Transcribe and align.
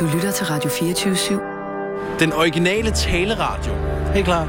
Du 0.00 0.06
lytter 0.14 0.30
til 0.30 0.46
Radio 0.46 0.70
24-7. 0.70 2.18
Den 2.20 2.32
originale 2.32 2.90
taleradio. 2.90 3.72
Helt 4.14 4.24
klar. 4.24 4.44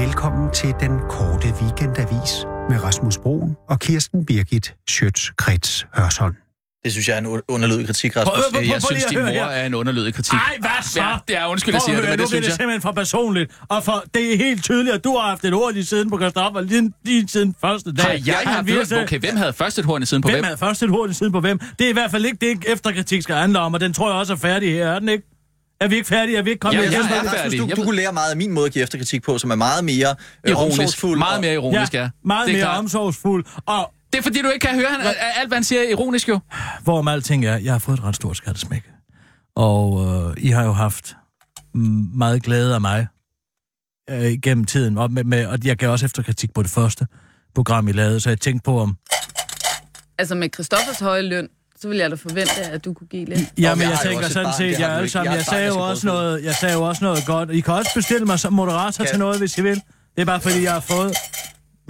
Velkommen 0.00 0.50
til 0.50 0.74
den 0.80 0.98
korte 1.08 1.48
weekendavis 1.62 2.46
med 2.70 2.84
Rasmus 2.84 3.18
Broen 3.18 3.56
og 3.68 3.78
Kirsten 3.78 4.26
Birgit 4.26 4.74
Schøtz-Krets 4.90 5.86
Hørsholm. 5.94 6.41
Det 6.84 6.92
synes 6.92 7.08
jeg 7.08 7.14
er 7.14 7.18
en 7.18 7.40
underlødig 7.48 7.86
kritik, 7.86 8.16
Rasmus. 8.16 8.32
Prøv- 8.34 8.42
prøv- 8.42 8.52
prøv- 8.52 8.62
Jeg 8.62 8.70
prøv 8.70 8.80
synes, 8.80 8.90
lige 9.12 9.20
at 9.20 9.26
din 9.26 9.34
mor 9.34 9.44
her. 9.44 9.44
er 9.44 9.66
en 9.66 9.74
underlødig 9.74 10.14
kritik. 10.14 10.32
Ej, 10.34 10.40
hvad 10.60 10.70
så? 10.82 11.00
Ja, 11.02 11.14
det 11.28 11.36
er 11.36 11.46
undskyld, 11.46 11.74
jeg 11.74 11.78
Prøv 11.80 11.86
siger 11.86 11.96
at 11.96 12.02
det, 12.02 12.08
høre, 12.08 12.16
men 12.16 12.18
nu 12.18 12.22
det 12.24 12.30
bliver 12.30 12.40
synes 12.42 12.44
det 12.44 12.50
jeg... 12.50 12.56
simpelthen 12.56 12.82
for 12.82 12.92
personligt. 12.92 13.50
Og 13.68 13.84
for, 13.84 14.04
det 14.14 14.32
er 14.32 14.36
helt 14.36 14.64
tydeligt, 14.64 14.94
at 14.94 15.04
du 15.04 15.16
har 15.16 15.28
haft 15.28 15.44
et 15.44 15.54
ord 15.54 15.74
i 15.74 15.82
siden 15.82 16.10
på 16.10 16.18
Christoffer 16.18 16.60
lige, 16.60 16.92
lige 17.04 17.28
siden 17.28 17.54
første 17.60 17.92
dag. 17.92 18.04
Har 18.04 18.12
jeg 18.26 18.34
Han 18.36 18.46
haft 18.54 18.66
virkelig- 18.66 19.02
Okay, 19.02 19.18
hvem 19.20 19.36
havde 19.36 19.52
først 19.52 19.78
et 19.78 19.84
horn 19.84 20.02
i 20.02 20.06
siden 20.06 20.22
på 20.22 20.28
Hvem 20.28 20.34
hvem? 20.36 20.44
havde 20.44 20.56
først 20.58 20.82
et 20.82 20.90
ord 20.90 21.10
i 21.10 21.12
siden 21.14 21.32
på 21.32 21.40
hvem? 21.40 21.58
Det 21.78 21.84
er 21.84 21.90
i 21.90 21.92
hvert 21.92 22.10
fald 22.10 22.24
ikke 22.24 22.38
det, 22.40 22.64
efterkritik 22.72 23.22
skal 23.22 23.34
handle 23.36 23.58
om, 23.58 23.74
og 23.74 23.80
den 23.80 23.92
tror 23.92 24.10
jeg 24.10 24.18
også 24.18 24.32
er 24.32 24.36
færdig 24.36 24.72
her, 24.72 24.88
er 24.90 24.98
den 24.98 25.08
ikke? 25.08 25.24
Er 25.80 25.88
vi 25.88 25.94
ikke 25.94 26.08
færdige? 26.08 26.38
Er 26.38 26.42
vi 26.42 26.50
ikke 26.50 26.60
kommet 26.60 26.74
Ja, 26.82 26.86
med? 26.88 26.92
jeg 26.92 27.02
synes, 27.02 27.12
er 27.16 27.20
at- 27.20 27.24
færdig. 27.26 27.40
færdig. 27.40 27.58
Jeg 27.68 27.76
Du, 27.76 27.80
du 27.82 27.86
kunne 27.86 27.96
lære 27.96 28.12
meget 28.12 28.30
af 28.30 28.36
min 28.36 28.52
måde 28.52 28.66
at 28.66 28.72
give 28.72 28.82
efterkritik 28.82 29.22
på, 29.22 29.38
som 29.38 29.50
er 29.50 29.54
meget 29.54 29.84
mere 29.84 30.14
øh, 30.44 30.50
Ironisk. 30.50 31.04
Meget 31.04 31.34
og- 31.36 31.40
mere 31.40 31.52
ironisk, 31.54 31.94
ja. 31.94 32.08
meget 32.24 32.46
Det 32.48 32.54
er 32.60 32.66
mere 32.66 32.78
omsorgsfuld. 32.78 33.44
Og 33.66 33.92
Det 34.12 34.18
er 34.18 34.22
fordi, 34.22 34.42
du 34.42 34.48
ikke 34.48 34.66
kan 34.66 34.74
høre 34.74 34.88
han, 34.90 35.14
alt, 35.36 35.48
hvad 35.48 35.56
han 35.56 35.64
siger 35.64 35.82
er 35.82 35.88
ironisk 35.88 36.28
jo. 36.28 36.40
hvorom 36.82 37.08
alting 37.08 37.46
er, 37.46 37.56
jeg 37.56 37.72
har 37.72 37.78
fået 37.78 37.98
et 37.98 38.04
ret 38.04 38.16
stort 38.16 38.36
skattesmæk. 38.36 38.90
Og 39.56 40.04
øh, 40.06 40.44
I 40.44 40.48
har 40.48 40.64
jo 40.64 40.72
haft 40.72 41.16
meget 42.14 42.42
glæde 42.42 42.74
af 42.74 42.80
mig 42.80 43.06
øh, 44.10 44.32
gennem 44.42 44.64
tiden. 44.64 44.98
Og, 44.98 45.12
med, 45.12 45.24
med, 45.24 45.46
og 45.46 45.58
jeg 45.64 45.76
gav 45.76 45.90
også 45.90 46.06
efterkritik 46.06 46.54
på 46.54 46.62
det 46.62 46.70
første 46.70 47.06
program, 47.54 47.88
I 47.88 47.92
lavede, 47.92 48.20
så 48.20 48.28
jeg 48.28 48.40
tænkte 48.40 48.64
på, 48.64 48.80
om... 48.80 48.96
Altså 50.18 50.34
med 50.34 50.48
Christoffers 50.54 50.98
høje 51.00 51.22
løn, 51.22 51.48
så 51.80 51.88
vil 51.88 51.98
jeg 51.98 52.10
da 52.10 52.16
forvente, 52.16 52.62
at 52.62 52.84
du 52.84 52.92
kunne 52.92 53.06
give 53.06 53.24
lidt. 53.24 53.40
Jamen, 53.58 53.82
jeg 53.82 53.90
jeg 53.90 53.98
jo 54.04 54.08
tænker 54.10 54.28
sådan 54.28 54.44
barn, 54.44 54.54
set, 54.56 54.80
jeg 54.80 54.90
alle 54.96 55.08
sammen, 55.08 55.32
Jeg 55.32 55.36
jeg 55.36 55.44
sagde 55.44 55.64
jeg 55.64 55.74
jo 55.74 55.80
også 55.80 56.06
noget, 56.06 56.44
jeg 56.44 56.54
sagde 56.54 56.74
jo 56.74 56.82
også 56.82 57.04
noget 57.04 57.26
godt. 57.26 57.50
I 57.50 57.60
kan 57.60 57.74
også 57.74 57.90
bestille 57.94 58.26
mig 58.26 58.38
som 58.38 58.52
moderator 58.52 59.04
til 59.04 59.18
noget, 59.18 59.38
hvis 59.38 59.58
I 59.58 59.62
vil. 59.62 59.82
Det 60.16 60.22
er 60.22 60.24
bare 60.24 60.40
fordi, 60.40 60.62
jeg 60.62 60.72
har 60.72 60.80
fået... 60.80 61.16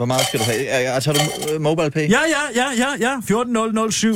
Hvor 0.02 0.06
meget 0.06 0.26
skal 0.26 0.40
du 0.40 0.44
have? 0.44 0.62
Ja, 0.62 1.00
Tager 1.00 1.18
du 1.18 1.52
øh, 1.54 1.60
mobile 1.60 1.90
pay? 1.90 2.10
Ja, 2.10 2.20
ja, 2.20 2.62
ja, 2.62 2.70
ja, 2.76 3.10
ja, 3.10 3.20
14007. 3.20 4.14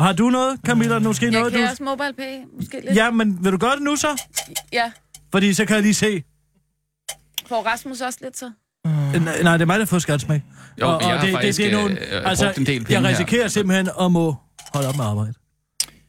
Har 0.00 0.12
du 0.12 0.30
noget, 0.30 0.60
Camilla? 0.66 0.98
Måske 0.98 1.24
Jeg 1.24 1.32
noget, 1.32 1.52
kan 1.52 1.62
du... 1.62 1.68
også 1.68 1.82
mobile 1.82 2.12
pay, 2.12 2.38
måske 2.56 2.80
lidt. 2.84 2.96
Ja, 2.96 3.10
men 3.10 3.44
vil 3.44 3.52
du 3.52 3.56
gøre 3.56 3.74
det 3.74 3.82
nu 3.82 3.96
så? 3.96 4.22
ja. 4.72 4.92
Fordi 5.32 5.54
så 5.54 5.64
kan 5.64 5.74
jeg 5.76 5.82
lige 5.82 5.94
se. 5.94 6.22
Får 7.46 7.62
Rasmus 7.62 8.00
også 8.00 8.18
lidt 8.22 8.38
så? 8.38 8.50
Nej, 8.84 9.42
nej, 9.42 9.52
det 9.52 9.62
er 9.62 9.66
mig, 9.66 9.74
der 9.78 9.84
har 9.84 9.86
fået 9.86 10.02
skattesmæk. 10.02 10.40
Jo, 10.80 10.98
jeg 11.00 11.20
har 11.20 11.30
faktisk, 11.30 11.60
øh, 11.60 11.84
øh, 11.84 11.98
altså, 12.24 12.44
brugt 12.44 12.58
en 12.58 12.66
del 12.66 12.74
jeg 12.74 12.84
penge 12.84 13.00
her. 13.00 13.08
risikerer 13.08 13.48
simpelthen 13.48 13.88
at 14.00 14.12
må 14.12 14.34
holde 14.74 14.88
op 14.88 14.96
med 14.96 15.04
arbejde. 15.04 15.34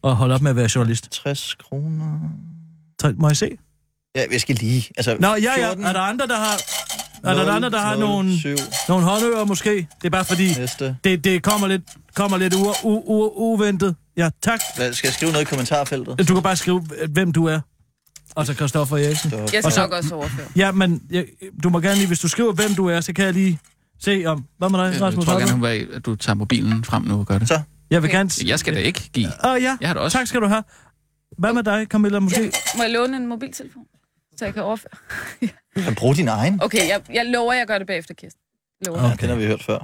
Og 0.02 0.16
holde 0.16 0.36
op 0.36 0.42
med 0.42 0.50
at 0.52 0.56
være 0.56 0.70
journalist. 0.76 1.12
60 1.12 1.56
kroner... 1.56 2.20
Så 3.02 3.14
Må 3.18 3.28
jeg 3.28 3.38
se? 3.38 3.58
Ja, 4.16 4.24
jeg 4.32 4.42
skal 4.42 4.56
lige... 4.56 4.90
Altså, 4.98 5.18
Nå, 5.20 5.28
ja, 5.28 5.36
ja. 5.58 5.66
14, 5.68 5.84
Er 5.86 5.94
der 5.94 6.00
andre, 6.00 6.28
der 6.28 6.36
har... 6.38 6.56
Er 7.24 7.34
der 7.34 7.44
0, 7.46 7.50
andre, 7.50 7.70
der 7.70 7.78
har 7.80 7.96
0, 7.96 8.00
nogle, 8.00 8.38
7, 8.40 8.56
nogle 8.90 9.04
håndører 9.06 9.46
måske? 9.46 9.70
Det 9.76 10.06
er 10.06 10.10
bare 10.10 10.26
fordi, 10.26 10.54
næste. 10.60 10.98
det, 11.04 11.24
det 11.24 11.44
kommer 11.44 11.68
lidt, 11.68 11.82
kommer 12.16 12.38
lidt 12.38 12.54
u, 12.54 12.74
u, 12.84 13.04
u, 13.06 13.30
uventet. 13.54 13.96
Ja, 14.18 14.30
tak. 14.44 14.60
Hvad, 14.76 14.94
skal 14.94 15.08
jeg 15.08 15.14
skrive 15.14 15.32
noget 15.32 15.46
i 15.46 15.50
kommentarfeltet? 15.50 16.28
Du 16.30 16.34
kan 16.34 16.44
bare 16.44 16.56
skrive, 16.56 16.80
hvem 17.10 17.32
du 17.32 17.46
er. 17.46 17.60
Og 18.36 18.46
så 18.46 18.54
Christoffer 18.54 18.98
Eriksen. 18.98 19.30
Så, 19.30 19.36
Jeg 19.38 19.44
Og 19.46 19.50
skal 19.50 19.72
så- 19.72 19.82
nok 19.82 19.92
også 19.92 20.16
overføre. 20.16 20.48
Ja, 20.56 20.72
men 20.72 21.02
jeg, 21.12 21.26
du 21.64 21.70
må 21.70 21.80
gerne 21.80 21.96
lige, 21.96 22.08
hvis 22.08 22.20
du 22.20 22.28
skriver, 22.28 22.54
hvem 22.54 22.76
du 22.76 22.88
er, 22.88 23.02
så 23.02 23.14
kan 23.14 23.26
jeg 23.26 23.34
lige 23.34 23.60
se 24.02 24.24
om... 24.26 24.46
Hvad 24.58 24.70
med 24.70 24.80
dig, 24.80 24.94
Jeg 24.94 25.02
Rasmus? 25.02 25.26
tror 25.26 25.40
gerne, 25.40 25.62
vil, 25.62 25.88
at 25.94 26.06
du 26.06 26.16
tager 26.16 26.36
mobilen 26.36 26.84
frem 26.84 27.04
nu 27.04 27.20
og 27.20 27.26
gør 27.26 27.38
det. 27.38 27.48
Så. 27.48 27.60
Jeg 27.90 28.04
vil 28.04 28.12
gerne... 28.12 28.30
Jeg 28.46 28.60
skal 28.60 28.74
da 28.76 28.80
ikke 28.80 29.10
give. 29.14 29.28
Åh, 29.46 29.52
oh, 29.52 29.62
ja. 29.62 29.78
Jeg 29.82 29.90
har 29.90 29.94
det 29.94 30.04
også. 30.04 30.18
Tak 30.18 30.28
skal 30.28 30.42
du 30.42 30.48
have. 30.48 30.64
Hvad 31.38 31.54
med 31.54 31.64
dig, 31.64 31.86
Camilla, 31.90 32.20
måske? 32.20 32.42
Ja. 32.44 32.50
Må 32.78 32.84
jeg 32.84 32.92
låne 32.92 33.18
en 33.18 33.28
mobiltelefon, 33.28 33.84
så 34.38 34.46
jeg 34.46 34.54
kan 34.54 34.64
overføre? 34.64 34.92
kan 35.86 35.96
bruge 35.96 36.16
din 36.16 36.28
egen. 36.28 36.60
Okay, 36.64 36.88
jeg, 36.90 37.02
jeg 37.14 37.26
lover, 37.26 37.54
jeg 37.54 37.68
gør 37.68 37.78
det 37.78 37.88
bagefter, 37.88 38.14
Kirsten. 38.14 38.42
Lover. 38.86 39.00
Ja, 39.00 39.06
Okay. 39.06 39.18
den 39.22 39.30
har 39.30 39.36
vi 39.36 39.46
hørt 39.46 39.64
før. 39.64 39.80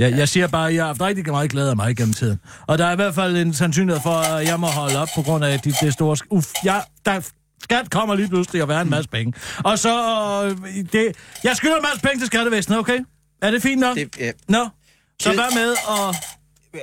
Ja, 0.00 0.08
jeg 0.16 0.28
siger 0.28 0.46
bare, 0.46 0.68
at 0.68 0.74
jeg 0.74 0.82
har 0.82 0.86
haft 0.86 1.00
rigtig 1.00 1.26
meget 1.30 1.50
glæde 1.50 1.70
af 1.70 1.76
mig 1.76 1.96
gennem 1.96 2.14
tiden. 2.14 2.40
Og 2.66 2.78
der 2.78 2.86
er 2.86 2.92
i 2.92 2.96
hvert 2.96 3.14
fald 3.14 3.36
en 3.36 3.54
sandsynlighed 3.54 4.02
for, 4.02 4.10
at 4.14 4.46
jeg 4.46 4.60
må 4.60 4.66
holde 4.66 4.98
op 4.98 5.08
på 5.14 5.22
grund 5.22 5.44
af 5.44 5.60
det, 5.60 5.74
det 5.80 5.92
store... 5.92 6.16
sk- 6.20 6.26
Uff, 6.30 6.46
jeg, 6.64 6.82
der, 7.06 7.20
skat 7.62 7.90
kommer 7.90 8.14
lige 8.14 8.28
pludselig 8.28 8.62
og 8.62 8.68
være 8.68 8.82
en 8.82 8.90
masse 8.90 9.10
penge. 9.10 9.32
Og 9.64 9.78
så... 9.78 9.94
Øh, 10.44 10.74
det, 10.92 11.16
jeg 11.44 11.56
skylder 11.56 11.76
en 11.76 11.82
masse 11.82 12.00
penge 12.00 12.18
til 12.18 12.26
skattevæsenet, 12.26 12.78
okay? 12.78 12.98
Er 13.42 13.50
det 13.50 13.62
fint 13.62 13.80
nok? 13.80 13.96
Det, 13.96 14.16
ja. 14.18 14.30
Nå. 14.48 14.68
Så 15.22 15.28
Det- 15.28 15.38
hvad 15.38 15.54
med 15.54 15.72
at... 15.72 16.16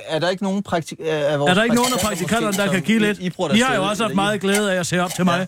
Er 0.08 0.18
der 0.18 0.28
ikke 0.28 0.42
nogen 0.42 0.62
praktik... 0.62 0.98
Vores 0.98 1.10
Er 1.50 1.54
der 1.54 1.62
ikke 1.62 1.76
nogen 1.76 1.92
af 1.92 1.98
praktikanter 2.00 2.40
praktikanterne, 2.46 2.56
der 2.56 2.72
kan 2.72 2.82
give 2.82 2.98
lidt? 2.98 3.18
I, 3.18 3.26
I, 3.26 3.32
Vi 3.52 3.60
har 3.60 3.74
jo 3.74 3.84
også 3.88 4.02
haft 4.02 4.14
meget 4.14 4.40
glæde 4.40 4.72
af 4.74 4.80
at 4.80 4.86
se 4.86 5.00
op 5.02 5.10
til 5.14 5.24
mig. 5.24 5.38
Ja. 5.38 5.46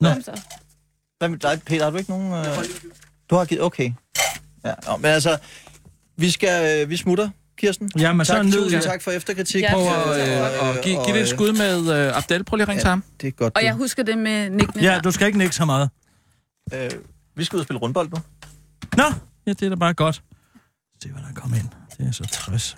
Nå. 0.00 0.12
Kom 0.12 0.22
så. 0.22 0.40
Hvad 1.18 1.28
med 1.28 1.38
dig, 1.38 1.62
Peter? 1.66 1.84
Har 1.84 1.90
du 1.90 1.96
ikke 1.96 2.10
nogen... 2.10 2.32
Øh... 2.32 2.44
Du 3.30 3.34
har 3.36 3.44
givet... 3.44 3.62
Okay. 3.62 3.92
Ja, 4.64 4.74
nå, 4.86 4.96
men 4.96 5.04
altså... 5.10 5.38
Vi 6.16 6.30
skal... 6.30 6.82
Øh, 6.82 6.90
vi 6.90 6.96
smutter, 6.96 7.28
Kirsten. 7.58 7.90
Ja, 7.98 8.12
men 8.12 8.26
så 8.26 8.32
tak, 8.32 8.44
nyd 8.44 8.52
tusind 8.52 8.72
jer. 8.72 8.80
tak 8.80 9.02
for 9.02 9.10
efterkritik. 9.10 9.62
Ja, 9.62 9.74
på, 9.74 9.80
tak. 9.80 10.60
Og, 10.60 10.68
og 10.68 10.74
giv, 10.82 10.98
giv 11.06 11.14
det 11.14 11.22
et 11.22 11.28
skud 11.28 11.52
med 11.52 12.08
uh, 12.10 12.16
Abdel. 12.16 12.44
Prøv 12.44 12.56
lige 12.56 12.62
at 12.62 12.68
ringe 12.68 12.80
til 12.82 12.88
ham. 12.88 13.04
Det 13.20 13.26
er 13.26 13.30
godt. 13.30 13.56
Og 13.56 13.60
du- 13.62 13.66
jeg 13.66 13.74
husker 13.74 14.02
det 14.02 14.18
med 14.18 14.50
nickene 14.50 14.82
Ja, 14.82 15.00
du 15.04 15.10
skal 15.10 15.26
ikke 15.26 15.38
nikke 15.38 15.54
så 15.54 15.64
meget. 15.64 15.90
Øh, 16.74 16.90
vi 17.36 17.44
skal 17.44 17.56
ud 17.56 17.60
og 17.60 17.64
spille 17.64 17.80
rundbold 17.80 18.10
nu. 18.10 18.16
Nå, 18.96 19.04
ja, 19.46 19.52
det 19.52 19.62
er 19.62 19.68
da 19.68 19.74
bare 19.74 19.94
godt. 19.94 20.22
Se, 21.02 21.08
hvad 21.08 21.22
der 21.22 21.40
kommer 21.40 21.56
ind. 21.56 21.68
Det 21.98 22.08
er 22.08 22.12
så 22.12 22.24
60. 22.24 22.76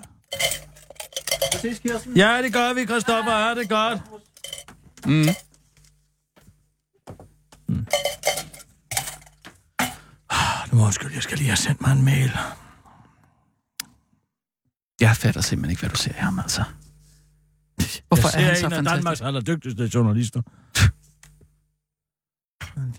Ses, 1.61 1.79
Kirsten. 1.79 2.17
Ja, 2.17 2.43
det 2.43 2.53
gør 2.53 2.73
vi, 2.73 2.85
Christoffer. 2.87 3.33
Ja, 3.49 3.55
det 3.55 3.63
er 3.63 3.69
godt. 3.69 4.01
Mm. 5.07 5.29
Du 10.71 10.77
må 10.77 10.85
undskylde, 10.87 11.15
jeg 11.15 11.23
skal 11.23 11.39
lige 11.39 11.49
have 11.49 11.57
sendt 11.57 11.81
mig 11.81 11.93
en 11.93 12.05
mail. 12.05 12.31
Jeg 15.01 15.17
fatter 15.17 15.41
simpelthen 15.41 15.71
ikke, 15.71 15.81
hvad 15.81 15.91
du 15.91 15.97
ser 15.97 16.13
her, 16.13 16.43
altså. 16.43 16.65
Hvorfor 18.09 18.39
jeg 18.39 18.43
er 18.43 18.47
han 18.47 18.57
ser 18.57 18.61
så 18.61 18.67
en 18.67 18.73
af 18.73 18.77
fantastisk? 18.77 18.95
Danmarks 18.95 19.21
allerdygtigste 19.21 19.91
journalister. 19.95 20.43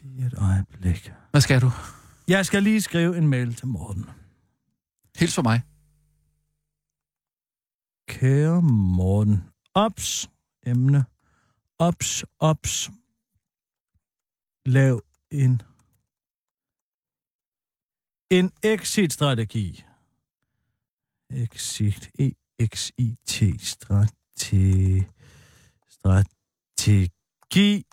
Lige 0.03 0.27
et 0.27 0.33
øjeblik. 0.37 1.11
Hvad 1.31 1.41
skal 1.41 1.61
du? 1.61 1.71
Jeg 2.27 2.45
skal 2.45 2.63
lige 2.63 2.81
skrive 2.81 3.17
en 3.17 3.27
mail 3.27 3.55
til 3.55 3.67
Morten. 3.67 4.05
Hils 5.17 5.35
for 5.35 5.41
mig. 5.41 5.61
Kære 8.07 8.61
Morten. 8.61 9.43
Ops. 9.75 10.29
Emne. 10.65 11.05
Ops, 11.79 12.25
ops. 12.39 12.89
Lav 14.65 15.01
en 15.31 15.61
en 18.31 18.51
exit-strategi. 18.63 19.83
Exit. 21.29 22.11
E-X-I-T. 22.19 23.61
Strategi. 23.61 25.03
Strategi 25.89 27.85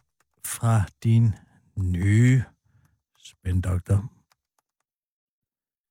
fra 0.44 0.84
din 1.02 1.34
nye 1.76 2.44
spændoktor. 3.18 4.12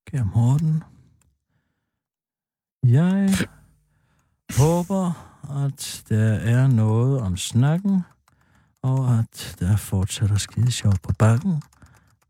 Kære 0.05 0.25
Morten. 0.25 0.83
Jeg 2.83 3.29
håber, 4.61 5.05
at 5.65 6.05
der 6.09 6.33
er 6.33 6.67
noget 6.67 7.21
om 7.21 7.37
snakken, 7.37 8.01
og 8.87 9.19
at 9.19 9.55
der 9.59 9.75
fortsætter 9.75 10.35
skide 10.35 10.71
sjovt 10.71 11.01
på 11.01 11.13
bakken, 11.19 11.61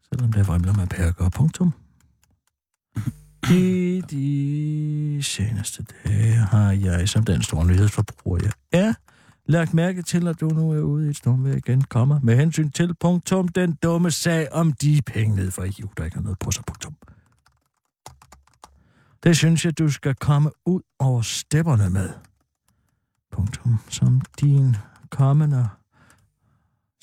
selvom 0.09 0.31
det 0.31 0.47
vrimler 0.47 0.73
med 0.73 0.88
perker. 0.88 1.29
Punktum. 1.29 1.73
I 3.51 4.01
de 4.09 5.23
seneste 5.23 5.85
dage 6.03 6.34
har 6.34 6.72
jeg, 6.72 7.09
som 7.09 7.23
den 7.23 7.41
store 7.41 7.66
nyhedsforbruger 7.66 8.40
jeg 8.43 8.52
er, 8.72 8.93
lagt 9.46 9.73
mærke 9.73 10.02
til, 10.02 10.28
at 10.28 10.40
du 10.40 10.47
nu 10.49 10.72
er 10.72 10.81
ude 10.81 11.08
i 11.08 11.09
et 11.09 11.17
stormvejr 11.17 11.55
igen, 11.55 11.81
kommer 11.81 12.20
med 12.23 12.35
hensyn 12.35 12.70
til 12.70 12.96
punktum 12.96 13.47
den 13.47 13.78
dumme 13.84 14.11
sag 14.11 14.53
om 14.53 14.73
de 14.73 15.02
penge 15.05 15.35
ned 15.35 15.52
for 15.52 15.64
EU, 15.64 15.90
der 15.97 16.05
ikke 16.05 16.16
har 16.16 16.23
noget 16.23 16.40
på 16.40 16.52
sig, 16.52 16.64
punktum. 16.66 16.96
Det 19.23 19.37
synes 19.37 19.66
jeg, 19.66 19.79
du 19.79 19.90
skal 19.90 20.16
komme 20.16 20.52
ud 20.66 20.81
over 20.99 21.22
stepperne 21.22 21.90
med. 21.90 22.09
Punktum. 23.31 23.79
Som 23.90 24.22
din 24.41 24.76
kommende 25.09 25.70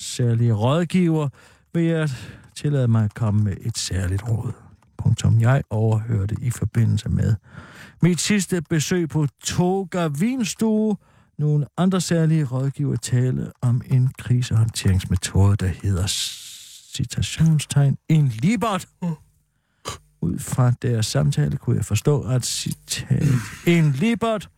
særlige 0.05 0.53
rådgiver 0.53 1.29
vil 1.73 1.83
jeg 1.83 2.09
tillade 2.55 2.87
mig 2.87 3.03
at 3.03 3.13
komme 3.13 3.43
med 3.43 3.57
et 3.61 3.77
særligt 3.77 4.23
råd. 4.27 4.51
Punktum. 4.97 5.39
Jeg 5.39 5.63
overhørte 5.69 6.35
i 6.41 6.49
forbindelse 6.49 7.09
med 7.09 7.35
mit 8.01 8.21
sidste 8.21 8.61
besøg 8.61 9.09
på 9.09 9.27
Toga 9.43 10.07
Vinstue 10.07 10.97
nogle 11.37 11.65
andre 11.77 12.01
særlige 12.01 12.43
rådgiver 12.43 12.95
tale 12.95 13.51
om 13.61 13.81
en 13.85 14.11
krisehåndteringsmetode, 14.17 15.55
der 15.55 15.67
hedder 15.67 16.07
citationstegn 16.95 17.97
en 18.09 18.27
libert. 18.27 18.87
Ud 20.21 20.39
fra 20.39 20.71
deres 20.81 21.05
samtale 21.05 21.57
kunne 21.57 21.75
jeg 21.75 21.85
forstå, 21.85 22.21
at 22.21 22.45
citat, 22.45 23.23
en 23.67 23.91
libert 23.91 24.49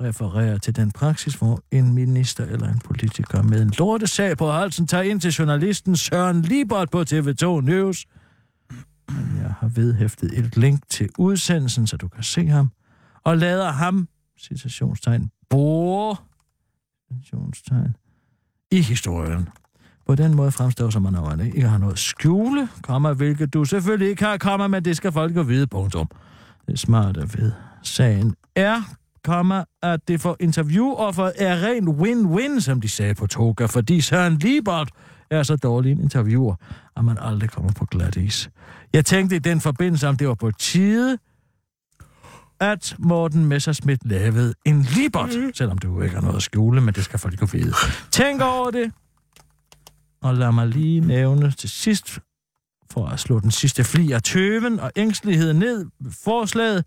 refererer 0.00 0.58
til 0.58 0.76
den 0.76 0.90
praksis, 0.90 1.34
hvor 1.34 1.62
en 1.70 1.94
minister 1.94 2.44
eller 2.44 2.68
en 2.68 2.78
politiker 2.78 3.42
med 3.42 3.62
en 3.62 3.72
lortesag 3.78 4.36
på 4.36 4.50
halsen 4.50 4.86
tager 4.86 5.02
ind 5.02 5.20
til 5.20 5.30
journalisten 5.30 5.96
Søren 5.96 6.42
Libert 6.42 6.90
på 6.90 7.00
TV2 7.00 7.60
News. 7.60 8.06
Men 9.08 9.38
jeg 9.42 9.54
har 9.60 9.68
vedhæftet 9.68 10.38
et 10.38 10.56
link 10.56 10.88
til 10.88 11.08
udsendelsen, 11.18 11.86
så 11.86 11.96
du 11.96 12.08
kan 12.08 12.22
se 12.22 12.46
ham, 12.46 12.70
og 13.24 13.38
lader 13.38 13.70
ham, 13.70 14.08
citationstegn, 14.40 15.30
bore, 15.50 16.16
citationstegn, 17.08 17.96
i 18.70 18.80
historien. 18.80 19.48
På 20.06 20.14
den 20.14 20.34
måde 20.34 20.52
fremstår 20.52 20.90
som, 20.90 21.02
man 21.02 21.12
man 21.12 21.40
ikke 21.40 21.68
har 21.68 21.78
noget 21.78 21.98
skjule, 21.98 22.68
kommer, 22.82 23.14
hvilket 23.14 23.54
du 23.54 23.64
selvfølgelig 23.64 24.08
ikke 24.08 24.24
har, 24.24 24.36
kommer, 24.36 24.66
men 24.66 24.84
det 24.84 24.96
skal 24.96 25.12
folk 25.12 25.36
jo 25.36 25.42
vide, 25.42 25.66
punktum. 25.66 26.08
Det 26.66 26.78
smarte 26.78 27.20
ved 27.20 27.52
sagen 27.82 28.34
er, 28.56 28.82
kommer, 29.24 29.64
at 29.82 30.08
det 30.08 30.20
for 30.20 30.36
interviewofferet 30.40 31.32
er 31.36 31.66
ren 31.66 31.88
win-win, 31.88 32.60
som 32.60 32.80
de 32.80 32.88
sagde 32.88 33.14
på 33.14 33.26
Toga, 33.26 33.66
fordi 33.66 34.00
Søren 34.00 34.38
Liebert 34.38 34.90
er 35.30 35.42
så 35.42 35.56
dårlig 35.56 35.92
en 35.92 36.00
interviewer, 36.00 36.54
at 36.96 37.04
man 37.04 37.18
aldrig 37.20 37.50
kommer 37.50 37.72
på 37.72 37.84
glat 37.84 38.16
is. 38.16 38.50
Jeg 38.92 39.04
tænkte 39.04 39.36
i 39.36 39.38
den 39.38 39.60
forbindelse, 39.60 40.08
om 40.08 40.16
det 40.16 40.28
var 40.28 40.34
på 40.34 40.50
tide, 40.50 41.18
at 42.60 42.96
Morten 42.98 43.46
Messerschmidt 43.46 44.06
lavede 44.06 44.54
en 44.64 44.82
Liebert, 44.82 45.30
selvom 45.54 45.78
det 45.78 45.88
jo 45.88 46.02
ikke 46.02 46.14
har 46.14 46.22
noget 46.22 46.36
at 46.36 46.42
skjule, 46.42 46.80
men 46.80 46.94
det 46.94 47.04
skal 47.04 47.18
folk 47.18 47.40
jo 47.40 47.46
vide. 47.52 47.72
Tænk 48.10 48.42
over 48.42 48.70
det, 48.70 48.92
og 50.22 50.34
lad 50.34 50.52
mig 50.52 50.68
lige 50.68 51.00
nævne 51.00 51.50
til 51.50 51.70
sidst, 51.70 52.18
for 52.90 53.06
at 53.06 53.20
slå 53.20 53.40
den 53.40 53.50
sidste 53.50 53.84
fli 53.84 54.12
af 54.12 54.22
tøven 54.22 54.80
og 54.80 54.92
ængsteligheden 54.96 55.58
ned 55.58 55.86
forslaget, 56.24 56.84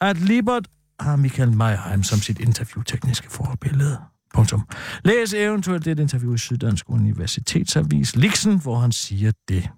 at 0.00 0.18
Libert 0.18 0.68
har 1.00 1.16
Michael 1.16 1.56
Meyerheim 1.56 2.02
som 2.02 2.18
sit 2.18 2.40
interviewtekniske 2.40 3.30
forbillede. 3.30 3.98
Punktum. 4.34 4.68
Læs 5.04 5.34
eventuelt 5.34 5.86
et 5.86 5.98
interview 5.98 6.34
i 6.34 6.38
Syddansk 6.38 6.90
Universitetsavis 6.90 8.16
Lixen, 8.16 8.60
hvor 8.60 8.78
han 8.78 8.92
siger 8.92 9.32
det. 9.48 9.70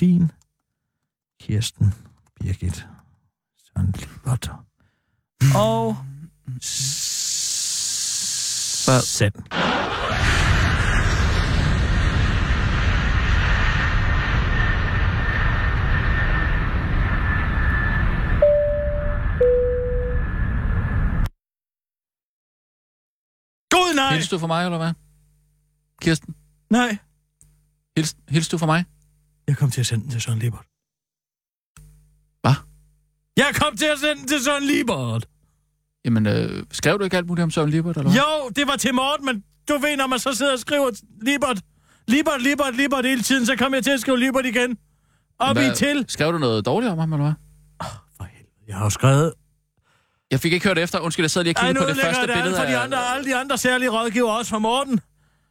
Din 0.00 0.30
Kirsten 1.40 1.94
Birgit 2.40 2.86
Søren 3.66 3.94
Libert. 3.98 4.50
Og 5.54 5.96
send. 9.02 9.34
Gud 24.28 24.28
nej! 24.28 24.28
Hils 24.28 24.28
du 24.28 24.38
for 24.38 24.46
mig, 24.46 24.64
eller 24.64 24.78
hvad? 24.78 24.92
Kirsten, 26.02 26.34
Nej, 26.70 26.96
hils, 27.96 28.16
hils 28.28 28.48
du 28.48 28.58
for 28.58 28.66
mig? 28.66 28.84
jeg 29.48 29.56
kom 29.56 29.70
til 29.70 29.80
at 29.80 29.86
sende 29.86 30.02
den 30.04 30.10
til 30.10 30.20
Søren 30.20 30.38
Libert. 30.38 30.66
Hvad? 32.40 32.54
Jeg 33.36 33.50
kom 33.54 33.76
til 33.76 33.86
at 33.86 33.98
sende 33.98 34.16
den 34.20 34.28
til 34.28 34.40
Søren 34.44 34.64
Libert. 34.64 35.26
Jamen, 36.04 36.26
øh, 36.26 36.64
skrev 36.72 36.98
du 36.98 37.04
ikke 37.04 37.16
alt 37.16 37.26
muligt 37.26 37.42
om 37.42 37.50
Søren 37.50 37.70
Libert, 37.70 37.96
eller 37.96 38.10
hvad? 38.10 38.20
Jo, 38.20 38.48
det 38.56 38.66
var 38.66 38.76
til 38.76 38.94
Morten, 38.94 39.26
men 39.26 39.44
du 39.68 39.72
ved, 39.78 39.96
når 39.96 40.06
man 40.06 40.18
så 40.18 40.34
sidder 40.34 40.52
og 40.52 40.58
skriver 40.58 40.90
Libert, 41.22 41.60
Libert, 42.08 42.42
Libert, 42.42 42.76
Libert 42.76 43.04
hele 43.04 43.22
tiden, 43.22 43.46
så 43.46 43.56
kommer 43.56 43.76
jeg 43.76 43.84
til 43.84 43.90
at 43.90 44.00
skrive 44.00 44.18
Libert 44.18 44.46
igen. 44.46 44.78
Op 45.38 45.56
i 45.56 45.60
Hvad- 45.60 45.74
til. 45.76 46.04
Skrev 46.08 46.32
du 46.32 46.38
noget 46.38 46.66
dårligt 46.66 46.92
om 46.92 46.98
ham, 46.98 47.12
eller 47.12 47.24
hvad? 47.24 47.34
For 48.16 48.24
helvede, 48.24 48.50
jeg 48.68 48.76
har 48.76 48.84
jo 48.84 48.90
skrevet... 48.90 49.32
Jeg 50.30 50.40
fik 50.40 50.52
ikke 50.52 50.68
hørt 50.68 50.78
efter. 50.78 50.98
Undskyld, 50.98 51.24
jeg 51.24 51.30
sad 51.30 51.44
lige 51.44 51.56
og 51.56 51.62
Ej, 51.62 51.66
kiggede 51.68 51.86
nu 51.86 51.92
på 51.92 51.94
det 51.94 52.02
første 52.04 52.26
det 52.26 52.34
billede 52.34 52.56
for 52.56 52.64
de 52.64 52.76
andre, 52.76 52.98
alle 53.14 53.30
de 53.30 53.36
andre 53.36 53.58
særlige 53.58 53.88
rådgiver 53.90 54.30
også 54.30 54.50
fra 54.50 54.58
Morten. 54.58 55.00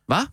Hvad? 0.08 0.26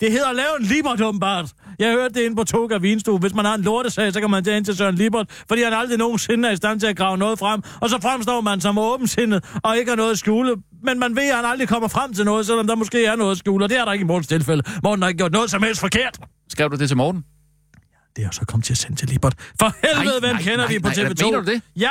Det 0.00 0.12
hedder 0.12 0.28
at 0.28 0.36
lave 0.36 0.48
en 0.60 0.64
Libert, 0.66 1.00
åbenbart. 1.00 1.52
Jeg 1.78 1.92
hørte 1.92 2.14
det 2.14 2.20
inde 2.20 2.36
på 2.36 2.44
Toga 2.44 2.78
Vinstue. 2.78 3.18
Hvis 3.18 3.34
man 3.34 3.44
har 3.44 3.54
en 3.54 3.62
lortesag, 3.62 4.12
så 4.12 4.20
kan 4.20 4.30
man 4.30 4.44
tage 4.44 4.56
ind 4.56 4.64
til 4.64 4.76
Søren 4.76 4.94
Libert, 4.94 5.44
fordi 5.48 5.62
han 5.62 5.72
aldrig 5.72 5.98
nogensinde 5.98 6.48
er 6.48 6.52
i 6.52 6.56
stand 6.56 6.80
til 6.80 6.86
at 6.86 6.96
grave 6.96 7.18
noget 7.18 7.38
frem. 7.38 7.62
Og 7.80 7.90
så 7.90 7.98
fremstår 8.02 8.40
man 8.40 8.60
som 8.60 8.78
åbensindet 8.78 9.44
og 9.62 9.78
ikke 9.78 9.90
har 9.90 9.96
noget 9.96 10.10
at 10.12 10.18
skjule. 10.18 10.56
Men 10.82 10.98
man 10.98 11.16
ved, 11.16 11.28
at 11.30 11.36
han 11.36 11.44
aldrig 11.44 11.68
kommer 11.68 11.88
frem 11.88 12.14
til 12.14 12.24
noget, 12.24 12.46
selvom 12.46 12.66
der 12.66 12.74
måske 12.74 13.04
er 13.04 13.16
noget 13.16 13.30
at 13.32 13.38
skjule. 13.38 13.64
Og 13.64 13.68
det 13.68 13.78
er 13.78 13.84
der 13.84 13.92
ikke 13.92 14.02
i 14.02 14.06
Mortens 14.06 14.26
tilfælde. 14.26 14.62
Morten 14.82 15.02
har 15.02 15.08
ikke 15.08 15.18
gjort 15.18 15.32
noget 15.32 15.50
som 15.50 15.62
helst 15.62 15.80
forkert. 15.80 16.18
Skrev 16.48 16.70
du 16.70 16.76
det 16.76 16.88
til 16.88 16.96
Morten? 16.96 17.24
Det 18.16 18.24
er 18.24 18.30
så 18.30 18.44
kommet 18.48 18.64
til 18.64 18.72
at 18.72 18.78
sende 18.78 18.96
til 18.96 19.08
Libert. 19.08 19.34
For 19.60 19.72
helvede, 19.86 20.04
Nej, 20.04 20.20
hvem 20.20 20.34
nej, 20.34 20.42
kender 20.42 20.56
nej, 20.56 20.66
vi 20.72 20.78
på 20.78 20.88
nej, 20.88 20.94
TV2? 20.96 21.24
mener 21.24 21.40
du 21.40 21.50
det? 21.50 21.62
Ja! 21.76 21.90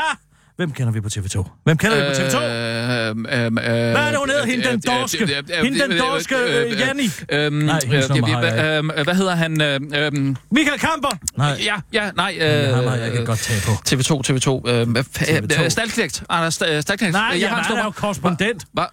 Hvem 0.57 0.71
kender 0.71 0.91
vi 0.93 1.01
på 1.01 1.09
TV2? 1.13 1.61
Hvem 1.63 1.77
kender 1.77 1.97
vi 1.97 2.03
på 2.03 2.21
TV2? 2.21 2.43
Øh, 2.43 3.09
øh, 3.09 3.45
øh, 3.45 3.53
Hvad 3.53 3.65
er 4.01 4.09
det, 4.09 4.19
hun 4.19 4.29
hedder? 4.29 4.45
Hende 4.45 4.63
den 4.71 4.81
dorske. 4.87 5.17
Hende 5.63 5.79
den 5.79 5.97
dorske, 5.99 6.35
øh, 6.35 6.79
Janni. 6.79 7.09
Øhm, 7.31 7.55
Nej, 7.55 7.79
hendes 7.85 8.09
nummer 8.09 8.27
har 8.27 8.41
jeg 8.41 8.83
øh, 8.97 9.03
Hvad 9.03 9.15
hedder 9.15 9.35
han? 9.35 9.61
Øh, 9.61 9.79
øh, 9.95 10.11
Michael 10.51 10.79
Kamper! 10.79 11.17
Nej, 11.37 11.57
ja, 11.63 11.75
ja, 11.93 12.11
nej. 12.15 12.37
øh, 12.41 12.73
har 12.73 12.95
jeg 12.95 12.99
Øh, 13.07 13.13
ikke 13.13 13.25
godt 13.25 13.39
tage 13.39 13.61
på. 13.65 13.71
TV2, 13.71 14.21
TV2. 14.31 14.69
Øh, 14.71 14.89
hvad 14.89 15.03
fa- 15.17 15.55
TV2. 15.57 15.63
øh, 15.63 15.71
Stalknægt. 15.71 16.23
Anders 16.29 16.61
Sta- 16.61 16.81
Stalknægt. 16.81 17.13
Nej, 17.13 17.37
jeg 17.41 17.49
hans 17.49 17.67
han 17.67 17.77
er 17.77 17.83
jo 17.83 17.91
korrespondent. 17.91 18.63
Hvad? 18.73 18.83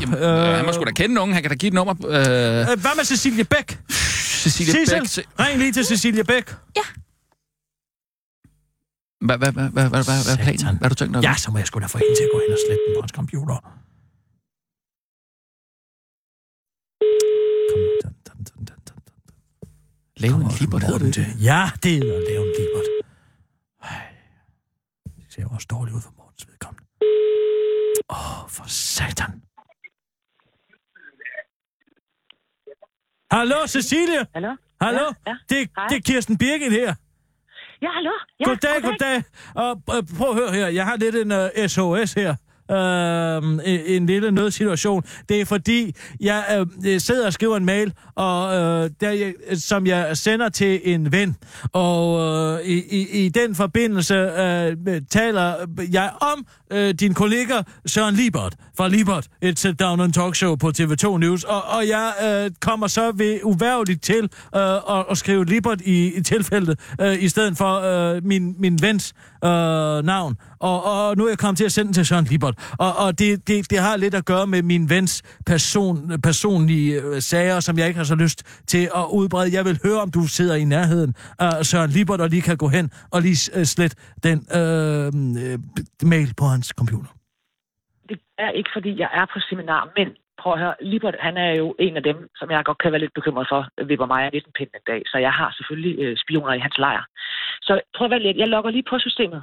Jamen, 0.00 0.18
øh, 0.18 0.54
han 0.56 0.64
må 0.64 0.72
sgu 0.72 0.84
da 0.84 0.90
kende 0.90 1.14
nogen. 1.14 1.32
Han 1.32 1.42
kan 1.42 1.50
da 1.50 1.54
give 1.56 1.68
et 1.68 1.74
nummer. 1.74 1.94
Øh, 2.08 2.14
Øh, 2.18 2.24
Hvad 2.80 2.96
med 2.96 3.04
Cecilie 3.04 3.44
Bæk? 3.44 3.78
Cecilie 3.90 4.74
Bæk. 4.74 5.02
Ring 5.40 5.58
lige 5.58 5.72
til 5.72 5.84
Cecilie 5.86 6.24
Bæk. 6.24 6.44
Hvad 6.46 6.82
hvad- 9.26 9.38
hvad- 9.38 9.52
hvad- 9.56 9.70
hvad- 9.76 9.88
hvad- 9.94 10.04
hvad 10.08 10.18
er 10.34 10.38
planen? 10.44 10.76
Hvad 10.78 10.86
har 10.86 10.92
du 10.94 10.98
tænkt 11.00 11.14
dig? 11.14 11.22
Ja, 11.28 11.34
så 11.44 11.48
må 11.50 11.58
jeg 11.58 11.66
sgu 11.66 11.76
da 11.80 11.86
få 11.94 11.98
hende 11.98 12.14
til 12.18 12.24
at 12.28 12.32
gå 12.34 12.38
ind 12.44 12.52
og 12.56 12.60
slette 12.64 12.82
den 12.86 12.92
på 12.96 13.00
hans 13.04 13.14
computer. 13.20 13.56
Lave 20.16 20.34
en 20.34 20.50
libert, 20.60 20.82
hedder 20.82 20.98
det? 20.98 21.16
Ja, 21.44 21.70
det 21.82 21.92
er 21.96 22.16
at 22.18 22.22
lave 22.30 22.42
en 22.48 22.52
libert. 22.58 22.88
Ej, 23.82 24.14
Det 25.16 25.24
ser 25.34 25.42
jo 25.42 25.48
også 25.48 25.66
dårligt 25.70 25.96
ud 25.96 26.00
for 26.00 26.12
Mortens 26.18 26.48
vedkommende. 26.48 26.84
Åh, 28.10 28.44
oh, 28.44 28.48
for 28.50 28.64
satan. 28.68 29.42
Hallo, 33.30 33.66
Cecilie? 33.66 34.26
Hallo? 34.34 34.56
Hallo? 34.80 35.04
Ja, 35.26 35.30
ja. 35.30 35.36
Det, 35.48 35.70
Hej. 35.76 35.86
det 35.88 35.96
er 35.96 36.00
Kirsten 36.00 36.38
Birgit 36.38 36.72
her. 36.72 36.94
Ja, 37.82 37.90
hallo? 37.90 38.10
Ja, 38.40 38.44
Goddag, 38.48 38.82
goddag. 38.82 39.22
Og 39.54 39.82
øh, 39.96 40.02
prøv 40.18 40.28
at 40.30 40.34
høre 40.34 40.52
her. 40.52 40.68
Jeg 40.68 40.84
har 40.84 40.96
lidt 40.96 41.16
en 41.16 41.32
uh, 41.32 41.66
SOS 41.66 42.12
her 42.12 42.34
øh, 42.72 43.36
en, 43.64 43.80
en 43.86 44.06
lille 44.06 44.30
nødsituation. 44.30 45.04
Det 45.28 45.40
er 45.40 45.44
fordi, 45.44 45.94
jeg 46.20 46.66
øh, 46.86 47.00
sidder 47.00 47.26
og 47.26 47.32
skriver 47.32 47.56
en 47.56 47.64
mail, 47.64 47.92
og 48.14 48.54
øh, 48.54 48.90
der, 49.00 49.10
jeg, 49.10 49.34
som 49.54 49.86
jeg 49.86 50.16
sender 50.16 50.48
til 50.48 50.80
en 50.84 51.12
ven. 51.12 51.36
Og 51.72 52.20
øh, 52.20 52.66
i, 52.66 52.82
i, 52.90 53.24
i 53.24 53.28
den 53.28 53.54
forbindelse 53.54 54.14
øh, 54.14 54.76
taler 55.10 55.54
jeg 55.92 56.10
om 56.20 56.46
øh, 56.72 56.94
din 56.94 57.14
kollega 57.14 57.62
Søren 57.86 58.14
Libert 58.14 58.54
fra 58.76 58.88
Libert, 58.88 59.26
et 59.42 59.58
sit 59.58 59.80
down 59.80 60.00
and 60.00 60.12
talk 60.12 60.34
show 60.34 60.56
på 60.56 60.72
TV2 60.78 61.18
News. 61.18 61.44
Og, 61.44 61.62
og 61.64 61.88
jeg 61.88 62.12
øh, 62.24 62.50
kommer 62.60 62.86
så 62.86 63.12
ved 63.14 63.40
uværligt 63.42 64.02
til 64.02 64.28
øh, 64.56 64.60
at, 64.74 65.04
at 65.10 65.18
skrive 65.18 65.44
Libert 65.44 65.80
i, 65.80 66.14
i 66.14 66.22
tilfældet, 66.22 66.78
øh, 67.00 67.22
i 67.22 67.28
stedet 67.28 67.58
for 67.58 67.80
øh, 67.80 68.24
min, 68.24 68.54
min 68.58 68.82
vens 68.82 69.14
øh, 69.44 69.50
navn. 70.04 70.36
Og, 70.60 70.84
og 70.84 71.16
nu 71.16 71.24
er 71.24 71.28
jeg 71.28 71.38
kommet 71.38 71.56
til 71.56 71.64
at 71.64 71.72
sende 71.72 71.86
den 71.86 71.94
til 71.94 72.06
Søren 72.06 72.24
Libert. 72.24 72.54
Og, 72.78 72.92
og 73.04 73.18
det, 73.18 73.48
det, 73.48 73.70
det 73.70 73.78
har 73.78 73.96
lidt 73.96 74.14
at 74.14 74.24
gøre 74.24 74.46
med 74.46 74.62
min 74.62 74.90
vens 74.90 75.22
person, 75.46 76.20
personlige 76.22 77.02
øh, 77.02 77.20
sager, 77.20 77.60
som 77.60 77.78
jeg 77.78 77.86
ikke 77.88 77.98
har 77.98 78.04
så 78.04 78.14
lyst 78.14 78.64
til 78.66 78.84
at 79.00 79.04
udbrede. 79.12 79.56
Jeg 79.56 79.64
vil 79.64 79.78
høre, 79.84 80.00
om 80.00 80.10
du 80.10 80.22
sidder 80.26 80.54
i 80.54 80.64
nærheden 80.64 81.14
af 81.38 81.66
Søren 81.66 81.90
Libert, 81.90 82.20
og 82.20 82.28
lige 82.28 82.42
kan 82.42 82.56
gå 82.56 82.68
hen 82.68 82.90
og 83.12 83.22
lige 83.22 83.38
øh, 83.58 83.64
slet 83.64 83.94
den 84.22 84.38
øh, 84.58 85.06
øh, 85.44 85.58
mail 86.12 86.30
på 86.40 86.44
hans 86.44 86.68
computer. 86.80 87.10
Det 88.08 88.18
er 88.38 88.50
ikke, 88.50 88.70
fordi 88.72 89.00
jeg 89.02 89.10
er 89.20 89.26
på 89.34 89.38
seminar, 89.48 89.82
men 89.96 90.08
prøv 90.40 90.52
at 90.52 90.58
høre, 90.58 90.74
Libert, 90.92 91.16
han 91.26 91.36
er 91.36 91.52
jo 91.62 91.66
en 91.86 91.96
af 91.96 92.02
dem, 92.02 92.18
som 92.38 92.50
jeg 92.50 92.64
godt 92.64 92.78
kan 92.82 92.92
være 92.92 93.04
lidt 93.04 93.18
bekymret 93.18 93.46
for, 93.52 93.60
øh, 93.78 93.88
vipper 93.88 94.06
mig 94.12 94.20
af 94.24 94.30
lidt 94.32 94.46
en 94.46 94.56
pind 94.58 94.70
en 94.74 94.86
dag. 94.92 95.02
Så 95.06 95.16
jeg 95.26 95.32
har 95.40 95.50
selvfølgelig 95.56 95.94
øh, 96.04 96.16
spioner 96.22 96.52
i 96.54 96.64
hans 96.66 96.78
lejr. 96.78 97.04
Så 97.66 97.72
prøv 97.96 98.04
at 98.06 98.10
være 98.10 98.26
lidt, 98.26 98.36
jeg 98.42 98.48
logger 98.48 98.70
lige 98.70 98.90
på 98.90 98.98
systemet, 98.98 99.42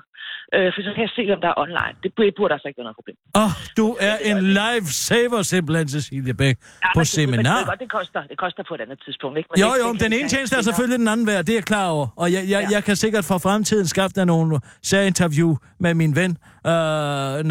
øh, 0.55 0.67
for 0.73 0.79
så 0.87 0.91
kan 0.95 1.01
jeg 1.07 1.11
se, 1.19 1.23
om 1.35 1.39
der 1.45 1.49
er 1.53 1.57
online. 1.65 1.93
Det 2.03 2.09
burde, 2.37 2.53
altså 2.55 2.67
ikke 2.67 2.77
være 2.81 2.87
noget 2.89 2.99
problem. 3.01 3.17
Åh, 3.39 3.43
oh, 3.45 3.51
du 3.79 3.87
er 4.09 4.15
en 4.29 4.37
lifesaver 4.59 5.41
simpelthen, 5.53 5.87
Cecilie 5.95 6.33
Bæk, 6.41 6.55
Ja, 6.57 6.87
på 6.95 6.99
men 6.99 6.99
det- 6.99 6.99
men 6.99 6.99
det, 7.01 7.07
seminar. 7.07 7.53
ved 7.53 7.59
jeg 7.59 7.67
godt, 7.73 7.79
det, 7.85 7.91
koster, 7.99 8.21
det 8.31 8.37
koster 8.45 8.63
på 8.69 8.73
et 8.77 8.81
andet 8.85 8.99
tidspunkt, 9.05 9.35
ikke? 9.39 9.49
Men 9.51 9.59
Jo, 9.63 9.67
det, 9.73 9.79
jo, 9.83 9.87
det 9.87 9.93
men 9.93 9.99
den 10.05 10.13
ene 10.19 10.29
tjeneste 10.33 10.53
er 10.59 10.61
selvfølgelig 10.69 10.99
den 11.03 11.07
anden 11.13 11.27
værd, 11.27 11.41
det 11.45 11.53
er 11.53 11.57
jeg 11.61 11.67
klar 11.73 11.87
over. 11.95 12.07
Og 12.21 12.27
jeg, 12.35 12.41
jeg, 12.53 12.59
Ja. 12.63 12.67
jeg 12.75 12.81
kan 12.87 12.95
sikkert 13.03 13.25
for 13.31 13.37
fremtiden 13.47 13.87
skaffe 13.93 14.13
dig 14.19 14.25
nogle 14.25 14.59
særinterview 14.89 15.51
med 15.79 15.93
min 16.01 16.15
ven, 16.15 16.31
øh, 16.71 16.71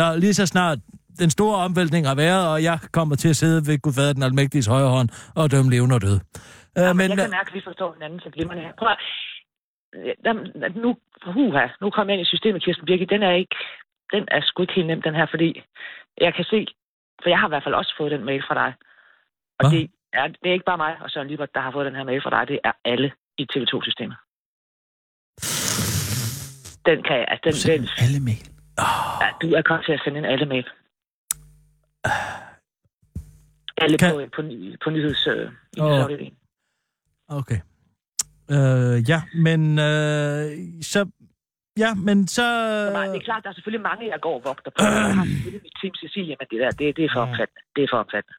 når 0.01 0.17
lige 0.25 0.35
så 0.35 0.47
snart 0.47 0.79
den 1.23 1.31
store 1.31 1.57
omvæltning 1.67 2.07
har 2.07 2.15
været, 2.15 2.49
og 2.53 2.63
jeg 2.63 2.79
kommer 2.93 3.17
til 3.17 3.29
at 3.29 3.37
sidde 3.37 3.67
ved 3.67 3.79
Gud 3.85 3.93
fader 3.93 4.13
den 4.13 4.23
almægtiges 4.23 4.67
højre 4.67 4.89
hånd 4.97 5.09
og 5.35 5.51
dømme 5.51 5.71
levende 5.71 5.95
og 5.95 6.03
døde. 6.03 6.21
Øh, 6.79 6.83
Ja, 6.83 6.93
men, 6.93 6.97
men 6.97 7.11
jeg 7.11 7.19
kan 7.19 7.31
mærke, 7.31 7.51
at 7.53 7.55
vi 7.59 7.63
forstår 7.69 7.89
hinanden 7.97 8.21
så 8.21 8.31
glimrende 8.37 8.63
her. 8.67 8.73
Prøv 8.79 8.89
at, 8.89 8.99
nu, 10.75 10.97
huha, 11.23 11.67
nu 11.81 11.91
kommer 11.91 12.13
jeg 12.13 12.19
ind 12.21 12.27
i 12.27 12.31
systemet, 12.31 12.63
Kirsten 12.65 12.87
Birgit, 12.87 13.11
den 13.11 13.23
er 13.23 13.31
ikke, 13.31 13.57
den 14.13 14.29
er 14.31 14.41
sgu 14.43 14.63
ikke 14.63 14.75
helt 14.75 14.87
nem, 14.87 15.03
den 15.03 15.15
her, 15.15 15.27
fordi 15.31 15.63
jeg 16.21 16.35
kan 16.35 16.45
se, 16.45 16.67
For 17.23 17.29
jeg 17.29 17.39
har 17.39 17.49
i 17.49 17.53
hvert 17.53 17.63
fald 17.65 17.75
også 17.75 17.95
fået 17.99 18.11
den 18.13 18.25
mail 18.25 18.43
fra 18.49 18.55
dig. 18.55 18.75
Og 19.59 19.71
Hvad? 19.71 19.79
det 19.79 19.91
er, 20.13 20.27
det 20.27 20.49
er 20.49 20.53
ikke 20.53 20.65
bare 20.65 20.77
mig 20.77 20.97
og 21.03 21.11
Søren 21.11 21.29
Libert, 21.29 21.55
der 21.55 21.61
har 21.61 21.71
fået 21.73 21.87
den 21.87 21.95
her 21.95 22.05
mail 22.05 22.23
fra 22.23 22.31
dig. 22.31 22.49
Det 22.49 22.59
er 22.65 22.73
alle 22.85 23.13
i 23.39 23.47
TV2-systemet. 23.53 24.17
Den 26.87 27.03
kan 27.03 27.17
jeg, 27.17 27.25
altså 27.29 27.45
den, 27.45 27.53
den, 27.53 27.87
Send 27.87 27.89
alle 28.05 28.21
mail. 28.21 28.45
ja, 29.23 29.29
du 29.43 29.47
er 29.59 29.63
kommet 29.63 29.85
til 29.87 29.93
at 29.93 30.01
sende 30.05 30.19
en 30.19 30.25
alle 30.25 30.47
mail. 30.47 30.67
Alle 33.83 33.99
Kan- 33.99 34.15
på, 34.15 34.21
på, 34.37 34.43
på 34.85 34.91
nyheds... 34.91 35.27
Øh, 35.27 35.51
nyhedsafdelingen. 35.79 36.37
Okay. 37.29 37.61
Øh, 38.57 39.11
ja, 39.11 39.21
men 39.35 39.61
øh, 39.79 40.51
så... 40.83 41.01
Ja, 41.85 41.95
men 41.95 42.27
så... 42.29 42.35
Så 42.35 42.93
meget- 42.93 43.13
Det 43.15 43.21
er 43.21 43.25
klart, 43.25 43.43
der 43.45 43.51
er 43.51 43.55
selvfølgelig 43.55 43.83
mange, 43.83 44.03
jeg 44.13 44.19
går 44.23 44.35
og 44.35 44.43
vogter 44.45 44.71
på. 44.79 44.85
Jeg 44.85 45.15
har 45.17 45.25
selvfølgelig 45.25 45.63
mit 45.67 45.73
team 45.83 45.95
Cecilia, 46.03 46.35
men 46.41 46.47
det 46.51 46.59
der, 46.63 46.71
det, 46.71 46.97
det 46.97 47.05
er 47.05 47.09
for 47.15 47.21
omfattende. 47.21 47.61
Det 47.77 47.83
er 47.85 47.89
for 47.93 47.99
omfattende. 48.05 48.37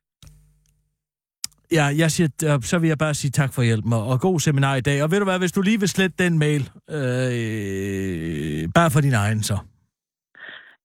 Ja, 1.72 1.86
jeg 2.02 2.12
siger, 2.12 2.30
øh, 2.56 2.62
så 2.62 2.80
vil 2.80 2.88
jeg 2.88 2.98
bare 2.98 3.14
sige 3.14 3.32
tak 3.32 3.54
for 3.54 3.62
hjælpen, 3.62 3.94
og, 3.94 4.20
god 4.22 4.40
seminar 4.40 4.76
i 4.76 4.82
dag. 4.82 5.04
Og 5.04 5.12
ved 5.12 5.20
du 5.20 5.24
hvad, 5.24 5.40
hvis 5.40 5.52
du 5.52 5.62
lige 5.62 5.80
vil 5.80 5.90
slette 5.90 6.24
den 6.24 6.40
mail, 6.40 6.62
øh, 6.90 8.70
bare 8.76 8.92
for 8.92 9.02
din 9.02 9.14
egen 9.14 9.44
så. 9.44 9.58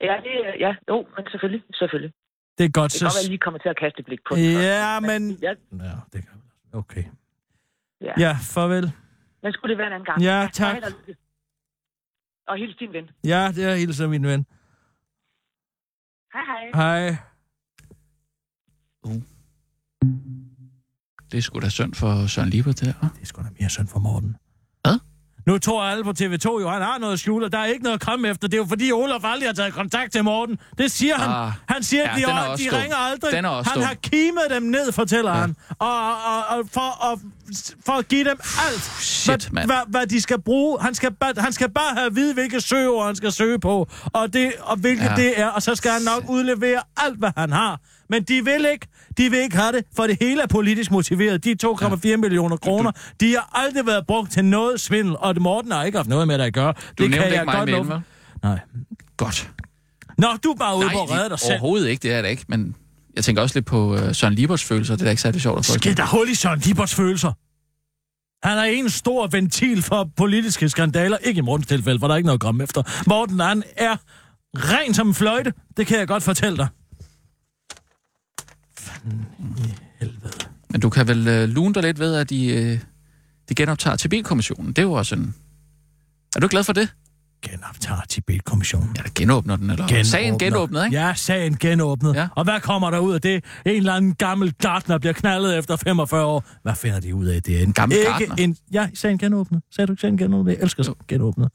Ja, 0.00 0.14
det, 0.26 0.32
ja, 0.60 0.72
jo, 0.88 1.06
men 1.16 1.24
selvfølgelig, 1.30 1.62
selvfølgelig. 1.74 2.12
Det 2.58 2.64
er 2.64 2.68
godt, 2.68 2.92
Det 2.92 3.00
kan 3.00 3.04
godt 3.04 3.04
være, 3.04 3.06
at 3.06 3.12
så... 3.12 3.18
jeg 3.22 3.28
lige 3.28 3.38
kommer 3.38 3.58
til 3.60 3.68
at 3.68 3.78
kaste 3.78 3.98
et 4.00 4.06
blik 4.06 4.18
på 4.28 4.34
den. 4.36 4.44
Ja, 4.44 5.00
men... 5.00 5.38
Ja, 5.42 5.52
Ja, 5.88 5.94
det 6.12 6.20
kan 6.26 6.30
Okay. 6.72 7.04
ja. 8.00 8.12
Ja, 8.18 8.32
farvel. 8.54 8.92
Men 9.44 9.52
skulle 9.52 9.70
det 9.70 9.78
være 9.78 9.86
en 9.86 9.92
anden 9.92 10.06
gang? 10.06 10.22
Ja, 10.22 10.48
tak. 10.52 10.74
held 10.74 11.16
og 12.48 12.56
hils 12.58 12.76
din 12.76 12.92
ven. 12.92 13.10
Ja, 13.24 13.52
det 13.54 13.64
er 13.64 13.74
hilser 13.74 14.08
min 14.08 14.26
ven. 14.26 14.46
Hej, 16.34 16.44
hej. 16.50 16.70
Hej. 16.74 17.16
Det 21.32 21.38
er 21.38 21.42
sgu 21.42 21.60
da 21.60 21.68
synd 21.68 21.94
for 21.94 22.26
Søren 22.26 22.48
Liebert, 22.50 22.80
det 22.80 22.86
der. 23.00 23.08
Det 23.14 23.22
er 23.22 23.26
sgu 23.26 23.42
da 23.42 23.48
mere 23.60 23.70
synd 23.70 23.88
for 23.88 23.98
Morten. 23.98 24.36
Hvad? 24.84 24.98
Nu 25.46 25.58
tror 25.58 25.82
alle 25.84 26.04
på 26.04 26.10
TV2 26.10 26.60
jo, 26.60 26.68
han 26.68 26.82
har 26.82 26.98
noget 26.98 27.20
skjul, 27.20 27.44
og 27.44 27.52
der 27.52 27.58
er 27.58 27.64
ikke 27.64 27.82
noget 27.82 27.94
at 27.94 28.06
komme 28.06 28.28
efter. 28.28 28.48
Det 28.48 28.54
er 28.56 28.58
jo 28.58 28.66
fordi, 28.66 28.92
Olaf 28.92 29.24
aldrig 29.24 29.48
har 29.48 29.54
taget 29.54 29.72
kontakt 29.74 30.12
til 30.12 30.24
Morten. 30.24 30.58
Det 30.78 30.90
siger 30.90 31.16
han. 31.18 31.30
Ah. 31.30 31.52
Han 31.68 31.82
siger, 31.82 32.10
at 32.10 32.20
Ja, 32.20 32.30
er 32.30 32.56
de, 32.56 32.64
de 32.64 32.82
ringer 32.82 32.96
aldrig. 32.96 33.32
Den 33.32 33.44
er 33.44 33.48
også 33.48 33.70
han 33.70 33.82
har 33.82 33.94
kimet 33.94 34.42
dem 34.50 34.62
ned, 34.62 34.92
fortæller 34.92 35.30
Ja. 35.30 35.36
ja. 35.36 35.40
han. 35.40 35.56
Og, 35.78 36.08
og, 36.32 36.58
og 36.58 36.68
for, 36.72 36.90
og, 37.10 37.20
for 37.86 37.92
at 37.92 38.08
give 38.08 38.24
dem 38.24 38.36
alt, 38.68 38.82
Shit, 39.00 39.48
hvad, 39.52 39.64
hvad, 39.66 39.76
hvad, 39.88 40.06
de 40.06 40.20
skal 40.20 40.40
bruge. 40.40 40.80
Han 40.80 40.94
skal, 40.94 41.12
bare, 41.14 41.32
han 41.38 41.52
skal 41.52 41.70
bare 41.70 41.94
have 41.94 42.06
at 42.06 42.16
vide, 42.16 42.34
hvilke 42.34 42.60
søgeord 42.60 43.06
han 43.06 43.16
skal 43.16 43.32
søge 43.32 43.58
på, 43.58 43.88
og, 44.04 44.32
det, 44.32 44.52
og 44.60 44.76
hvilket 44.76 45.04
Ja. 45.04 45.14
det 45.16 45.40
er. 45.40 45.46
Og 45.46 45.62
så 45.62 45.74
skal 45.74 45.90
han 45.90 46.02
nok 46.02 46.24
udlevere 46.28 46.80
alt, 46.96 47.18
hvad 47.18 47.30
han 47.36 47.52
har. 47.52 47.80
Men 48.08 48.22
de 48.22 48.44
vil 48.44 48.66
ikke. 48.72 48.86
De 49.18 49.30
vil 49.30 49.38
ikke 49.38 49.56
have 49.56 49.72
det, 49.72 49.84
for 49.96 50.06
det 50.06 50.16
hele 50.20 50.42
er 50.42 50.46
politisk 50.46 50.90
motiveret. 50.90 51.44
De 51.44 51.56
2,4 51.66 52.00
ja. 52.04 52.16
millioner 52.16 52.56
kroner, 52.56 52.92
de 53.20 53.32
har 53.32 53.50
aldrig 53.52 53.86
været 53.86 54.06
brugt 54.06 54.32
til 54.32 54.44
noget 54.44 54.80
svindel, 54.80 55.16
og 55.18 55.34
Morten 55.40 55.72
har 55.72 55.84
ikke 55.84 55.98
haft 55.98 56.08
noget 56.08 56.26
med 56.28 56.38
det 56.38 56.44
at 56.44 56.52
gøre. 56.54 56.72
Du 56.98 57.02
det 57.02 57.10
nævnte 57.10 57.32
ikke 57.32 57.44
mig 57.44 57.54
godt 57.54 57.88
med? 57.88 58.00
Nej. 58.42 58.58
Godt. 59.16 59.50
Nå, 60.18 60.28
du 60.44 60.50
er 60.50 60.56
bare 60.56 60.76
ude 60.76 60.88
på 60.92 61.02
at 61.02 61.10
redde 61.10 61.28
dig 61.30 61.38
selv. 61.38 61.52
overhovedet 61.52 61.88
ikke, 61.88 62.02
det 62.02 62.12
er 62.12 62.22
det 62.22 62.28
ikke. 62.28 62.44
Men 62.48 62.76
jeg 63.16 63.24
tænker 63.24 63.42
også 63.42 63.56
lidt 63.56 63.66
på 63.66 63.94
uh, 63.94 64.12
Søren 64.12 64.34
Lieberts 64.34 64.64
følelser. 64.64 64.94
Det 64.94 65.02
er 65.02 65.04
da 65.04 65.10
ikke 65.10 65.22
særlig 65.22 65.40
sjovt 65.40 65.58
at 65.58 65.66
få. 65.66 65.72
Skid 65.72 65.94
der 65.94 66.06
hul 66.06 66.28
i 66.28 66.34
Søren 66.34 66.58
Liberts 66.58 66.94
følelser. 66.94 67.32
Han 68.46 68.58
er 68.58 68.62
en 68.62 68.90
stor 68.90 69.26
ventil 69.26 69.82
for 69.82 70.10
politiske 70.16 70.68
skandaler. 70.68 71.16
Ikke 71.16 71.38
i 71.38 71.42
Mortens 71.42 71.66
tilfælde, 71.66 72.00
for 72.00 72.06
der 72.06 72.14
er 72.14 72.16
ikke 72.16 72.26
noget 72.26 72.36
at 72.36 72.40
komme 72.40 72.64
efter. 72.64 72.82
Morten, 73.06 73.40
han 73.40 73.62
er 73.76 73.96
ren 74.54 74.94
som 74.94 75.08
en 75.08 75.14
fløjte. 75.14 75.52
Det 75.76 75.86
kan 75.86 75.98
jeg 75.98 76.08
godt 76.08 76.22
fortælle 76.22 76.56
dig. 76.56 76.68
Fanden 78.78 79.26
i 79.58 79.74
helvede. 80.00 80.32
Men 80.70 80.80
du 80.80 80.90
kan 80.90 81.08
vel 81.08 81.42
uh, 81.42 81.48
lune 81.48 81.74
dig 81.74 81.82
lidt 81.82 81.98
ved, 81.98 82.14
at 82.14 82.30
de, 82.30 82.54
uh, 82.54 82.78
de 83.48 83.54
genoptager 83.54 83.96
Tibet-kommissionen. 83.96 84.68
Det 84.68 84.78
er 84.78 84.82
jo 84.82 84.92
også 84.92 85.14
en... 85.14 85.34
Er 86.36 86.40
du 86.40 86.48
glad 86.48 86.64
for 86.64 86.72
det? 86.72 86.88
Genoptager 87.50 88.00
Tibet-kommissionen. 88.08 88.96
Ja, 88.96 89.02
genåbner 89.14 89.56
den, 89.56 89.70
eller? 89.70 89.86
Genåbner. 89.86 90.02
Sagen 90.04 90.38
genåbnet, 90.38 90.84
ikke? 90.84 90.96
Ja, 90.96 91.14
sagen 91.14 91.56
genåbnet. 91.56 92.14
Ja. 92.14 92.28
Og 92.36 92.44
hvad 92.44 92.60
kommer 92.60 92.90
der 92.90 92.98
ud 92.98 93.14
af 93.14 93.20
det? 93.20 93.44
En 93.66 93.72
eller 93.76 93.92
anden 93.92 94.14
gammel 94.14 94.52
gartner 94.54 94.98
bliver 94.98 95.12
knaldet 95.12 95.58
efter 95.58 95.76
45 95.76 96.24
år. 96.24 96.44
Hvad 96.62 96.74
finder 96.74 97.00
de 97.00 97.14
ud 97.14 97.26
af 97.26 97.42
det? 97.42 97.62
En 97.62 97.72
gammel 97.72 97.98
ikke 97.98 98.10
gartner? 98.10 98.34
En, 98.36 98.56
ja, 98.72 98.88
sagen 98.94 99.18
genåbnet. 99.18 99.62
Sagde 99.74 99.86
du 99.86 99.92
ikke 99.92 100.00
sagen 100.00 100.18
genåbnet? 100.18 100.52
Jeg 100.52 100.62
elsker 100.62 100.82
sagen 100.82 100.96
genåbnet. 101.08 101.48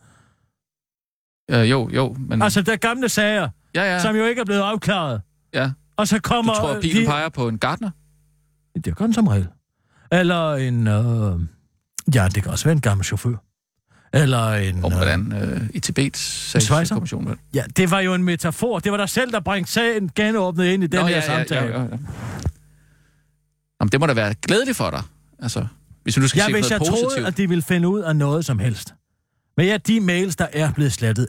Uh, 1.54 1.70
jo, 1.70 1.90
jo, 1.94 2.16
men... 2.20 2.42
Altså, 2.42 2.62
der 2.62 2.72
er 2.74 2.78
gamle 2.78 3.10
sager, 3.10 3.50
ja, 3.76 3.84
ja. 3.94 4.00
som 4.02 4.16
jo 4.16 4.26
ikke 4.26 4.42
er 4.42 4.46
blevet 4.46 4.62
afklaret. 4.62 5.22
ja. 5.54 5.72
Og 5.98 6.08
så 6.08 6.16
Du 6.16 6.22
kommer... 6.22 6.54
tror, 6.54 6.70
at 6.74 6.82
pilen 6.82 7.02
de- 7.02 7.08
peger 7.08 7.30
på 7.30 7.48
en 7.48 7.58
gartner? 7.58 7.90
Det 8.76 8.88
er 8.88 8.94
kun 8.96 9.14
som 9.14 9.28
regel. 9.28 9.48
Eller 10.12 10.54
en... 10.56 10.88
Øh... 10.88 11.40
Ja, 12.16 12.28
det 12.36 12.44
kan 12.44 12.52
også 12.52 12.66
være 12.66 12.74
en 12.74 12.82
gammel 12.82 13.06
chauffør. 13.06 13.36
Eller 14.14 14.54
en... 14.54 14.76
Øh, 14.76 14.82
hvordan? 14.82 15.34
Uh, 15.62 15.68
I 15.74 15.80
Tibets 15.80 16.20
svejser? 16.66 16.96
kommission 16.96 17.40
Ja, 17.54 17.64
det 17.78 17.92
var 17.92 18.00
jo 18.00 18.14
en 18.14 18.24
metafor. 18.24 18.80
Det 18.80 18.92
var 18.92 18.98
dig 18.98 19.10
selv, 19.10 19.32
der 19.32 19.40
brængte 19.40 19.72
sagen 19.72 20.12
genåbnet 20.16 20.66
ind 20.66 20.84
i 20.84 20.88
den 20.88 21.00
Nå, 21.00 21.06
her 21.08 21.16
ja, 21.16 21.22
samtale. 21.26 21.66
Ja, 21.68 21.80
ja, 21.80 21.84
ja. 21.84 21.98
Jamen, 23.82 23.92
det 23.92 24.00
må 24.00 24.06
da 24.06 24.14
være 24.14 24.34
glædeligt 24.34 24.78
for 24.78 24.90
dig. 24.90 25.02
Altså, 25.40 25.66
hvis 26.04 26.16
du 26.16 26.28
skal 26.28 26.40
Ja, 26.40 26.46
se 26.46 26.52
hvis 26.52 26.62
noget 26.62 26.72
jeg 26.72 26.80
positivt. 26.80 27.12
troede, 27.12 27.28
at 27.28 27.38
de 27.38 27.50
ville 27.50 27.62
finde 27.62 27.88
ud 27.88 28.00
af 28.02 28.16
noget 28.16 28.46
som 28.46 28.60
helst. 28.60 28.94
Men 29.58 29.66
ja, 29.66 29.78
de 29.78 30.00
mails, 30.00 30.36
der 30.36 30.48
er 30.54 30.72
blevet 30.72 30.94
slettet, 30.94 31.28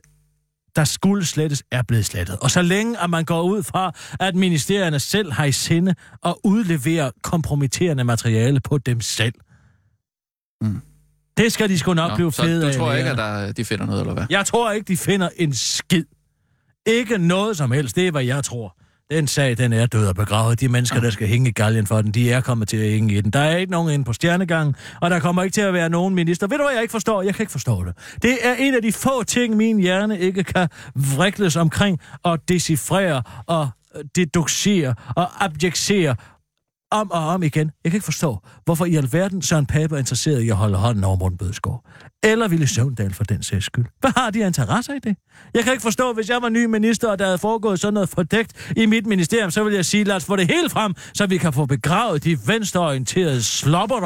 der 0.76 0.84
skulle 0.84 1.25
slettes, 1.25 1.62
er 1.70 1.82
blevet 1.82 2.06
slettet. 2.06 2.37
Og 2.37 2.50
så 2.50 2.62
længe 2.62 3.02
at 3.02 3.10
man 3.10 3.25
går 3.25 3.42
ud 3.42 3.62
fra, 3.62 3.92
at 4.20 4.34
ministerierne 4.34 5.00
selv 5.00 5.32
har 5.32 5.44
i 5.44 5.52
sinde 5.52 5.94
at 6.26 6.34
udlevere 6.44 7.12
kompromitterende 7.22 8.04
materiale 8.04 8.60
på 8.60 8.78
dem 8.78 9.00
selv. 9.00 9.34
Mm. 10.60 10.80
Det 11.40 11.52
skal 11.52 11.68
de 11.68 11.78
sgu 11.78 11.94
nok 11.94 12.11
Nå, 12.11 12.16
blive 12.16 12.32
så 12.32 12.42
fede 12.42 12.62
du 12.62 12.66
af. 12.68 12.75
tror 12.75 12.92
ikke, 12.92 13.04
lægerne. 13.11 13.23
at 13.42 13.47
der, 13.47 13.52
de 13.52 13.64
finder 13.64 13.87
noget, 13.87 14.00
eller 14.00 14.14
hvad? 14.14 14.25
Jeg 14.30 14.47
tror 14.47 14.70
ikke, 14.73 14.88
de 14.88 14.97
finder 14.97 15.28
en 15.37 15.54
skid. 15.54 16.04
Ikke 16.87 17.18
noget 17.18 17.56
som 17.56 17.70
helst. 17.70 17.97
Det 17.97 18.06
er, 18.06 18.11
hvad 18.11 18.25
jeg 18.25 18.44
tror. 18.44 18.76
Den 19.11 19.26
sag, 19.26 19.59
den 19.59 19.73
er 19.73 19.87
død 19.87 20.06
og 20.06 20.14
begravet. 20.14 20.61
De 20.61 20.68
mennesker, 20.68 21.00
der 21.00 21.11
skal 21.11 21.28
hænge 21.28 21.49
i 21.49 21.52
galgen 21.52 21.87
for 21.87 22.02
den, 22.02 22.12
de 22.12 22.32
er 22.32 22.40
kommet 22.40 22.68
til 22.68 22.76
at 22.76 22.90
hænge 22.90 23.14
i 23.14 23.20
den. 23.20 23.30
Der 23.30 23.40
er 23.40 23.56
ikke 23.56 23.73
nogen 23.73 23.92
inde 23.94 24.04
på 24.04 24.12
stjernegangen, 24.12 24.75
og 25.00 25.11
der 25.11 25.18
kommer 25.20 25.42
ikke 25.42 25.54
til 25.54 25.61
at 25.61 25.75
være 25.75 25.88
nogen 25.88 26.14
minister. 26.14 26.47
Ved 26.47 26.59
du, 26.59 26.64
hvad 26.64 26.73
jeg 26.73 26.82
ikke 26.82 26.92
forstår? 26.92 27.23
Jeg 27.23 27.35
kan 27.35 27.42
ikke 27.42 27.52
forstå 27.52 27.85
det. 27.85 27.94
Det 28.23 28.38
er 28.42 28.54
en 28.54 28.75
af 28.75 28.82
de 28.82 28.92
få 28.92 29.23
ting, 29.23 29.56
min 29.56 29.78
hjerne 29.80 30.18
ikke 30.18 30.44
kan 30.44 30.68
vrikles 31.16 31.56
omkring 31.56 31.99
og 32.23 32.38
decifrere 32.49 33.23
og 33.47 33.68
deducere 34.16 34.94
og 35.16 35.44
abjectere 35.44 36.16
om 36.90 37.11
og 37.11 37.26
om 37.26 37.42
igen. 37.42 37.70
Jeg 37.85 37.92
kan 37.92 37.97
ikke 37.97 38.04
forstå, 38.04 38.38
hvorfor 38.64 38.85
i 38.85 38.97
alverden 38.97 39.42
Søren 39.42 39.66
Pape 39.66 39.94
er 39.94 39.99
interesseret 39.99 40.40
i 40.40 40.49
at 40.49 40.56
holde 40.56 40.76
hånden 40.76 41.04
over 41.04 41.16
Morten 41.16 41.38
Bødskov. 41.38 41.87
Eller 42.23 42.49
Ville 42.49 42.66
Søvndal 42.66 43.14
for 43.14 43.25
den 43.25 43.42
sags 43.42 43.64
skyld. 43.64 43.85
Hvad 44.00 44.11
har 44.16 44.30
de 44.30 44.38
interesser 44.38 44.94
i 44.94 44.99
det? 44.99 45.16
Jeg 45.54 45.64
kan 45.64 45.73
ikke 45.73 45.82
forstå, 45.82 46.12
hvis 46.12 46.28
jeg 46.28 46.42
var 46.42 46.49
ny 46.49 46.64
minister, 46.64 47.09
og 47.09 47.18
der 47.18 47.25
havde 47.25 47.38
foregået 47.38 47.80
sådan 47.80 47.94
noget 47.94 48.09
fordækt 48.09 48.73
i 48.76 48.87
mit 48.87 49.06
ministerium, 49.06 49.50
så 49.50 49.64
vil 49.64 49.75
jeg 49.75 49.85
sige, 49.85 50.04
lad 50.04 50.16
os 50.16 50.25
få 50.25 50.37
det 50.37 50.50
helt 50.50 50.73
frem, 50.73 50.94
så 51.14 51.26
vi 51.26 51.37
kan 51.38 51.52
få 51.52 51.66
begravet 51.66 52.25
de 52.25 52.38
venstreorienterede 52.47 53.42
slopper 53.42 54.00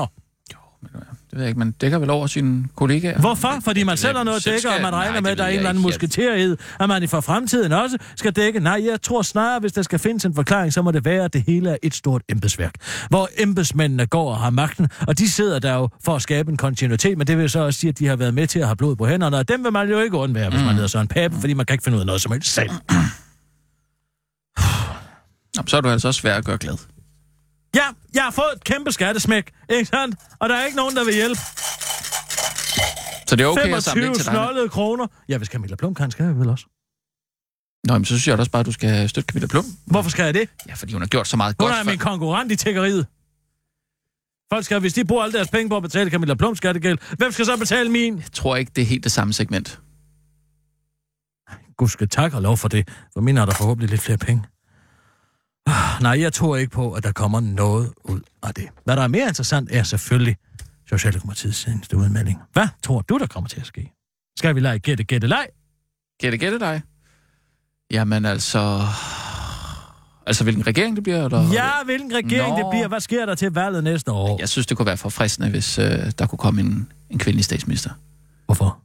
det 0.93 1.39
ved 1.39 1.41
jeg 1.41 1.49
ikke, 1.49 1.59
man 1.59 1.71
dækker 1.71 1.99
vel 1.99 2.11
over 2.11 2.27
sine 2.27 2.65
kollegaer. 2.77 3.19
Hvorfor? 3.21 3.61
Fordi 3.65 3.83
man 3.85 3.97
selv 3.97 4.17
har 4.17 4.25
noget 4.25 4.37
at 4.37 4.45
dække, 4.45 4.69
og 4.71 4.83
man 4.83 4.93
regner 4.95 5.13
Nej, 5.13 5.21
med, 5.21 5.31
at 5.31 5.39
der 5.39 5.45
er 5.45 5.49
en 5.49 5.57
eller 5.57 5.69
anden 5.69 5.81
ikke. 5.81 5.87
musketerhed, 5.89 6.57
at 6.81 6.89
man 6.89 7.03
i 7.03 7.07
for 7.07 7.21
fremtiden 7.21 7.73
også 7.73 7.99
skal 8.17 8.33
dække. 8.33 8.61
Nej, 8.61 8.83
jeg 8.91 9.03
tror 9.03 9.23
snarere, 9.23 9.61
hvis 9.61 9.73
der 9.73 9.83
skal 9.83 9.99
findes 9.99 10.25
en 10.25 10.35
forklaring, 10.35 10.73
så 10.73 10.83
må 10.83 10.91
det 10.91 11.05
være, 11.05 11.25
at 11.25 11.33
det 11.33 11.45
hele 11.47 11.71
er 11.71 11.77
et 11.83 11.95
stort 11.95 12.23
embedsværk, 12.29 12.75
hvor 13.09 13.29
embedsmændene 13.39 14.07
går 14.07 14.31
og 14.31 14.37
har 14.39 14.51
magten, 14.51 14.89
og 15.07 15.19
de 15.19 15.31
sidder 15.31 15.59
der 15.59 15.75
jo 15.75 15.89
for 16.05 16.17
at 16.17 16.23
skabe 16.23 16.51
en 16.51 16.57
kontinuitet, 16.57 17.19
men 17.19 17.27
det 17.27 17.39
vil 17.39 17.51
så 17.51 17.61
også 17.61 17.81
sige, 17.81 17.89
at 17.89 17.99
de 17.99 18.07
har 18.07 18.17
været 18.17 18.35
med 18.35 18.47
til 18.47 18.59
at 18.59 18.67
have 18.67 18.77
blod 18.77 18.97
på 18.97 19.07
hænderne, 19.07 19.37
og 19.37 19.49
dem 19.49 19.65
vil 19.65 19.73
man 19.73 19.89
jo 19.91 20.01
ikke 20.01 20.17
undvære, 20.17 20.51
hvis 20.51 20.61
Mm. 20.61 20.67
man 20.67 20.75
hedder 20.75 20.89
Søren 20.89 21.09
Pape, 21.09 21.35
fordi 21.41 21.55
man 21.55 21.67
kan 21.67 21.75
ikke 21.75 21.85
finde 21.85 21.97
ud 21.97 22.01
af 22.01 22.07
noget 22.07 22.21
som 22.23 22.33
helst 22.33 22.53
selv. 22.55 22.71
Så 25.67 25.77
er 25.77 25.81
du 25.81 25.89
altså 25.89 26.09
også 26.09 26.21
svær 26.21 26.35
at 26.37 26.45
gøre 26.45 26.59
glad. 26.59 26.75
Ja, 27.75 27.87
jeg 28.15 28.23
har 28.23 28.31
fået 28.31 28.47
et 28.57 28.65
kæmpe 28.65 28.93
skattesmæk, 28.93 29.53
ikke 29.71 29.85
sandt? 29.87 30.17
Og 30.41 30.49
der 30.49 30.55
er 30.57 30.65
ikke 30.65 30.77
nogen, 30.77 30.97
der 30.97 31.05
vil 31.05 31.15
hjælpe. 31.15 31.41
Så 33.29 33.37
det 33.37 33.41
er 33.45 33.47
okay 33.47 33.75
at 33.75 33.83
samle 33.83 34.03
25 34.03 34.15
til 34.15 34.25
dig. 34.25 34.33
snollede 34.33 34.69
kroner. 34.69 35.07
Ja, 35.29 35.39
hvis 35.39 35.49
Camilla 35.49 35.77
Plum 35.77 35.95
kan, 35.95 36.11
skal 36.11 36.25
jeg 36.27 36.39
vel 36.39 36.49
også. 36.49 36.67
Nå, 37.85 37.93
men 37.99 38.05
så 38.05 38.09
synes 38.09 38.29
jeg 38.29 38.39
også 38.39 38.51
bare, 38.51 38.61
at 38.61 38.67
du 38.67 38.73
skal 38.73 39.09
støtte 39.09 39.33
Camilla 39.33 39.47
Plum. 39.47 39.65
Hvorfor 39.87 40.11
skal 40.11 40.25
jeg 40.25 40.35
det? 40.35 40.49
Ja, 40.69 40.75
fordi 40.75 40.93
hun 40.93 41.03
har 41.03 41.07
gjort 41.07 41.29
så 41.29 41.37
meget 41.37 41.57
Hun 41.61 41.67
godt. 41.69 41.79
er 41.79 41.83
for- 41.85 41.91
min 41.91 41.99
konkurrent 41.99 42.53
i 42.53 42.57
tækkeriet. 42.57 43.07
Folk 44.53 44.65
skal, 44.65 44.81
hvis 44.81 44.93
de 44.95 45.05
bruger 45.05 45.23
alle 45.23 45.33
deres 45.33 45.49
penge 45.49 45.69
på 45.69 45.77
at 45.77 45.83
betale 45.83 46.11
Camilla 46.11 46.35
Plum 46.35 46.57
skattegæld, 46.57 46.99
hvem 47.17 47.33
skal 47.33 47.45
så 47.47 47.57
betale 47.57 47.91
min? 47.91 48.17
Jeg 48.19 48.33
tror 48.33 48.57
ikke, 48.57 48.73
det 48.77 48.83
er 48.83 48.87
helt 48.87 49.05
det 49.05 49.13
samme 49.13 49.33
segment. 49.33 49.81
Gud 51.77 51.89
skal 51.89 52.09
tak 52.09 52.35
og 52.35 52.43
lov 52.43 52.57
for 52.57 52.69
det, 52.69 52.89
for 53.13 53.21
min 53.21 53.37
har 53.37 53.47
der 53.47 53.55
forhåbentlig 53.55 53.91
lidt 53.91 54.01
flere 54.01 54.19
penge. 54.19 54.43
Nej, 56.01 56.21
jeg 56.21 56.33
tror 56.33 56.57
ikke 56.57 56.71
på, 56.71 56.93
at 56.93 57.03
der 57.03 57.13
kommer 57.13 57.41
noget 57.41 57.93
ud 58.05 58.21
af 58.43 58.55
det. 58.55 58.69
Hvad 58.85 58.97
der 58.97 59.03
er 59.03 59.09
mere 59.09 59.29
interessant, 59.29 59.69
er 59.73 59.83
selvfølgelig 59.83 60.37
Socialdemokratiets 60.89 61.59
seneste 61.59 61.97
udmelding. 61.97 62.39
Hvad 62.53 62.69
tror 62.83 63.01
du, 63.01 63.19
der 63.19 63.27
kommer 63.27 63.49
til 63.49 63.61
at 63.61 63.67
ske? 63.67 63.93
Skal 64.39 64.55
vi 64.55 64.61
lege 64.61 64.79
gætte, 64.79 65.05
gætte, 65.05 65.27
leg? 65.27 65.47
Gætte, 66.21 66.39
gætte 66.39 66.59
dig. 66.59 66.83
Jamen 67.91 68.25
altså... 68.25 68.81
Altså, 70.27 70.45
hvilken 70.45 70.67
regering 70.67 70.97
det 70.97 71.03
bliver? 71.05 71.25
Eller? 71.25 71.53
Ja, 71.53 71.71
hvilken 71.85 72.15
regering 72.15 72.51
Nå. 72.51 72.59
det 72.59 72.67
bliver. 72.71 72.89
Hvad 72.89 73.01
sker 73.01 73.27
der 73.27 73.35
til 73.35 73.51
valget 73.53 73.85
næste 73.85 74.13
år? 74.13 74.37
Jeg 74.41 74.49
synes, 74.49 74.67
det 74.67 74.77
kunne 74.77 74.87
være 74.87 74.97
forfriskende, 74.97 75.51
hvis 75.51 75.79
øh, 75.79 76.13
der 76.19 76.27
kunne 76.27 76.39
komme 76.39 76.61
en, 76.61 76.93
en 77.11 77.19
kvindelig 77.19 77.45
statsminister. 77.45 77.91
Hvorfor? 78.47 78.79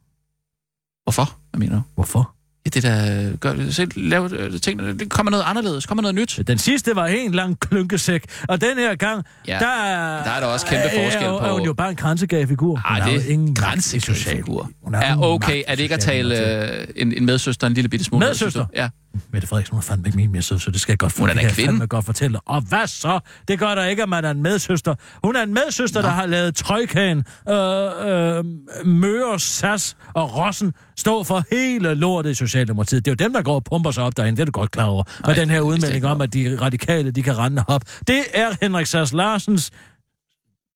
Hvorfor? 1.04 1.38
Hvad 1.52 1.60
mener 1.60 1.76
du? 1.76 1.82
Hvorfor? 1.96 2.36
Ja, 2.66 2.70
det 2.70 2.84
der 2.84 3.36
gør 3.38 3.54
det. 3.54 3.76
Se, 3.76 3.86
lav 3.96 4.30
øh, 4.34 4.60
tingene. 4.62 4.98
Det 5.00 5.10
kommer 5.10 5.32
noget 5.32 5.44
anderledes. 5.48 5.86
Kommer 5.86 6.02
noget 6.02 6.16
nyt. 6.16 6.40
Den 6.48 6.58
sidste 6.58 6.96
var 6.96 7.06
en 7.08 7.32
lang 7.32 7.60
klunkesæk, 7.60 8.24
og 8.48 8.62
den 8.62 8.78
her 8.78 8.96
gang, 8.96 9.26
Ja, 9.48 9.58
der, 9.60 9.66
er- 9.68 10.24
der 10.24 10.32
er 10.32 10.40
der 10.40 10.48
også 10.48 10.66
kæmpe 10.66 10.84
er- 10.88 11.04
forskel 11.06 11.24
er, 11.28 11.40
på- 11.40 11.46
Er 11.46 11.52
hun 11.52 11.62
jo 11.66 11.74
bare 11.74 11.90
en 11.90 11.96
grænsegagefigur. 11.96 12.70
Hun 12.70 12.78
Ej, 12.86 13.00
har 13.00 13.12
jo 13.12 13.18
det 13.18 13.26
ingen 13.26 13.58
er 13.58 13.62
magt 13.62 13.78
i 13.94 14.00
social- 14.00 14.06
grænsefigur. 14.26 14.70
Hun 14.84 14.94
har 14.94 15.02
Er 15.02 15.12
ingen 15.14 15.24
okay, 15.26 15.64
er 15.68 15.76
det 15.76 15.84
ikke 15.84 15.96
at 15.96 16.02
tale 16.02 16.64
øh, 16.80 16.88
en, 16.96 17.14
en 17.14 17.26
medsøster 17.26 17.68
en 17.68 17.74
lille 17.74 17.90
bitte 17.90 18.06
smule? 18.06 18.26
Medsøster? 18.26 18.66
Ja. 18.76 18.90
Mette 19.32 19.48
Frederiksen 19.48 19.76
var 19.76 19.82
fandme 19.82 20.08
ikke 20.08 20.18
min 20.18 20.32
medsøster, 20.32 20.58
så 20.58 20.72
det 20.72 20.82
skal 20.82 20.92
jeg 20.92 21.00
godt 21.00 21.18
Hun 21.18 21.30
er 21.30 21.34
det 21.34 21.56
kan 21.56 21.80
jeg 21.80 21.90
godt 21.90 22.06
fortælle. 22.06 22.40
Og 22.46 22.62
hvad 22.62 22.88
så? 22.88 23.20
Det 23.48 23.60
gør 23.60 23.76
der 23.76 23.86
ikke, 23.86 24.04
at 24.04 24.10
man 24.10 24.26
er 24.26 24.32
en 24.32 24.42
medsøster. 24.42 24.96
Hun 25.24 25.36
er 25.36 25.44
en 25.44 25.54
medsøster, 25.54 26.02
Nå. 26.02 26.08
der 26.08 26.14
har 26.14 26.26
lavet 26.26 26.56
Trøjkagen, 26.56 27.24
øh, 27.50 27.56
øh, 27.56 28.46
Møre, 28.86 29.40
Sas 29.40 29.98
og 30.14 30.36
Rossen 30.36 30.74
stå 30.98 31.24
for 31.24 31.44
hele 31.52 31.94
lortet 31.94 32.32
i 32.32 32.34
Socialdemokratiet. 32.34 33.06
Det 33.06 33.12
er 33.12 33.16
jo 33.20 33.28
dem, 33.28 33.34
der 33.34 33.42
går 33.42 33.56
og 33.56 33.64
pumper 33.64 33.92
sig 33.92 34.04
op 34.04 34.18
derinde, 34.18 34.38
det 34.38 34.42
er 34.42 34.46
du 34.46 34.52
godt 34.52 34.72
klar 34.72 34.86
over. 34.86 35.04
Med 35.20 35.28
Nej, 35.28 35.36
den 35.36 35.50
her 35.50 35.62
udmelding 35.62 36.06
om, 36.06 36.22
at 36.22 36.34
de 36.34 36.58
radikale, 36.62 37.12
de 37.12 37.24
kan 37.24 37.38
rende 37.38 37.64
op. 37.68 37.82
Det 38.08 38.24
er 38.34 38.50
Henrik 38.62 38.86
Sass 38.86 39.14
Larsens 39.14 39.72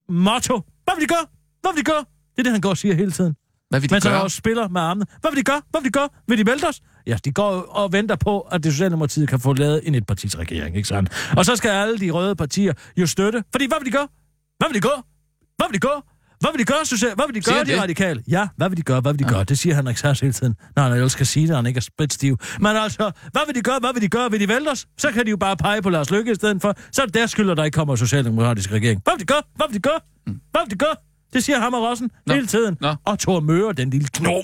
motto. 0.10 0.62
Hvad 0.84 0.94
vil 0.98 1.02
de 1.10 1.14
gøre? 1.14 1.26
Hvad 1.62 1.72
vil 1.74 1.86
de 1.86 1.92
gøre? 1.92 2.06
Det 2.36 2.40
er 2.40 2.44
det, 2.44 2.52
han 2.52 2.62
går 2.62 2.70
og 2.70 2.78
siger 2.78 2.96
hele 2.96 3.12
tiden. 3.12 3.36
Hvad 3.74 3.80
vil 3.82 3.90
de 3.90 3.96
Men 3.96 4.02
så 4.02 4.10
gøre? 4.10 4.22
også 4.22 4.38
spiller 4.38 4.68
med 4.68 4.82
armene. 4.82 5.06
Hvad 5.22 5.32
vil 5.32 5.38
de 5.38 5.44
gøre? 5.44 5.62
Hvad 5.72 5.82
vil 5.82 5.94
de 5.94 6.00
gøre? 6.00 6.10
Vil 6.28 6.38
de 6.38 6.46
vælte 6.46 6.66
os? 6.66 6.82
Ja, 7.08 7.18
de 7.26 7.32
går 7.32 7.52
og 7.62 7.92
venter 7.92 8.16
på, 8.16 8.40
at 8.40 8.64
det 8.64 8.72
Socialdemokratiet 8.74 9.30
kan 9.30 9.40
få 9.40 9.54
lavet 9.54 9.82
en 9.84 9.96
etpartisregering, 9.96 10.76
ikke 10.76 10.88
sandt? 10.88 11.34
Og 11.38 11.46
så 11.46 11.56
skal 11.56 11.70
alle 11.70 12.00
de 12.00 12.10
røde 12.12 12.36
partier 12.36 12.74
jo 12.98 13.08
støtte. 13.08 13.44
Fordi 13.52 13.68
hvad 13.68 13.78
vil 13.80 13.86
de 13.86 13.92
gøre? 13.92 14.08
Hvad 14.58 14.68
vil 14.70 14.76
de 14.76 14.82
gøre? 14.82 15.04
Hvad 15.58 15.68
vil 15.70 15.74
de 15.74 15.80
gøre? 15.80 16.02
Hvad 16.40 16.52
vil 16.54 16.60
de 16.60 16.66
gøre, 16.66 16.86
social... 16.86 17.16
Hvad 17.16 17.26
vil 17.28 17.36
de 17.36 17.42
gøre, 17.42 17.56
han 17.58 17.66
de 17.66 17.72
det? 17.72 17.82
radikale? 17.82 18.24
Ja, 18.28 18.48
hvad 18.58 18.70
vil 18.70 18.78
de 18.78 18.84
gøre? 18.84 19.02
Hvad 19.02 19.14
vil 19.14 19.20
de 19.20 19.34
gøre? 19.34 19.44
Det 19.44 19.60
siger 19.60 19.76
Henrik 19.76 19.98
Sass 19.98 20.22
hele 20.22 20.34
tiden, 20.34 20.56
når 20.76 20.84
han 20.84 20.92
ellers 20.92 21.12
skal 21.12 21.26
sige 21.26 21.48
det, 21.48 21.56
han 21.56 21.66
ikke 21.66 21.78
er 21.78 21.82
spritstiv. 21.82 22.38
Men 22.60 22.68
altså, 22.68 23.12
hvad 23.32 23.42
vil 23.48 23.56
de 23.56 23.62
gøre? 23.62 23.80
Hvad 23.80 23.94
vil 23.94 24.02
de 24.02 24.08
gøre? 24.08 24.32
Vil 24.32 24.40
de 24.40 24.48
vælte 24.48 24.70
os? 24.70 24.86
Så 24.98 25.12
kan 25.12 25.26
de 25.26 25.30
jo 25.30 25.38
bare 25.38 25.58
pege 25.58 25.82
på 25.82 25.90
Lars 25.90 26.12
Løkke 26.12 26.32
i 26.32 26.36
stedet 26.36 26.62
for. 26.62 26.76
Så 26.92 27.02
er 27.02 27.06
det 27.06 27.16
der 27.16 27.28
skylder, 27.28 27.54
der 27.54 27.64
ikke 27.64 27.76
kommer 27.76 27.96
socialdemokratisk 27.96 28.72
regering. 28.72 29.02
Hvad 29.04 29.14
vil 29.14 29.20
de 29.20 29.26
gøre? 29.26 29.42
Hvad 29.56 29.68
vil 29.70 29.76
de 29.76 29.82
gøre? 29.82 30.00
Hvad 30.26 30.62
vil 30.66 30.72
de 30.72 30.78
gøre? 30.78 30.96
Det 31.34 31.44
siger 31.44 31.60
Hammer 31.60 31.90
Rossen 31.90 32.12
Nå. 32.26 32.34
hele 32.34 32.48
tiden. 32.48 32.78
Nå. 32.82 32.96
Og 33.06 33.20
Thor 33.20 33.40
Møre, 33.40 33.74
den 33.74 33.90
lille 33.90 34.08
knom. 34.14 34.44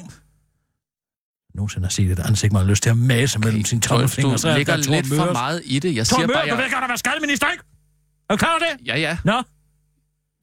Nogensinde 1.56 1.86
har 1.86 1.92
set 1.92 2.12
et 2.12 2.20
ansigt, 2.20 2.54
man 2.54 2.62
har 2.62 2.70
lyst 2.70 2.84
til 2.84 2.90
at 2.90 2.98
mase 2.98 3.40
mellem 3.40 3.66
sine 3.66 3.82
tommelfingre. 3.82 4.38
du 4.38 4.58
ligger 4.58 4.76
lidt 4.76 5.08
for 5.08 5.32
meget 5.34 5.62
i 5.66 5.80
det. 5.80 5.96
Jeg 5.96 6.08
Thor 6.08 6.18
siger 6.18 6.28
Møre, 6.28 6.36
bare, 6.38 6.50
du 6.50 6.56
ved 6.56 6.64
jeg... 6.64 6.72
godt 6.74 6.84
at 6.84 6.90
være 6.90 6.98
skatteminister, 6.98 7.48
ikke? 7.52 7.64
Er 8.30 8.34
du 8.34 8.38
klar 8.38 8.50
over 8.50 8.60
det? 8.60 8.88
Ja, 8.88 8.98
ja. 8.98 9.18
Nå, 9.26 9.42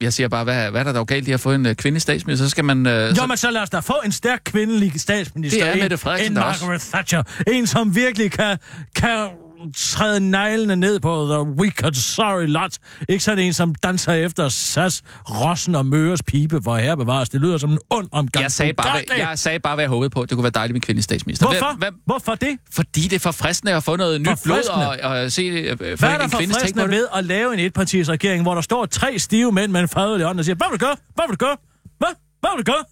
Jeg 0.01 0.13
siger 0.13 0.27
bare, 0.27 0.43
hvad, 0.43 0.71
hvad 0.71 0.79
er 0.81 0.83
der 0.83 0.93
dog 0.93 1.07
galt 1.07 1.27
i 1.27 1.31
at 1.31 1.39
få 1.39 1.51
en 1.51 1.65
uh, 1.65 1.73
kvindelig 1.73 2.01
statsminister? 2.01 2.45
Så 2.45 2.49
skal 2.49 2.65
man... 2.65 2.77
Uh, 2.85 2.91
jo, 2.93 3.15
så, 3.15 3.25
men 3.27 3.37
så 3.37 3.51
lad 3.51 3.61
os 3.61 3.69
da 3.69 3.79
få 3.79 3.95
en 4.05 4.11
stærk 4.11 4.41
kvindelig 4.45 4.99
statsminister. 5.01 5.59
Det 5.59 5.69
er 5.69 5.73
En- 5.73 5.79
Mette 5.79 5.97
Frederiksen 5.97 6.31
En. 6.31 6.39
Margaret 6.39 6.81
Thatcher. 6.81 7.23
En, 7.47 7.67
som 7.67 7.95
virkelig 7.95 8.31
kan, 8.31 8.57
kan 8.95 9.29
træde 9.75 10.19
neglene 10.19 10.75
ned 10.75 10.99
på 10.99 11.27
the 11.29 11.41
wicked 11.41 11.93
sorry 11.93 12.45
lot. 12.47 12.77
Ikke 13.09 13.23
sådan 13.23 13.45
en, 13.45 13.53
som 13.53 13.75
danser 13.75 14.13
efter 14.13 14.49
Sas, 14.49 15.03
Rossen 15.29 15.75
og 15.75 15.85
Møres 15.85 16.23
pibe, 16.23 16.59
hvor 16.59 16.77
her 16.77 16.95
bevares. 16.95 17.29
Det 17.29 17.41
lyder 17.41 17.57
som 17.57 17.71
en 17.71 17.79
ond 17.89 18.07
omgang. 18.11 18.43
jeg, 18.43 18.51
sagde 18.51 18.73
bare, 18.73 18.91
hvad, 19.07 19.17
jeg 19.17 19.39
sagde 19.39 19.59
bare, 19.59 19.75
hvad 19.75 19.83
jeg 19.83 19.89
håbede 19.89 20.09
på. 20.09 20.21
Det 20.21 20.31
kunne 20.31 20.43
være 20.43 20.51
dejligt 20.51 20.73
med 20.73 20.81
kvindelig 20.81 21.03
statsminister. 21.03 21.45
Hvorfor? 21.45 21.77
Hvad, 21.77 21.91
hvad, 21.91 21.99
Hvorfor 22.05 22.35
det? 22.35 22.57
fordi 22.71 23.01
det 23.01 23.13
er 23.13 23.19
forfriskende 23.19 23.73
at 23.73 23.83
få 23.83 23.95
noget 23.95 24.21
nyt 24.21 24.39
blod 24.43 24.69
og, 24.69 25.11
og 25.11 25.31
se 25.31 25.69
få 25.69 25.83
Hvad 25.83 26.09
er 26.09 26.17
der 26.17 26.27
forfriskende 26.27 26.89
ved 26.89 27.07
at 27.15 27.25
lave 27.25 27.53
en 27.53 27.59
etpartisregering, 27.59 28.41
hvor 28.43 28.53
der 28.53 28.61
står 28.61 28.85
tre 28.85 29.19
stive 29.19 29.51
mænd 29.51 29.71
med 29.71 29.81
en 29.81 29.87
fadøl 29.87 30.19
i 30.19 30.23
hånden 30.23 30.39
og 30.39 30.45
siger, 30.45 30.55
hvad 30.55 30.67
vil 30.71 30.79
du 30.79 30.85
gøre? 30.85 30.95
Hvad 31.15 31.25
vil 31.27 31.39
du 31.39 31.45
gøre? 31.45 31.57
Hvad? 31.97 32.13
Hvad 32.39 32.49
vil 32.55 32.65
du 32.65 32.71
gøre? 32.71 32.83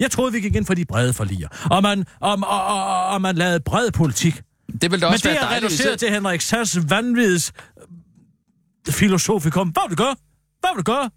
Jeg 0.00 0.10
troede, 0.10 0.32
vi 0.32 0.40
gik 0.40 0.56
ind 0.56 0.66
for 0.66 0.74
de 0.74 0.84
brede 0.84 1.12
forliger. 1.12 1.48
Og 1.70 1.82
man, 1.82 2.04
og, 2.20 2.38
og, 2.42 2.64
og, 2.66 3.06
og 3.06 3.22
man 3.22 3.34
lavede 3.34 3.60
bred 3.60 3.90
politik. 3.90 4.40
Det 4.72 4.90
ville 4.90 5.00
da 5.00 5.06
Men 5.06 5.12
også 5.14 5.28
det 5.28 5.36
være 5.36 5.52
er 5.52 5.56
reduceret 5.56 5.98
til 5.98 6.10
Henrik 6.10 6.40
Sass 6.40 6.78
vanvids 6.90 7.52
øh, 8.88 8.92
filosofikum. 8.94 9.68
Hvad 9.68 9.82
vil 9.88 9.98
du 9.98 10.02
gøre? 10.02 10.16
Hvad 10.60 10.70
vil 10.74 10.84
du 10.84 10.92
gøre? 10.92 11.10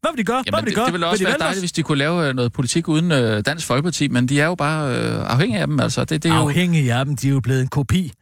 Hvad 0.00 0.10
vil 0.12 0.18
de 0.18 0.24
gøre? 0.24 0.42
Hvad 0.42 0.52
Jamen, 0.52 0.64
vil 0.64 0.64
de 0.64 0.70
det, 0.70 0.76
gøre? 0.76 0.86
det 0.86 0.92
ville 0.92 1.06
også 1.06 1.18
vil 1.18 1.26
de 1.26 1.30
være 1.30 1.38
dejligt, 1.38 1.62
hvis 1.62 1.72
de 1.72 1.82
kunne 1.82 1.98
lave 1.98 2.28
øh, 2.28 2.34
noget 2.34 2.52
politik 2.52 2.88
uden 2.88 3.12
øh, 3.12 3.42
Dansk 3.46 3.66
Folkeparti, 3.66 4.08
men 4.08 4.28
de 4.28 4.40
er 4.40 4.46
jo 4.46 4.54
bare 4.54 4.96
øh, 4.96 5.30
afhængige 5.32 5.60
af 5.60 5.66
dem, 5.66 5.80
altså. 5.80 6.04
Det, 6.04 6.22
det 6.22 6.30
er 6.30 6.34
jo... 6.34 6.40
Afhængige 6.48 6.94
af 6.94 7.04
dem, 7.04 7.16
de 7.16 7.28
er 7.28 7.32
jo 7.32 7.40
blevet 7.40 7.60
en 7.60 7.68
kopi. 7.68 8.12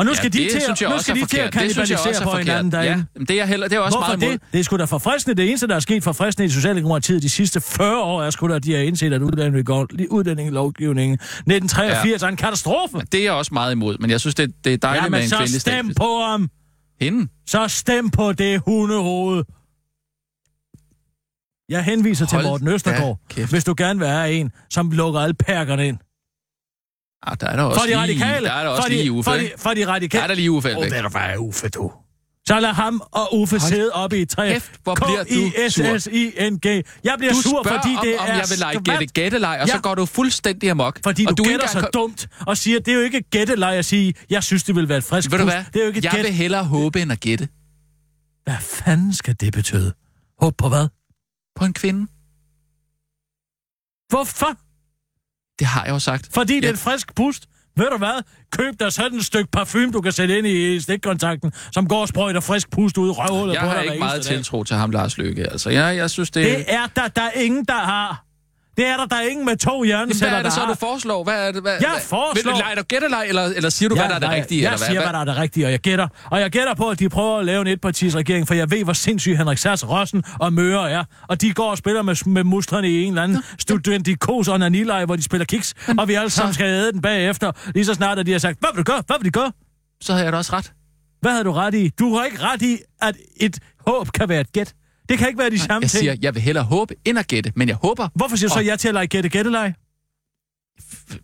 Og 0.00 0.06
nu 0.06 0.14
skal 0.14 0.30
ja, 0.34 0.38
de 0.38 0.44
det 0.44 0.52
til, 0.52 0.60
synes 0.60 0.80
nu 0.80 0.98
skal 0.98 1.16
de 1.16 1.26
til 1.26 1.38
at 1.38 2.20
er 2.20 2.24
på 2.24 2.36
hinanden 2.36 2.72
derinde. 2.72 3.06
Ja, 3.18 3.24
det 3.24 3.40
er 3.40 3.44
heller, 3.44 3.68
det 3.68 3.76
er 3.76 3.80
også 3.80 3.98
Hvorfor 3.98 4.16
meget 4.16 4.22
imod. 4.22 4.32
det? 4.32 4.52
Det 4.52 4.58
er 4.60 4.64
sgu 4.64 4.76
da 4.76 4.84
forfriskende. 4.84 5.42
Det 5.42 5.48
eneste, 5.48 5.66
der 5.66 5.74
er 5.74 5.80
sket 5.80 6.04
forfriskende 6.04 6.46
i 6.46 6.48
Socialdemokratiet 6.48 7.22
de 7.22 7.30
sidste 7.30 7.60
40 7.60 8.02
år, 8.02 8.22
er 8.22 8.30
sgu 8.30 8.48
da, 8.48 8.54
at 8.54 8.64
de 8.64 8.72
har 8.72 8.80
indset, 8.80 9.12
at 9.12 9.22
uddannelselovgivningen 9.22 11.14
1983 11.14 12.22
ja. 12.22 12.26
er 12.26 12.30
en 12.30 12.36
katastrofe. 12.36 12.98
Det 13.12 13.20
er 13.20 13.24
jeg 13.24 13.32
også 13.32 13.54
meget 13.54 13.72
imod, 13.72 13.96
men 13.98 14.10
jeg 14.10 14.20
synes, 14.20 14.34
det, 14.34 14.64
det 14.64 14.72
er 14.72 14.76
dejligt 14.76 15.04
Ja, 15.04 15.08
med 15.08 15.22
en 15.22 15.28
så 15.28 15.36
kvindelig 15.36 15.60
stem 15.60 15.72
statsminister. 15.72 16.02
på 16.04 16.22
ham. 16.26 16.48
Hende? 17.00 17.28
Så 17.46 17.68
stem 17.68 18.10
på 18.10 18.32
det 18.32 18.62
hundehoved. 18.66 19.44
Jeg 21.68 21.84
henviser 21.84 22.26
til 22.26 22.36
Hold 22.36 22.46
Morten 22.46 22.66
da 22.66 22.72
Østergaard, 22.72 23.18
hvis 23.50 23.64
du 23.64 23.74
gerne 23.76 23.98
vil 23.98 24.08
have 24.08 24.32
en, 24.32 24.50
som 24.70 24.90
lukker 24.90 25.20
alle 25.20 25.34
perkerne 25.34 25.88
ind. 25.88 25.98
Ah, 27.22 27.36
der 27.40 27.46
er 27.46 27.56
der 27.56 27.62
også 27.62 27.80
For 27.80 27.82
de 27.82 27.86
lige, 27.86 27.98
radikale. 27.98 28.46
Der 28.46 28.52
er 28.52 28.62
der 28.62 28.70
også 28.70 28.82
for 28.82 28.88
lige 28.88 29.04
de, 29.04 29.12
Uffe. 29.12 29.30
for 29.30 29.36
de, 29.36 29.50
for 29.56 29.70
de 29.74 29.80
Der 29.80 29.86
radikale. 29.88 30.22
er 30.22 30.26
der 30.26 30.34
lige 30.34 30.50
Uffe 30.50 30.68
Åh, 30.68 30.74
Elbæk. 30.84 30.92
ved 30.92 31.02
du 31.02 31.08
hvad, 31.08 31.36
Uffe, 31.38 31.68
du. 31.68 31.92
Så 32.48 32.60
lad 32.60 32.72
ham 32.72 33.02
og 33.12 33.34
Uffe 33.38 33.58
Hold 33.58 33.72
sidde 33.72 33.92
oppe 33.92 34.18
i 34.18 34.22
et 34.22 34.28
træ. 34.28 34.52
kæft, 34.52 34.72
hvor 34.82 34.94
bliver 34.94 35.24
du 35.24 35.70
sur. 35.70 35.82
K-I-S-S-I-N-G. 35.84 36.66
Jeg 37.04 37.14
bliver 37.18 37.32
Du 37.32 37.42
sur, 37.42 37.62
spørger 37.64 37.80
fordi 37.82 37.94
om, 37.96 38.04
det 38.06 38.18
om 38.18 38.26
er 38.28 38.34
jeg 38.34 38.44
vil 38.50 38.58
lege 38.58 38.80
gætte 38.82 39.06
gætteleg, 39.06 39.58
og 39.62 39.68
så 39.68 39.74
Ja. 39.74 39.80
går 39.80 39.94
du 39.94 40.06
fuldstændig 40.06 40.70
amok. 40.70 41.00
Fordi 41.04 41.24
og 41.26 41.38
du, 41.38 41.42
er 41.42 41.48
gætter 41.48 41.66
så 41.68 41.78
engang- 41.78 41.92
dumt 41.94 42.28
og 42.46 42.56
siger, 42.56 42.78
det 42.78 42.88
er 42.88 42.94
jo 42.94 43.00
ikke 43.00 43.22
gætteleg 43.30 43.74
at 43.76 43.84
sige, 43.84 44.14
jeg 44.30 44.42
synes, 44.42 44.62
det 44.64 44.74
vil 44.74 44.88
være 44.88 44.98
et 44.98 45.04
frisk 45.04 45.30
Ved 45.30 45.38
du 45.38 45.44
hvad? 45.44 45.64
Det 45.72 45.76
er 45.76 45.80
jo 45.80 45.86
ikke 45.86 46.00
jeg 46.04 46.12
gæt. 46.12 46.24
vil 46.24 46.32
hellere 46.32 46.64
håbe 46.64 47.00
end 47.02 47.12
at 47.12 47.20
gætte 47.20 47.48
Hvad 48.44 48.56
fanden 48.60 49.14
skal 49.14 49.36
det 49.40 49.52
betyde? 49.52 49.92
Håb 50.40 50.56
på 50.56 50.68
hvad? 50.68 50.88
på 51.56 51.64
en 51.64 51.72
kvinde. 51.72 52.06
Hvorfor? 54.08 54.56
Det 55.60 55.66
har 55.68 55.84
jeg 55.84 55.92
jo 55.92 55.98
sagt. 55.98 56.28
Fordi 56.34 56.56
det 56.56 56.64
er 56.64 56.68
Ja. 56.68 56.72
et 56.72 56.78
frisk 56.78 57.14
pust. 57.14 57.46
Ved 57.76 57.86
du 57.92 57.98
hvad? 57.98 58.22
Køb 58.52 58.74
dig 58.80 58.92
sådan 58.92 59.18
et 59.18 59.24
stykke 59.24 59.50
parfume, 59.50 59.92
du 59.92 60.00
kan 60.00 60.12
sætte 60.12 60.38
ind 60.38 60.46
i 60.46 60.80
stikkontakten, 60.80 61.52
som 61.72 61.88
går 61.88 62.00
og 62.00 62.08
sprøjter 62.08 62.40
frisk 62.40 62.70
pust 62.70 62.98
ud 62.98 63.08
i 63.08 63.10
røvhullet 63.10 63.54
Jeg 63.54 63.62
på 63.62 63.68
har 63.68 63.74
dig 63.82 63.84
ikke 63.84 63.98
meget 63.98 64.22
tiltro 64.22 64.64
til 64.64 64.76
ham, 64.76 64.90
Lars 64.90 65.18
Løkke. 65.18 65.52
Altså, 65.52 65.70
jeg, 65.70 65.96
jeg 65.96 66.10
synes, 66.10 66.30
det... 66.30 66.44
Det 66.44 66.64
er 66.68 66.86
der, 66.96 67.08
der 67.08 67.22
er 67.22 67.30
ingen, 67.40 67.64
der 67.64 67.74
har. 67.74 68.24
Det 68.80 68.88
er 68.88 68.96
der, 68.96 69.06
der 69.06 69.16
er 69.16 69.20
ingen 69.22 69.46
med 69.46 69.56
to 69.56 69.82
hjerneceller, 69.82 70.28
hvad 70.28 70.38
er 70.38 70.42
det 70.42 70.52
der 70.52 70.60
så, 70.60 70.66
du 70.66 70.74
foreslår? 70.74 71.24
Hvad 71.24 71.48
er 71.48 71.52
det, 71.52 71.62
hvad, 71.62 71.72
Jeg 71.72 71.88
hvad, 71.90 72.00
foreslår- 72.00 72.52
Vil, 72.52 72.58
leger 72.60 72.74
du 72.74 72.82
gætteleg, 72.82 73.24
eller, 73.28 73.42
eller 73.42 73.70
siger 73.70 73.88
du, 73.88 73.94
hvad 73.94 74.08
der 74.08 74.14
er 74.14 74.18
det 74.18 74.30
rigtige? 74.30 74.62
Jeg 74.62 74.72
eller 74.72 74.86
siger, 74.86 74.92
hvad, 75.00 75.02
hvad 75.02 75.12
der 75.12 75.18
er 75.18 75.24
det 75.24 75.36
rigtige, 75.36 75.66
og 75.66 75.72
jeg 75.72 75.78
gætter. 75.80 76.08
Og 76.30 76.40
jeg 76.40 76.50
gætter 76.50 76.74
på, 76.74 76.88
at 76.90 76.98
de 76.98 77.08
prøver 77.08 77.38
at 77.38 77.44
lave 77.44 77.60
en 77.60 77.66
etpartisregering, 77.66 78.46
for 78.46 78.54
jeg 78.54 78.70
ved, 78.70 78.84
hvor 78.84 78.92
sindssyg 78.92 79.36
Henrik 79.36 79.58
Sass, 79.58 79.88
Rossen 79.88 80.22
og 80.40 80.52
Møre 80.52 80.90
er. 80.90 81.04
Og 81.28 81.40
de 81.40 81.52
går 81.52 81.70
og 81.70 81.78
spiller 81.78 82.02
med, 82.02 82.26
med 82.26 82.44
musklerne 82.44 82.88
i 82.90 83.02
en 83.02 83.08
eller 83.08 83.22
anden 83.22 83.42
studentikos 83.58 84.48
og 84.48 84.58
nanilej, 84.58 85.04
hvor 85.04 85.16
de 85.16 85.22
spiller 85.22 85.44
kiks, 85.44 85.74
og 85.98 86.08
vi 86.08 86.14
alle 86.14 86.30
sammen 86.30 86.54
skal 86.54 86.66
æde 86.66 86.92
den 86.92 87.00
bagefter, 87.02 87.52
lige 87.74 87.84
så 87.84 87.94
snart, 87.94 88.18
at 88.18 88.26
de 88.26 88.32
har 88.32 88.38
sagt, 88.38 88.58
hvad 88.60 88.70
vil 88.74 88.78
du 88.86 88.92
gøre? 88.92 89.02
Hvad 89.06 89.16
vil 89.18 89.24
de 89.24 89.30
gøre? 89.30 89.52
Så 90.02 90.12
havde 90.12 90.24
jeg 90.24 90.32
da 90.32 90.38
også 90.38 90.52
ret. 90.52 90.72
Hvad 91.20 91.32
havde 91.32 91.44
du 91.44 91.52
ret 91.52 91.74
i? 91.74 91.88
Du 91.98 92.16
har 92.16 92.24
ikke 92.24 92.38
ret 92.42 92.62
i, 92.62 92.78
at 93.02 93.14
et 93.36 93.58
håb 93.86 94.10
kan 94.12 94.28
være 94.28 94.40
et 94.40 94.52
gæt. 94.52 94.74
Det 95.10 95.18
kan 95.18 95.28
ikke 95.28 95.38
være 95.38 95.50
de 95.50 95.58
samme 95.58 95.82
Jeg 95.84 95.90
ting. 95.90 96.00
siger, 96.00 96.16
jeg 96.22 96.34
vil 96.34 96.42
hellere 96.42 96.64
håbe 96.64 96.94
end 97.04 97.18
at 97.18 97.26
gætte, 97.28 97.52
men 97.56 97.68
jeg 97.68 97.76
håber, 97.76 98.08
Hvorfor 98.14 98.36
siger 98.36 98.48
du 98.48 98.52
så 98.52 98.58
Og- 98.58 98.64
ja 98.64 98.76
til 98.76 98.88
at 98.88 98.94
lege 98.94 99.06
gætte 99.06 99.28
gættelej? 99.28 99.72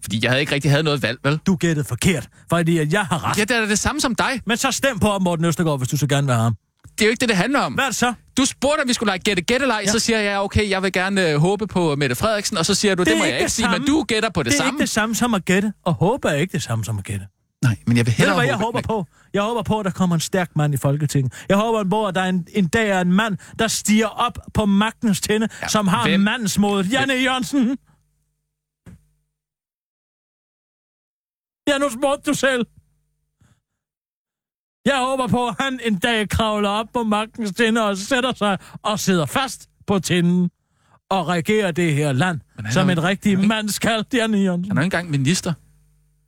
fordi 0.03 0.20
jeg 0.22 0.31
havde 0.31 0.40
ikke 0.40 0.55
rigtig 0.55 0.70
havde 0.70 0.83
noget 0.83 1.03
valg, 1.03 1.18
vel? 1.25 1.37
Du 1.46 1.57
gættede 1.57 1.88
forkert, 1.88 2.29
fordi 2.51 2.79
at 2.79 2.92
jeg 2.92 3.05
har 3.07 3.31
ret. 3.31 3.38
Ja, 3.38 3.44
det 3.44 3.57
er 3.57 3.66
det 3.66 3.79
samme 3.79 4.01
som 4.01 4.14
dig. 4.14 4.40
Men 4.46 4.57
så 4.57 4.70
stem 4.70 4.99
på 4.99 5.18
Morten 5.18 5.44
Østergaard, 5.44 5.79
hvis 5.79 5.88
du 5.88 5.96
så 5.96 6.07
gerne 6.07 6.27
vil 6.27 6.35
have 6.35 6.42
ham. 6.42 6.57
Det 6.99 7.01
er 7.01 7.07
jo 7.07 7.11
ikke 7.11 7.20
det, 7.20 7.29
det 7.29 7.37
handler 7.37 7.61
om. 7.61 7.72
Hvad 7.72 7.85
er 7.85 7.88
det 7.88 7.96
så? 7.96 8.12
Du 8.37 8.44
spurgte, 8.44 8.81
om 8.83 8.88
vi 8.88 8.92
skulle 8.92 9.09
lege 9.09 9.18
gætte 9.18 9.42
gætteleg, 9.42 9.83
Ja. 9.87 9.90
så 9.92 9.99
siger 9.99 10.18
jeg, 10.20 10.38
okay, 10.40 10.70
jeg 10.70 10.83
vil 10.83 10.92
gerne 10.92 11.31
øh, 11.31 11.37
håbe 11.38 11.66
på 11.66 11.96
Mette 11.96 12.14
Frederiksen, 12.16 12.57
og 12.59 12.66
så 12.66 12.75
siger 12.75 12.94
du, 12.94 13.01
det, 13.03 13.07
Det 13.07 13.14
er 13.14 13.18
må 13.18 13.25
jeg 13.25 13.33
ikke 13.35 13.42
det 13.44 13.53
sige, 13.53 13.68
men 13.70 13.87
du 13.87 14.03
gætter 14.09 14.31
på 14.31 14.42
det, 14.42 14.53
Det 14.53 14.59
er 14.59 14.62
samme. 14.64 14.77
ikke 14.77 14.81
det 14.81 14.88
samme 14.90 15.14
som 15.14 15.35
at 15.35 15.44
gætte, 15.44 15.72
og 15.85 15.94
håbe 15.94 16.29
er 16.29 16.35
ikke 16.35 16.53
det 16.53 16.62
samme 16.62 16.85
som 16.85 16.99
at 16.99 17.05
gætte. 17.05 17.27
Nej, 17.62 17.76
men 17.86 17.96
jeg 17.96 18.06
vil 18.06 18.12
Ved 18.12 18.16
du, 18.16 18.18
hellere 18.18 18.36
hvad 18.36 18.46
jeg 18.46 18.54
håbe. 18.56 18.64
håber 18.64 18.80
på? 18.80 19.06
Jeg 19.34 19.42
håber 19.42 19.62
på, 19.62 19.78
at 19.78 19.84
der 19.84 19.90
kommer 19.90 20.14
en 20.16 20.20
stærk 20.20 20.56
mand 20.56 20.74
i 20.74 20.76
Folketinget. 20.76 21.44
Jeg 21.48 21.56
håber 21.56 21.90
på, 21.90 22.06
at 22.06 22.14
der 22.14 22.20
er 22.20 22.28
en, 22.28 22.46
en 22.54 22.68
dag 22.68 22.88
er 22.90 23.00
en 23.00 23.12
mand, 23.12 23.36
der 23.58 23.68
stiger 23.68 24.06
op 24.06 24.38
på 24.54 24.66
magtens 24.66 25.20
tinde, 25.20 25.48
ja, 25.62 25.68
som 25.68 25.88
har 25.88 26.08
hvem? 26.08 26.20
mandsmodet. 26.20 26.92
Janne 26.92 27.14
Jørgensen! 27.14 27.78
Ja, 31.68 31.78
nu 31.78 31.90
spurgte 31.90 32.30
du 32.30 32.34
selv. 32.34 32.66
Jeg 34.86 34.98
håber 35.06 35.26
på, 35.26 35.48
at 35.48 35.54
han 35.60 35.80
en 35.82 35.98
dag 35.98 36.28
kravler 36.28 36.68
op 36.68 36.86
på 36.92 37.02
magtens 37.02 37.52
tinde 37.52 37.82
og 37.88 37.96
sætter 37.96 38.34
sig 38.34 38.58
og 38.82 38.98
sidder 39.00 39.26
fast 39.26 39.68
på 39.86 39.98
tinden 39.98 40.50
og 41.10 41.28
regerer 41.28 41.70
det 41.72 41.94
her 41.94 42.12
land, 42.12 42.40
som 42.70 42.90
en 42.90 43.02
rigtig 43.02 43.38
mand 43.48 43.68
skal, 43.68 44.04
Janne 44.12 44.38
Jørgensen. 44.38 44.70
Han 44.70 44.78
er 44.78 44.82
ikke 44.82 44.94
engang 44.96 45.10
minister. 45.10 45.52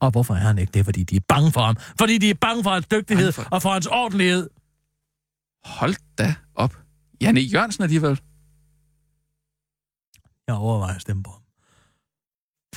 Og 0.00 0.10
hvorfor 0.10 0.34
er 0.34 0.38
han 0.38 0.58
ikke 0.58 0.70
det? 0.74 0.84
Fordi 0.84 1.02
de 1.02 1.16
er 1.16 1.20
bange 1.28 1.52
for 1.52 1.60
ham. 1.60 1.76
Fordi 1.98 2.18
de 2.18 2.30
er 2.30 2.34
bange 2.34 2.62
for 2.62 2.70
hans 2.70 2.86
dygtighed 2.86 3.32
for- 3.32 3.46
og 3.50 3.62
for 3.62 3.70
hans 3.72 3.86
ordentlighed. 3.86 4.50
Hold 5.64 5.94
da 6.18 6.34
op. 6.54 6.76
Janne 7.20 7.40
Jørgensen 7.40 7.82
alligevel. 7.82 8.20
Jeg 10.46 10.54
overvejer 10.56 10.94
at 10.94 11.00
stemme 11.02 11.22
på 11.22 11.30
ham. 11.30 11.40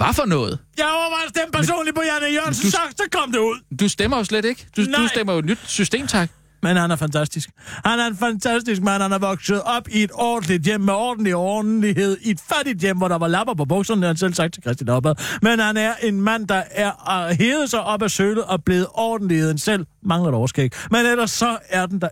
Hvad 0.05 0.13
for 0.13 0.25
noget? 0.25 0.59
Jeg 0.77 0.85
overvejer 0.85 1.23
at 1.23 1.29
stemme 1.29 1.51
personligt 1.51 1.95
på 1.95 2.01
Janne 2.01 2.27
Jørgensen, 2.27 2.65
Du- 2.65 2.71
så, 2.71 2.77
så 2.97 3.03
kom 3.11 3.31
det 3.31 3.39
ud. 3.39 3.77
Du 3.79 3.87
stemmer 3.89 4.17
jo 4.17 4.23
slet 4.23 4.45
ikke. 4.45 4.67
Du, 4.77 4.85
du 4.85 4.89
Nej. 4.89 5.07
stemmer 5.07 5.33
jo 5.33 5.39
et 5.39 5.45
nyt 5.45 5.59
system, 5.65 6.07
tak. 6.07 6.29
Men 6.63 6.77
han 6.77 6.91
er 6.91 6.95
fantastisk. 6.95 7.49
Han 7.85 7.99
er 7.99 8.07
en 8.07 8.17
fantastisk 8.17 8.81
mand. 8.81 9.01
Han 9.01 9.11
er 9.11 9.17
vokset 9.17 9.61
op 9.61 9.89
i 9.89 10.03
et 10.03 10.11
ordentligt 10.13 10.63
hjem 10.63 10.81
med 10.81 10.93
ordentlig 10.93 11.35
ordentlighed. 11.35 12.17
I 12.21 12.29
et 12.29 12.39
fattigt 12.39 12.79
hjem, 12.79 12.97
hvor 12.97 13.07
der 13.07 13.17
var 13.17 13.27
lapper 13.27 13.53
på 13.53 13.65
bukserne, 13.65 14.07
han 14.07 14.17
selv 14.17 14.33
sagt 14.33 14.53
til 14.53 14.63
Christian 14.63 14.89
Opad. 14.89 15.15
Men 15.41 15.59
han 15.59 15.77
er 15.77 15.93
en 16.03 16.21
mand, 16.21 16.47
der 16.47 16.63
er 16.71 17.27
øh, 17.27 17.37
hævet 17.39 17.69
sig 17.69 17.83
op 17.83 18.01
af 18.01 18.11
sølet 18.11 18.43
og 18.43 18.63
blevet 18.63 18.87
ordentligheden 18.93 19.57
selv. 19.57 19.85
Mangler 20.03 20.29
et 20.29 20.35
overskæg. 20.35 20.71
Men 20.91 21.05
ellers 21.05 21.31
så 21.31 21.57
er 21.69 21.85
den 21.85 22.01
der 22.01 22.09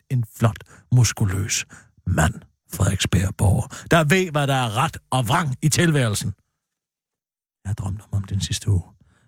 100% 0.00 0.06
en 0.10 0.24
flot, 0.38 0.56
muskuløs 0.94 1.66
mand. 2.06 2.34
Frederiksberg 2.72 3.34
Borger, 3.36 3.66
der 3.90 4.04
ved, 4.04 4.30
hvad 4.30 4.46
der 4.46 4.54
er 4.54 4.76
ret 4.76 4.96
og 5.10 5.28
vrang 5.28 5.56
i 5.62 5.68
tilværelsen. 5.68 6.32
Jeg 7.66 7.78
drømte 7.78 8.02
om 8.12 8.22
den 8.22 8.40
sidste 8.40 8.70
uge. 8.70 8.82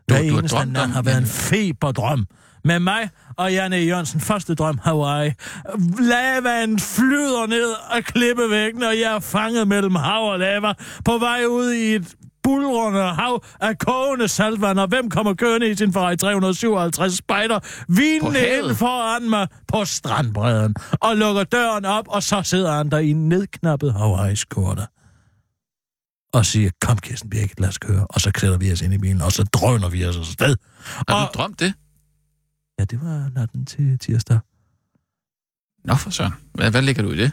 Hver 0.07 0.19
du 0.19 0.23
har 0.23 0.39
eneste 0.39 0.57
drømt 0.57 0.73
nat 0.73 0.91
har 0.91 1.03
været 1.03 1.19
en 1.19 1.27
feberdrøm. 1.27 2.27
Med 2.65 2.81
mig 2.81 3.11
og 3.37 3.53
Janne 3.53 3.77
Jørgensen, 3.77 4.21
første 4.21 4.55
drøm, 4.55 4.79
Hawaii. 4.83 5.33
Lavaen 5.99 6.79
flyder 6.79 7.47
ned 7.47 7.75
af 7.91 8.05
klippevæggen, 8.05 8.83
og 8.83 9.01
jeg 9.01 9.15
er 9.17 9.21
fanget 9.21 9.69
mellem 9.69 9.95
hav 9.95 10.23
og 10.33 10.39
lava. 10.39 10.73
På 11.05 11.19
vej 11.19 11.45
ud 11.49 11.73
i 11.73 11.95
et 11.95 12.15
bulrende 12.43 13.03
hav 13.03 13.45
af 13.61 13.79
kogende 13.79 14.29
saltvand, 14.29 14.79
og 14.79 14.89
hvem 14.89 15.11
kommer 15.11 15.35
kørende 15.35 15.71
i 15.71 15.75
sin 15.77 15.93
Ferrari 15.93 16.17
357 16.17 17.17
spejder, 17.17 17.59
vinende 17.89 18.41
ind 18.59 18.77
foran 18.77 19.31
mig 19.31 19.49
på 19.69 19.85
strandbredden, 19.85 20.75
og 21.01 21.17
lukker 21.17 21.45
døren 21.45 21.85
op, 21.85 22.05
og 22.09 22.23
så 22.23 22.43
sidder 22.43 22.73
han 22.73 22.91
der 22.91 22.99
i 22.99 23.11
en 23.11 23.29
nedknappet 23.29 23.93
Hawaii-skjorte 23.93 24.87
og 26.33 26.47
siger, 26.47 26.71
kom 26.81 26.99
Kirsten 26.99 27.31
Birgit, 27.31 27.61
lad 27.61 27.69
os 27.69 27.79
køre. 27.79 28.07
Og 28.07 28.21
så 28.21 28.31
klæder 28.33 28.59
vi 28.59 28.73
os 28.73 28.81
ind 28.81 28.95
i 28.95 28.99
bilen, 28.99 29.21
og 29.23 29.33
så 29.33 29.43
drøner 29.45 29.89
vi 29.89 30.05
os 30.07 30.17
afsted. 30.17 30.57
Har 30.79 31.05
Og- 31.27 31.35
du 31.35 31.39
drømt 31.39 31.61
det? 31.61 31.75
Ja, 32.79 32.85
det 32.85 33.01
var 33.01 33.29
natten 33.35 33.67
til 33.67 33.99
tirsdag. 33.99 34.39
Nå 35.85 35.95
for 35.95 36.11
søren. 36.11 36.33
Hvad, 36.55 36.71
hvad 36.71 36.83
ligger 36.83 37.03
du 37.03 37.11
i 37.11 37.17
det? 37.17 37.33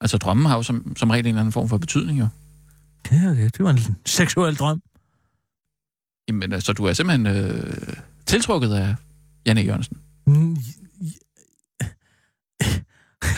Altså 0.00 0.18
drømmen 0.18 0.46
har 0.46 0.56
jo 0.56 0.62
som, 0.62 0.96
som 0.96 1.10
regel 1.10 1.26
en 1.26 1.28
eller 1.28 1.40
anden 1.40 1.52
form 1.52 1.68
for 1.68 1.78
betydning, 1.78 2.18
jo. 2.20 2.28
Ja, 3.12 3.16
ja, 3.16 3.44
det 3.44 3.58
var 3.64 3.70
en 3.70 3.78
seksuel 4.06 4.56
drøm. 4.56 4.82
Jamen, 6.28 6.52
altså, 6.52 6.72
du 6.72 6.84
er 6.84 6.92
simpelthen 6.92 7.26
øh, 7.26 7.96
tiltrukket 8.26 8.74
af 8.74 8.94
Janne 9.46 9.60
Jørgensen. 9.60 9.98
Mm, 10.26 10.56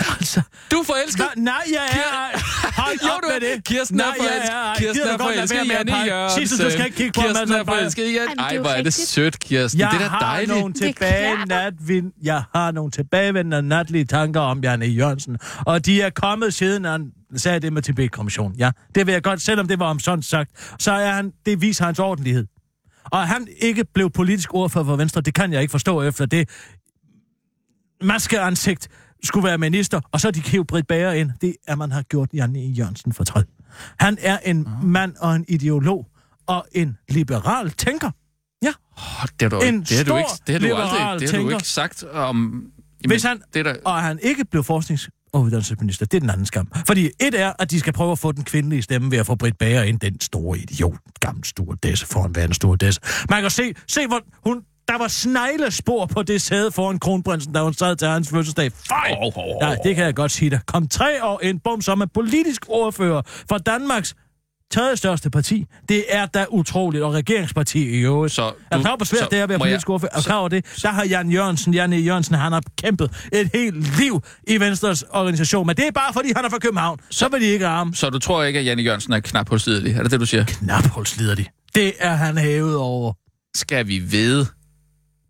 altså, 0.18 0.40
Du 0.70 0.76
er 0.76 0.84
forelsket? 0.84 1.26
nej, 1.36 1.44
nej, 1.44 1.62
jeg 1.72 1.86
er 1.92 2.08
ej. 2.18 2.40
Hold 2.76 2.98
Jo, 3.06 3.08
op 3.14 3.22
du 3.22 3.28
med 3.32 3.40
det. 3.48 3.64
Kirsten 3.64 3.96
nej, 3.96 4.06
forelsket. 4.06 4.52
er 4.52 4.56
ej. 4.56 4.76
Kirsten 4.78 5.08
er 5.08 5.18
forelsket 5.18 5.64
i 5.64 5.68
pege? 5.68 6.06
Jørgensen. 6.06 6.46
Sidste, 6.48 6.64
du 6.64 6.70
skal 6.70 6.84
ikke 6.84 6.96
kigge 6.96 7.12
på 7.12 7.20
mig, 7.20 7.28
Kirsten 7.36 7.52
er 7.52 7.64
forelsket 7.64 8.04
i 8.06 8.12
Janne. 8.12 8.42
Ej, 8.42 8.58
hvor 8.58 8.70
er 8.70 8.82
det 8.82 8.94
sødt, 8.94 9.40
Kirsten. 9.40 9.80
Jeg 9.80 9.88
det 9.90 9.96
er 9.96 9.98
da 10.02 10.08
har 10.08 10.18
dejligt. 10.20 10.48
nogle 10.58 10.74
Det 10.74 10.82
er 10.82 10.86
tilbage 10.92 11.46
natvind, 11.46 12.12
jeg 12.22 12.42
har 12.54 12.70
nogle 12.70 12.90
tilbagevendende 12.90 13.62
natlige 13.68 14.04
tanker 14.04 14.40
om 14.40 14.60
Janne 14.64 14.86
Jørgensen, 14.86 15.38
og 15.66 15.86
de 15.86 16.00
er 16.02 16.10
kommet 16.10 16.54
siden 16.54 16.84
han 16.84 17.12
sagde 17.36 17.60
det 17.60 17.72
med 17.72 17.82
Tibet-kommissionen. 17.82 18.56
Ja, 18.58 18.70
det 18.94 19.06
vil 19.06 19.12
jeg 19.12 19.22
godt, 19.22 19.42
selvom 19.42 19.68
det 19.68 19.78
var 19.78 19.86
om 19.86 19.98
sådan 19.98 20.22
sagt, 20.22 20.50
så 20.78 20.92
er 20.92 21.10
han, 21.12 21.32
det 21.46 21.60
viser 21.60 21.84
hans 21.84 21.98
ordentlighed. 21.98 22.46
Og 23.04 23.28
han 23.28 23.48
ikke 23.60 23.84
blev 23.94 24.10
politisk 24.10 24.54
ordfører 24.54 24.84
for 24.84 24.96
Venstre, 24.96 25.20
det 25.20 25.34
kan 25.34 25.52
jeg 25.52 25.60
ikke 25.60 25.70
forstå 25.70 26.02
efter 26.02 26.26
det 26.26 26.48
maskeansigt 28.02 28.88
skulle 29.24 29.44
være 29.48 29.58
minister, 29.58 30.00
og 30.12 30.20
så 30.20 30.30
de 30.30 30.40
hævet 30.40 30.66
Britt 30.66 30.86
Bager 30.86 31.12
ind. 31.12 31.30
Det 31.40 31.56
er, 31.68 31.76
man 31.76 31.92
har 31.92 32.02
gjort 32.02 32.28
Janne 32.34 32.60
Jørgensen 32.60 33.12
for 33.12 33.24
træd. 33.24 33.44
Han 34.00 34.18
er 34.20 34.38
en 34.38 34.68
mand 34.82 35.14
og 35.20 35.36
en 35.36 35.44
ideolog 35.48 36.06
og 36.46 36.66
en 36.72 36.96
liberal 37.08 37.70
tænker. 37.70 38.10
Oh, 38.96 39.26
det 39.40 39.42
har 39.42 39.48
du, 39.48 39.60
En 39.66 39.80
det 39.80 39.90
har 39.96 40.04
du 40.04 40.08
stor 40.08 40.18
ikke, 40.18 40.30
det 40.46 40.60
har 40.62 40.68
du 40.68 40.74
aldrig, 40.76 40.90
det 40.92 41.00
har 41.00 41.18
du 41.18 41.26
tænker. 41.42 41.56
ikke 41.56 41.68
sagt 41.68 42.02
om... 42.04 42.36
Jamen, 43.04 43.12
Hvis 43.14 43.22
han- 43.22 43.42
Det 43.54 43.60
er 43.66 43.72
der, 43.72 43.76
Og 43.84 44.02
han 44.02 44.18
ikke 44.22 44.44
blev 44.44 44.62
forsknings- 44.64 45.08
og 45.32 45.40
uddannelsesminister, 45.42 46.06
det 46.06 46.16
er 46.16 46.20
den 46.20 46.30
anden 46.30 46.46
skam. 46.46 46.68
Fordi 46.86 47.10
et 47.20 47.40
er, 47.40 47.52
at 47.58 47.70
de 47.70 47.80
skal 47.80 47.92
prøve 47.92 48.12
at 48.12 48.18
få 48.18 48.32
den 48.32 48.44
kvindelige 48.44 48.82
stemme 48.82 49.10
ved 49.10 49.18
at 49.18 49.26
få 49.26 49.34
Britt 49.34 49.58
Bager 49.58 49.82
ind, 49.82 50.00
den 50.00 50.20
store 50.20 50.58
idiot, 50.58 50.94
gammel 51.20 51.44
store 51.44 51.76
dæsse 51.82 52.06
foran 52.06 52.34
verdens 52.34 52.56
store 52.56 52.76
dæsse. 52.76 53.00
Man 53.30 53.42
kan 53.42 53.50
se, 53.50 53.74
se 53.88 54.06
hvor 54.06 54.20
hun, 54.46 54.62
der 54.88 54.98
var 54.98 55.08
sneglespor 55.08 56.06
på 56.06 56.22
det 56.22 56.42
sæde 56.42 56.72
foran 56.72 56.98
kronprinsen, 56.98 57.52
da 57.52 57.60
hun 57.62 57.74
sad 57.74 57.96
til 57.96 58.08
hans 58.08 58.28
fødselsdag. 58.30 58.72
Fej! 58.88 59.14
Hov, 59.18 59.32
hov, 59.34 59.44
hov. 59.62 59.70
Ja, 59.70 59.76
det 59.88 59.96
kan 59.96 60.04
jeg 60.04 60.14
godt 60.14 60.30
sige 60.32 60.50
dig. 60.50 60.60
Kom 60.66 60.88
tre 60.88 61.24
år 61.24 61.40
ind, 61.42 61.60
bum, 61.64 61.80
som 61.80 62.00
er 62.00 62.06
politisk 62.14 62.62
ordfører 62.68 63.22
for 63.48 63.58
Danmarks 63.58 64.14
tredje 64.72 64.96
største 64.96 65.30
parti. 65.30 65.64
Det 65.88 66.04
er 66.08 66.26
da 66.26 66.44
utroligt, 66.50 67.04
og 67.04 67.12
regeringsparti 67.14 67.78
i 67.88 67.98
øvrigt. 68.00 68.34
Så 68.34 68.42
er 68.42 68.50
du 68.72 68.76
du- 68.78 68.82
klar 68.82 68.96
på, 68.96 69.04
svært 69.04 69.20
så 69.20 69.28
det 69.30 69.38
er 69.38 69.42
at 69.42 69.48
være 69.48 69.58
må 69.58 69.64
jeg- 69.64 69.70
politisk 69.70 69.88
ordfører? 69.90 70.10
Er 70.14 70.20
så- 70.20 70.26
klar 70.26 70.36
over 70.36 70.48
det? 70.48 70.64
Der 70.82 70.88
har 70.88 71.04
Jan 71.04 71.30
Jørgensen, 71.30 71.74
Janne 71.74 71.96
Jørgensen, 71.96 72.34
han 72.34 72.52
har 72.52 72.62
kæmpet 72.82 73.28
et 73.32 73.50
helt 73.54 73.98
liv 73.98 74.22
i 74.48 74.60
Venstres 74.60 75.04
organisation, 75.10 75.66
men 75.66 75.76
det 75.76 75.86
er 75.86 75.90
bare 75.90 76.12
fordi, 76.12 76.32
han 76.36 76.44
er 76.44 76.50
fra 76.50 76.58
København. 76.58 76.98
Så 77.10 77.28
vil 77.28 77.40
de 77.40 77.46
ikke 77.46 77.66
arme. 77.66 77.94
så 77.94 78.10
du 78.10 78.18
tror 78.18 78.44
ikke, 78.44 78.58
at 78.58 78.64
Janne 78.66 78.82
Jørgensen 78.82 79.12
er 79.12 79.20
knap 79.20 79.48
hulslidelig? 79.48 79.94
Er 79.96 80.02
det 80.02 80.10
det, 80.10 80.20
du 80.20 80.26
siger? 80.26 80.44
Knaphulslider 80.44 81.34
de. 81.34 81.44
Det 81.74 81.92
er 81.98 82.14
han 82.14 82.38
hævet 82.38 82.76
over. 82.76 83.12
Skal 83.56 83.86
vi 83.86 83.98
vide? 83.98 84.46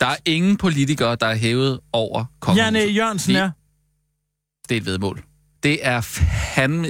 Der 0.02 0.08
er 0.08 0.16
ingen 0.24 0.56
politikere, 0.56 1.16
der 1.16 1.26
er 1.26 1.34
hævet 1.34 1.80
over 1.92 2.24
kongehuset. 2.40 2.64
Janne 2.64 2.92
Jørgensen 2.92 3.36
er... 3.36 3.50
Det 4.68 4.76
er 4.76 4.80
et 4.80 4.86
vedmål. 4.86 5.24
Det 5.62 5.86
er 5.86 6.00
fandme 6.54 6.88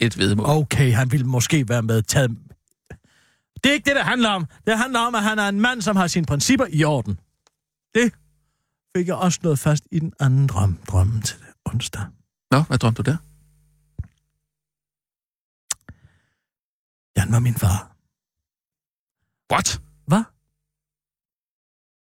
et 0.00 0.18
vedmål. 0.18 0.46
Okay, 0.46 0.92
han 0.92 1.12
vil 1.12 1.26
måske 1.26 1.68
være 1.68 1.82
med 1.82 2.02
taget... 2.02 2.30
Det 3.64 3.70
er 3.70 3.72
ikke 3.72 3.84
det, 3.84 3.96
det 3.96 4.04
handler 4.04 4.28
om. 4.28 4.46
Det 4.66 4.78
handler 4.78 5.00
om, 5.00 5.14
at 5.14 5.22
han 5.22 5.38
er 5.38 5.48
en 5.48 5.60
mand, 5.60 5.82
som 5.82 5.96
har 5.96 6.06
sine 6.06 6.26
principper 6.26 6.66
i 6.70 6.84
orden. 6.84 7.20
Det 7.94 8.12
fik 8.96 9.06
jeg 9.06 9.16
også 9.16 9.38
noget 9.42 9.58
fast 9.58 9.84
i 9.92 9.98
den 9.98 10.12
anden 10.20 10.46
drøm, 10.46 10.78
drømmen 10.88 11.22
til 11.22 11.36
onsdag. 11.64 12.02
Nå, 12.50 12.60
hvad 12.60 12.78
drømte 12.78 13.02
du 13.02 13.10
der? 13.10 13.16
Jan 17.16 17.32
var 17.32 17.38
min 17.38 17.54
far. 17.54 17.96
What? 19.52 19.80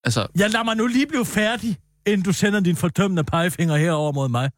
Altså, 0.05 0.27
Jeg 0.37 0.51
lader 0.51 0.65
mig 0.65 0.77
nu 0.77 0.87
lige 0.87 1.07
blive 1.07 1.25
færdig, 1.27 1.79
inden 2.07 2.25
du 2.25 2.33
sender 2.33 2.61
din 2.61 2.77
fordømmende 2.77 3.25
pegefinger 3.25 3.77
herover 3.77 4.12
mod 4.12 4.29
mig. 4.29 4.51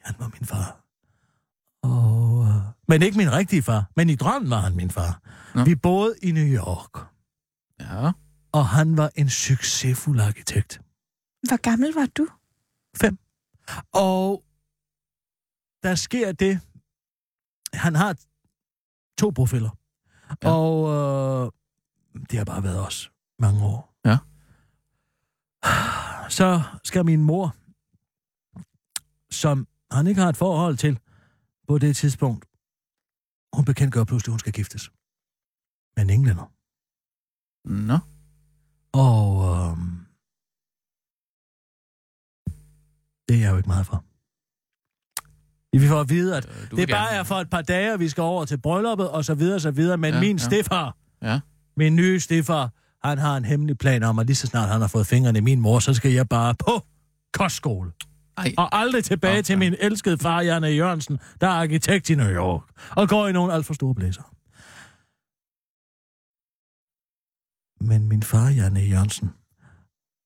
Han 0.00 0.14
var 0.18 0.28
min 0.28 0.44
far. 0.46 0.82
Og, 1.82 2.44
øh, 2.46 2.54
men 2.88 3.02
ikke 3.02 3.16
min 3.16 3.32
rigtige 3.32 3.62
far, 3.62 3.90
men 3.96 4.10
i 4.10 4.14
drømmen 4.16 4.50
var 4.50 4.60
han 4.60 4.76
min 4.76 4.90
far. 4.90 5.20
Nå. 5.54 5.64
Vi 5.64 5.74
boede 5.74 6.14
i 6.22 6.32
New 6.32 6.46
York, 6.46 7.06
ja. 7.80 8.12
og 8.52 8.68
han 8.68 8.96
var 8.96 9.10
en 9.16 9.30
succesfuld 9.30 10.20
arkitekt. 10.20 10.80
Hvor 11.48 11.56
gammel 11.56 11.94
var 11.94 12.06
du? 12.06 12.28
Og 13.92 14.44
der 15.82 15.94
sker 15.94 16.32
det, 16.32 16.60
han 17.72 17.94
har 17.94 18.16
to 19.18 19.30
profiler, 19.30 19.70
ja. 20.42 20.50
og 20.50 20.88
øh, 21.46 21.52
det 22.30 22.38
har 22.38 22.44
bare 22.44 22.62
været 22.62 22.86
os 22.86 23.10
mange 23.38 23.64
år. 23.64 23.95
Så 26.28 26.62
skal 26.84 27.04
min 27.04 27.22
mor, 27.22 27.54
som 29.30 29.66
han 29.90 30.06
ikke 30.06 30.20
har 30.20 30.28
et 30.28 30.36
forhold 30.36 30.76
til 30.76 30.98
på 31.68 31.78
det 31.78 31.96
tidspunkt, 31.96 32.44
hun 33.56 33.64
bekendtgør 33.64 34.04
pludselig, 34.04 34.30
at 34.30 34.32
hun 34.32 34.38
skal 34.38 34.52
giftes. 34.52 34.90
med 35.96 36.04
en 36.04 36.10
englænder. 36.10 36.52
Nå. 37.68 37.98
Og 38.92 39.26
øhm, 39.50 40.06
det 43.28 43.36
er 43.36 43.40
jeg 43.40 43.50
jo 43.52 43.56
ikke 43.56 43.68
meget 43.68 43.86
for. 43.86 44.04
Vi 45.78 45.88
får 45.88 46.00
at 46.00 46.08
vide, 46.08 46.36
at 46.36 46.46
Øh, 46.46 46.70
det 46.70 46.76
vil 46.76 46.86
bare 46.86 47.10
er 47.12 47.22
for 47.24 47.34
et 47.34 47.50
par 47.50 47.62
dage, 47.62 47.92
og 47.92 48.00
vi 48.00 48.08
skal 48.08 48.22
over 48.22 48.44
til 48.44 48.58
brylluppet, 48.60 49.10
og 49.10 49.24
så 49.24 49.34
videre, 49.34 49.60
så 49.60 49.70
videre. 49.70 49.96
Men 49.98 50.14
Ja, 50.14 50.20
min 50.20 50.36
ja. 50.36 50.44
stefar, 50.44 50.96
Ja. 51.22 51.40
min 51.76 51.96
nye 51.96 52.20
stefar, 52.20 52.70
han 53.04 53.18
har 53.18 53.36
en 53.36 53.44
hemmelig 53.44 53.78
plan 53.78 54.02
om, 54.02 54.18
at 54.18 54.26
lige 54.26 54.36
så 54.36 54.46
snart 54.46 54.68
han 54.68 54.80
har 54.80 54.88
fået 54.88 55.06
fingrene 55.06 55.38
i 55.38 55.42
min 55.42 55.60
mor, 55.60 55.78
så 55.78 55.94
skal 55.94 56.12
jeg 56.12 56.28
bare 56.28 56.54
på 56.54 56.82
kostskole. 57.32 57.92
Ej, 58.38 58.54
Og 58.58 58.78
aldrig 58.78 59.04
tilbage 59.04 59.32
Okay. 59.32 59.42
til 59.42 59.58
min 59.58 59.74
elskede 59.80 60.18
far, 60.18 60.40
Janne 60.40 60.68
Jørgensen, 60.68 61.18
der 61.40 61.46
er 61.46 61.50
arkitekt 61.50 62.10
i 62.10 62.14
New 62.14 62.28
York, 62.30 62.62
og 62.90 63.08
går 63.08 63.28
i 63.28 63.32
nogle 63.32 63.52
alt 63.52 63.66
for 63.66 63.74
store 63.74 63.94
blæser. 63.94 64.22
Men 67.84 68.08
min 68.08 68.22
far, 68.22 68.48
Janne 68.50 68.80
Jørgensen, 68.80 69.30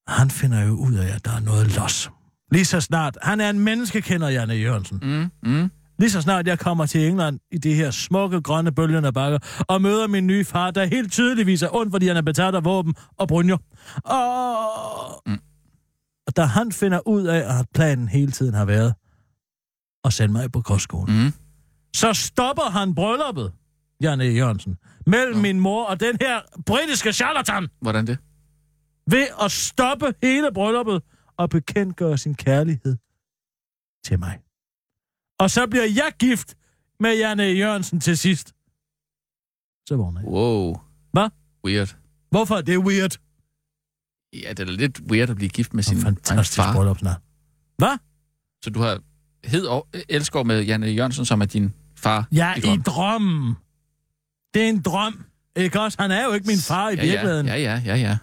han 0.08 0.30
finder 0.30 0.60
jo 0.62 0.72
ud 0.72 0.94
af, 0.94 1.14
at 1.14 1.24
der 1.24 1.30
er 1.30 1.40
noget 1.40 1.76
los. 1.76 2.10
Lige 2.52 2.64
så 2.64 2.80
snart. 2.80 3.18
Han 3.22 3.40
er 3.40 3.50
en 3.50 3.58
menneskekender, 3.58 4.28
Janne 4.28 4.54
Jørgensen. 4.54 4.98
mm, 5.02 5.50
mm. 5.50 5.70
Lige 6.00 6.10
så 6.10 6.20
snart 6.20 6.46
jeg 6.46 6.58
kommer 6.58 6.86
til 6.86 7.08
England 7.08 7.40
i 7.50 7.58
de 7.58 7.74
her 7.74 7.90
smukke, 7.90 8.40
grønne, 8.40 8.72
bølgende 8.72 9.12
bakker, 9.12 9.38
og 9.68 9.82
møder 9.82 10.06
min 10.06 10.26
nye 10.26 10.44
far, 10.44 10.70
der 10.70 10.84
helt 10.84 11.12
tydeligvis 11.12 11.62
er 11.62 11.68
ondt, 11.76 11.92
fordi 11.92 12.06
han 12.08 12.16
er 12.16 12.22
betaget 12.22 12.54
af 12.54 12.64
våben 12.64 12.94
og 13.18 13.28
brynjer. 13.28 13.56
Og... 14.04 15.22
Mm. 15.26 15.38
og 16.26 16.36
da 16.36 16.42
han 16.42 16.72
finder 16.72 17.08
ud 17.08 17.24
af, 17.24 17.58
at 17.58 17.66
planen 17.74 18.08
hele 18.08 18.32
tiden 18.32 18.54
har 18.54 18.64
været 18.64 18.94
at 20.04 20.12
sende 20.12 20.32
mig 20.32 20.52
på 20.52 20.60
kostskolen, 20.60 21.24
Mm. 21.24 21.32
så 21.96 22.12
stopper 22.12 22.70
han 22.70 22.94
brylluppet, 22.94 23.52
Jan 24.02 24.20
E. 24.20 24.24
Jørgensen, 24.24 24.76
mellem 25.06 25.34
Nå. 25.36 25.42
min 25.42 25.60
mor 25.60 25.84
og 25.86 26.00
den 26.00 26.16
her 26.20 26.40
britiske 26.66 27.12
charlatan, 27.12 27.68
Hvordan 27.80 28.06
det? 28.06 28.18
ved 29.10 29.26
at 29.42 29.52
stoppe 29.52 30.14
hele 30.22 30.48
brylluppet 30.54 31.02
og 31.38 31.50
bekendtgøre 31.50 32.18
sin 32.18 32.34
kærlighed 32.34 32.96
til 34.04 34.18
mig. 34.18 34.38
Og 35.40 35.50
så 35.50 35.66
bliver 35.66 35.84
jeg 35.84 36.12
gift 36.18 36.54
med 37.00 37.16
Jan 37.18 37.40
E. 37.40 37.42
Jørgensen 37.42 38.00
til 38.00 38.18
sidst. 38.18 38.52
Så 39.88 39.96
vågner 39.96 40.20
jeg. 40.20 40.28
Wow. 40.28 40.76
Hvad? 41.12 41.28
Weird. 41.64 41.96
Hvorfor 42.30 42.56
er 42.56 42.60
det 42.60 42.78
weird? 42.78 43.16
Ja, 44.32 44.48
det 44.50 44.60
er 44.60 44.64
da 44.64 44.72
lidt 44.72 45.00
weird 45.10 45.30
at 45.30 45.36
blive 45.36 45.48
gift 45.48 45.74
med 45.74 45.82
sin 45.82 45.96
En 45.96 46.02
fantastisk 46.02 46.56
far. 46.56 46.74
bryllupsnat. 46.74 47.16
Hvad? 47.78 47.96
Så 48.64 48.70
du 48.70 48.80
har 48.80 49.00
hed 49.44 49.64
og 49.66 49.88
elsker 50.08 50.42
med 50.42 50.62
Janne 50.64 50.86
Jørgensen, 50.86 51.24
som 51.24 51.40
er 51.40 51.44
din 51.44 51.74
far. 51.96 52.28
Ja, 52.32 52.54
i 52.54 52.58
i 52.58 52.60
drøm. 52.62 52.82
drømmen. 52.82 53.54
Det 54.54 54.64
er 54.64 54.68
en 54.68 54.80
drøm. 54.82 55.24
Ikke 55.56 55.80
også? 55.80 56.02
Han 56.02 56.10
er 56.10 56.24
jo 56.24 56.32
ikke 56.32 56.46
min 56.46 56.58
far 56.58 56.90
i 56.90 56.94
ja, 56.94 57.02
virkeligheden. 57.02 57.46
ja, 57.46 57.56
ja, 57.56 57.82
ja, 57.86 57.94
ja. 57.96 58.18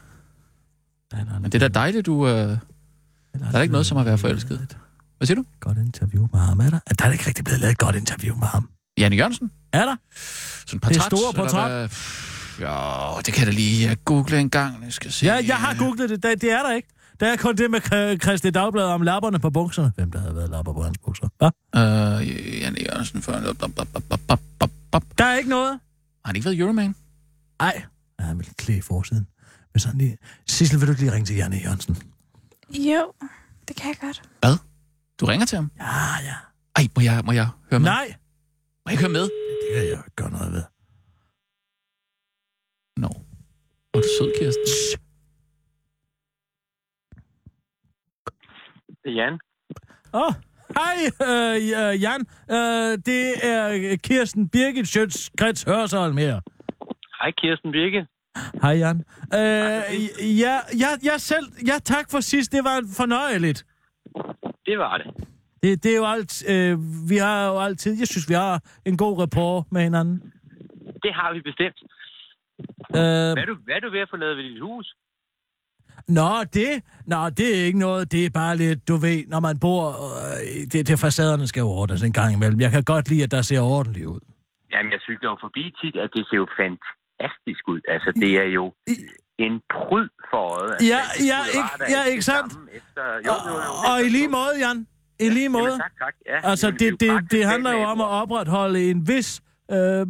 Nej, 1.13 1.39
Men 1.39 1.51
det 1.51 1.63
er 1.63 1.67
da 1.69 1.80
dejligt, 1.80 2.06
du... 2.06 2.27
Øh... 2.27 2.34
Der 2.34 2.58
er 3.53 3.62
ikke 3.62 3.71
noget 3.71 3.86
som 3.88 3.97
at 3.97 4.06
være 4.06 4.17
forelsket. 4.17 4.77
Hvad 5.17 5.27
siger 5.27 5.36
du? 5.36 5.45
Godt 5.60 5.77
interview 5.77 6.27
med 6.34 6.39
ham, 6.39 6.60
er 6.60 6.69
der? 6.69 6.80
Der 6.99 7.06
er 7.06 7.12
ikke 7.12 7.27
rigtig 7.27 7.45
blevet 7.45 7.60
lavet 7.60 7.71
et 7.71 7.77
godt 7.77 7.95
interview 7.95 8.36
med 8.36 8.47
ham. 8.47 8.69
Janne 8.97 9.15
Jørgensen? 9.15 9.51
Er 9.73 9.86
der? 9.86 9.95
Sådan 10.65 10.80
portræt? 10.80 11.03
store 11.03 11.30
eller 11.30 11.43
portræt? 11.43 11.71
hvad? 11.71 11.89
Ja, 12.60 13.21
det 13.25 13.34
kan 13.34 13.45
jeg 13.45 13.47
da 13.47 13.51
lige 13.51 13.95
google 13.95 14.39
en 14.39 14.49
gang. 14.49 14.84
Jeg 14.84 14.93
skal 14.93 15.12
se. 15.12 15.25
Ja, 15.25 15.39
jeg 15.47 15.56
har 15.56 15.75
googlet 15.77 16.10
det. 16.10 16.23
Det, 16.23 16.41
det 16.41 16.51
er 16.51 16.63
der 16.63 16.73
ikke. 16.73 16.88
Der 17.19 17.27
er 17.27 17.36
kun 17.38 17.56
det 17.56 17.71
med 17.71 17.80
Kr- 17.82 18.17
Christi 18.23 18.49
Dagblad 18.49 18.84
om 18.86 19.01
lapperne 19.01 19.39
på 19.39 19.49
bukserne. 19.49 19.91
Hvem 19.95 20.12
der 20.12 20.19
har 20.19 20.34
været 20.34 20.49
lapper 20.49 20.73
på 20.73 20.84
hans 20.84 20.97
bukser? 20.97 21.27
Hvad? 21.38 21.49
Øh, 21.75 22.60
Janne 22.62 22.80
Jørgensen 22.80 23.21
bop. 24.91 25.03
Der 25.17 25.25
er 25.25 25.38
ikke 25.38 25.49
noget. 25.49 25.71
Har 25.71 26.30
han 26.30 26.36
ikke 26.36 26.45
været 26.45 26.60
Euroman? 26.60 26.95
Ej. 27.60 27.82
Ja, 28.19 28.25
han 28.25 28.38
vil 28.38 28.47
klæde 28.58 28.77
i 28.77 28.82
forsiden. 28.82 29.27
Men 29.73 29.80
sådan 29.80 29.97
lige... 29.97 30.17
Sissel, 30.47 30.80
vil 30.80 30.88
du 30.88 30.91
ikke 30.91 31.01
lige 31.01 31.13
ringe 31.13 31.25
til 31.25 31.36
Janne 31.36 31.58
Jørgensen? 31.65 31.97
Jo, 32.73 33.12
det 33.67 33.75
kan 33.75 33.88
jeg 33.88 33.97
godt. 34.01 34.21
Du 35.19 35.25
ringer 35.25 35.45
til 35.45 35.56
ham? 35.56 35.71
Ja, 35.77 35.84
ja. 36.30 36.36
Ej, 36.75 36.84
må 36.95 37.01
jeg, 37.01 37.21
må 37.25 37.32
jeg 37.32 37.47
høre 37.71 37.80
med? 37.80 37.89
Nej. 37.89 38.08
Må 38.86 38.86
jeg 38.86 38.93
ikke 38.93 39.03
høre 39.03 39.12
med? 39.12 39.23
Det 39.23 39.67
kan 39.73 39.88
jeg 39.89 40.03
gøre 40.15 40.32
noget 40.32 40.51
ved. 40.53 40.63
Nå. 42.97 43.08
Hvor 43.91 43.99
er 43.99 44.01
du 44.01 44.08
sød, 44.19 44.34
Kirsten. 44.39 44.65
Det 49.03 49.10
er 49.12 49.15
Jan. 49.21 49.39
Åh, 50.13 50.21
oh, 50.21 50.34
hej, 50.80 50.97
øh, 51.21 51.56
øh, 51.56 52.01
Jan. 52.01 52.21
Øh, 52.51 52.97
det 53.06 53.45
er 53.53 53.97
Kirsten 54.03 54.49
Birgit 54.49 54.88
Schøtz 54.88 55.30
Krets 55.38 55.63
Hørsholm 55.63 56.17
her. 56.17 56.41
Hej 57.21 57.32
Kirsten 57.32 57.71
Birke. 57.71 58.08
Hej, 58.62 58.71
Jan. 58.71 58.97
Øh, 59.34 60.39
ja, 60.39 60.60
ja, 60.84 60.89
ja, 61.03 61.17
selv, 61.17 61.47
ja, 61.67 61.80
tak 61.84 62.12
for 62.12 62.19
sidst. 62.19 62.51
Det 62.51 62.63
var 62.63 62.84
fornøjeligt. 62.97 63.65
Det 64.67 64.77
var 64.77 64.97
det. 64.97 65.08
Det, 65.63 65.84
det 65.84 65.91
er 65.91 65.97
jo 65.97 66.06
alt, 66.06 66.34
øh, 66.53 66.73
vi 67.10 67.17
har 67.17 67.47
jo 67.51 67.60
altid, 67.60 67.99
jeg 67.99 68.08
synes, 68.08 68.30
vi 68.30 68.34
har 68.34 68.56
en 68.86 68.97
god 68.97 69.19
rapport 69.21 69.63
med 69.71 69.82
hinanden. 69.82 70.34
Det 71.03 71.13
har 71.13 71.34
vi 71.34 71.41
bestemt. 71.41 71.80
Øh, 72.99 73.34
Hvad 73.36 73.43
er, 73.43 73.45
du, 73.45 73.56
hvad 73.65 73.75
er 73.75 73.80
du 73.80 73.89
ved 73.91 73.99
at 73.99 74.10
få 74.10 74.17
lavet 74.17 74.38
ved 74.38 74.43
dit 74.43 74.62
hus? 74.62 74.95
nå, 76.08 76.43
det, 76.53 76.69
nå, 77.06 77.30
det 77.30 77.47
er 77.60 77.65
ikke 77.65 77.80
noget, 77.80 78.12
det 78.12 78.25
er 78.25 78.30
bare 78.30 78.58
lidt, 78.58 78.88
du 78.88 78.95
ved, 78.95 79.19
når 79.27 79.39
man 79.39 79.60
bor, 79.60 79.84
øh, 80.23 80.63
det, 80.71 80.88
det 80.88 80.99
facaderne 80.99 81.47
skal 81.47 81.62
jo 81.62 81.69
ordnes 81.69 82.03
en 82.03 82.13
gang 82.13 82.34
imellem. 82.34 82.60
Jeg 82.62 82.71
kan 82.71 82.84
godt 82.84 83.10
lide, 83.10 83.23
at 83.23 83.32
der 83.32 83.41
ser 83.41 83.62
ordentligt 83.62 84.06
ud. 84.06 84.19
Jamen, 84.71 84.91
jeg 84.91 84.99
cykler 85.01 85.30
jo 85.30 85.38
forbi 85.45 85.63
tit, 85.82 85.95
at 85.95 86.10
det 86.15 86.23
ser 86.30 86.38
jo 86.43 86.47
fantastisk 86.62 87.63
ud. 87.73 87.82
Altså, 87.88 88.10
det 88.21 88.32
er 88.43 88.49
jo 88.60 88.73
en 89.39 89.52
pryd 89.73 90.08
for 90.32 90.62
øjet. 90.62 90.71
at 90.71 90.82
Ja, 90.88 91.00
ja, 91.19 91.39
ikke- 91.45 91.91
ja, 91.97 92.04
ikke 92.04 92.21
sandt? 92.21 92.54
Efter, 92.54 93.02
jo, 93.26 93.34
jo, 93.52 93.56
jo, 93.56 93.91
Og 93.93 94.06
i 94.06 94.10
lige 94.10 94.28
måde, 94.28 94.52
Jan, 94.67 94.88
i 95.19 95.30
lige 95.30 95.50
måde. 95.50 95.63
Jamen, 95.63 95.80
tak, 95.80 95.91
tak. 96.00 96.13
Ja, 96.43 96.50
Altså, 96.50 96.67
jo 96.67 96.73
det, 96.80 97.00
det, 97.00 97.32
det 97.32 97.45
handler 97.45 97.71
jo 97.71 97.80
om 97.84 98.02
at 98.02 98.08
opretholde 98.08 98.89
en 98.91 99.08
vis 99.08 99.41
øh, 99.71 100.08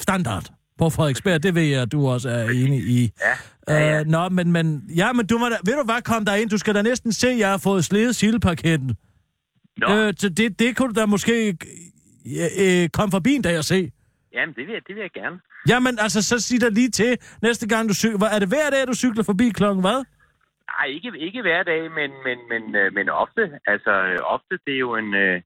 standard 0.00 0.44
på 0.78 0.90
Frederiksberg. 0.90 1.42
Det 1.42 1.54
ved 1.54 1.62
jeg, 1.62 1.82
at 1.82 1.92
du 1.92 2.08
også 2.08 2.28
er 2.30 2.44
enig 2.50 2.78
i. 2.80 3.12
Ja, 3.68 3.74
ja, 3.74 3.88
ja. 3.90 4.00
Øh, 4.00 4.06
nå, 4.06 4.28
men, 4.28 4.52
men, 4.52 4.82
ja, 4.96 5.12
men 5.12 5.26
du 5.26 5.38
må 5.38 5.48
da, 5.48 5.56
ved 5.64 5.74
du 5.76 5.84
hvad, 5.84 6.02
kom 6.02 6.24
der 6.24 6.34
ind. 6.34 6.50
Du 6.50 6.58
skal 6.58 6.74
da 6.74 6.82
næsten 6.82 7.12
se, 7.12 7.28
at 7.28 7.38
jeg 7.38 7.50
har 7.50 7.58
fået 7.58 7.84
slidet 7.84 8.16
sildeparketten. 8.16 8.96
Nå, 9.76 9.94
Øh, 9.96 10.14
så 10.18 10.28
det, 10.28 10.58
det 10.58 10.76
kunne 10.76 10.94
du 10.94 11.00
da 11.00 11.06
måske 11.06 11.56
øh, 12.26 12.44
øh, 12.82 12.88
komme 12.88 13.10
forbi 13.10 13.34
en 13.34 13.42
dag 13.42 13.58
og 13.58 13.64
se. 13.64 13.90
Jamen, 14.32 14.54
det 14.56 14.66
vil, 14.66 14.72
jeg, 14.72 14.82
det 14.86 14.94
vil 14.94 15.02
jeg 15.02 15.10
gerne. 15.10 15.40
Jamen, 15.68 15.98
altså, 15.98 16.22
så 16.22 16.40
sig 16.40 16.60
dig 16.60 16.72
lige 16.72 16.90
til, 16.90 17.18
næste 17.42 17.68
gang 17.68 17.88
du 17.88 17.94
cykler. 17.94 18.26
Er 18.26 18.38
det 18.38 18.48
hver 18.48 18.70
dag, 18.70 18.86
du 18.86 18.94
cykler 18.94 19.24
forbi 19.24 19.50
klokken 19.50 19.80
hvad? 19.86 20.04
Nej, 20.72 20.86
ikke, 20.86 21.12
ikke 21.18 21.40
hver 21.42 21.62
dag, 21.62 21.82
men, 21.98 22.10
men, 22.26 22.38
men, 22.50 22.62
øh, 22.76 22.92
men 22.92 23.08
ofte. 23.08 23.42
Altså, 23.66 23.90
øh, 23.90 24.18
ofte, 24.34 24.58
det 24.66 24.74
er 24.74 24.78
jo 24.78 24.96
en... 24.96 25.14
Øh, 25.14 25.42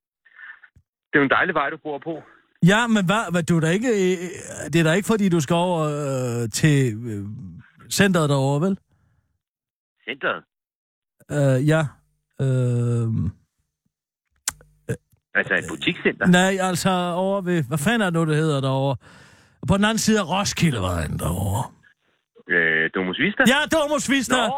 det 1.08 1.18
er 1.18 1.22
jo 1.22 1.24
en 1.24 1.30
dejlig 1.30 1.54
vej, 1.54 1.70
du 1.70 1.76
bor 1.82 1.98
på. 1.98 2.22
Ja, 2.66 2.86
men 2.86 3.06
hvad, 3.06 3.32
hvad 3.32 3.42
du 3.42 3.56
er 3.56 3.60
da 3.60 3.70
ikke, 3.70 3.92
det 4.72 4.76
er 4.80 4.84
da 4.84 4.92
ikke, 4.92 5.06
fordi 5.06 5.28
du 5.28 5.40
skal 5.40 5.54
over 5.54 5.80
øh, 5.80 6.50
til 6.50 6.78
øh, 7.12 7.24
centret 7.90 8.28
derovre, 8.28 8.60
vel? 8.66 8.78
Centeret. 10.04 10.44
Øh, 11.30 11.68
ja. 11.68 11.82
Øh, 12.40 13.08
Altså 15.34 15.54
et 15.54 15.64
butikscenter. 15.70 16.26
nej, 16.26 16.56
altså 16.60 16.90
over 17.24 17.40
ved, 17.40 17.64
hvad 17.68 17.78
fanden 17.78 18.00
er 18.02 18.06
det 18.06 18.14
nu, 18.14 18.24
det 18.26 18.36
hedder 18.36 18.60
derovre? 18.60 18.96
På 19.68 19.76
den 19.76 19.84
anden 19.84 19.98
side 19.98 20.18
af 20.20 20.26
Roskildevejen 20.30 21.18
derovre. 21.18 21.64
Øh, 22.54 22.90
Domus 22.94 23.18
Vista. 23.24 23.42
Ja, 23.52 23.58
Domus 23.74 24.10
Vista! 24.10 24.36
Nå, 24.46 24.54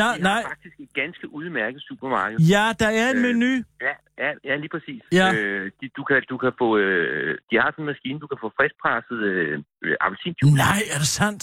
Ja, 0.00 0.08
de 0.16 0.22
nej. 0.22 0.32
har 0.42 0.48
faktisk 0.48 0.76
et 0.80 0.92
ganske 0.94 1.26
udmærket 1.38 1.80
supermarked. 1.88 2.38
Ja, 2.54 2.64
der 2.80 2.88
er 3.02 3.10
en 3.10 3.16
Øh, 3.16 3.22
menu. 3.22 3.52
Ja, 3.86 3.94
ja, 4.24 4.30
ja 4.44 4.54
lige 4.56 4.68
præcis. 4.76 5.02
Ja. 5.12 5.26
Øh, 5.34 5.70
de, 5.80 5.88
du, 5.96 6.02
kan, 6.08 6.22
du 6.30 6.36
kan 6.42 6.52
få... 6.58 6.68
Øh, 6.78 7.38
de 7.50 7.54
har 7.60 7.68
sådan 7.70 7.82
en 7.82 7.86
maskine, 7.92 8.18
du 8.20 8.26
kan 8.26 8.38
få 8.44 8.48
friskpresset 8.58 9.20
øh, 9.30 9.58
appelsinjuice. 10.04 10.56
Nej, 10.66 10.80
er 10.94 10.98
det 11.04 11.10
sandt? 11.20 11.42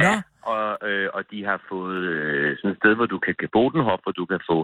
Nå, 0.00 0.04
Ja, 0.04 0.16
og, 0.52 0.88
øh, 0.88 1.08
og 1.16 1.22
de 1.30 1.38
har 1.50 1.58
fået 1.72 2.02
øh, 2.14 2.56
sådan 2.58 2.70
et 2.70 2.76
sted, 2.80 2.92
hvor 2.98 3.06
du 3.14 3.18
kan 3.18 3.34
Bodenhof, 3.56 4.00
hvor 4.04 4.12
du 4.20 4.24
kan 4.32 4.40
få 4.50 4.58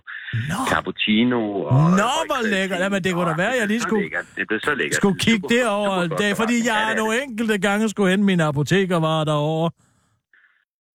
nå. 0.50 0.58
cappuccino. 0.72 1.40
Og, 1.72 1.74
Nå, 2.00 2.08
og 2.18 2.24
hvor 2.30 2.42
lækkert. 2.54 2.78
Jamen, 2.84 3.04
det 3.04 3.10
kunne 3.14 3.30
da 3.30 3.36
være, 3.44 3.54
jeg 3.60 3.66
lige 3.66 3.78
Det 3.78 3.82
skulle- 3.86 4.02
lækkert. 4.04 4.26
Det 4.36 4.44
blev 4.48 4.60
så 4.68 4.74
lækkert. 4.74 4.94
Skulle 5.00 5.14
Det 5.18 5.22
kigge 5.26 5.40
super- 5.44 5.54
det 5.54 5.68
over 5.68 5.88
super 5.88 6.02
en 6.02 6.08
flot 6.08 6.18
dag, 6.22 6.32
fordi 6.42 6.56
jeg 6.68 6.76
Ja, 6.80 6.84
det 6.86 6.92
er 6.94 6.96
nogle 7.02 7.14
det. 7.16 7.22
enkelte 7.28 7.58
gange 7.66 7.88
skulle 7.92 8.10
hente 8.10 8.24
mine 8.24 8.44
apotekervarer 8.44 9.24
derovre. 9.24 9.70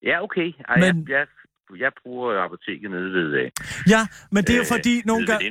Ja, 0.09 0.15
okay. 0.23 0.47
Ej, 0.69 0.75
Men- 0.79 1.05
jeg, 1.09 1.17
jeg, 1.17 1.25
jeg 1.83 1.91
bruger 2.03 2.29
apoteket 2.45 2.91
nede 2.91 3.09
ved... 3.17 3.27
Øh, 3.41 3.51
Ja, 3.93 4.01
men 4.31 4.43
det 4.43 4.53
er 4.53 4.57
jo 4.57 4.67
fordi 4.75 5.01
nogle 5.05 5.25
gange... 5.27 5.45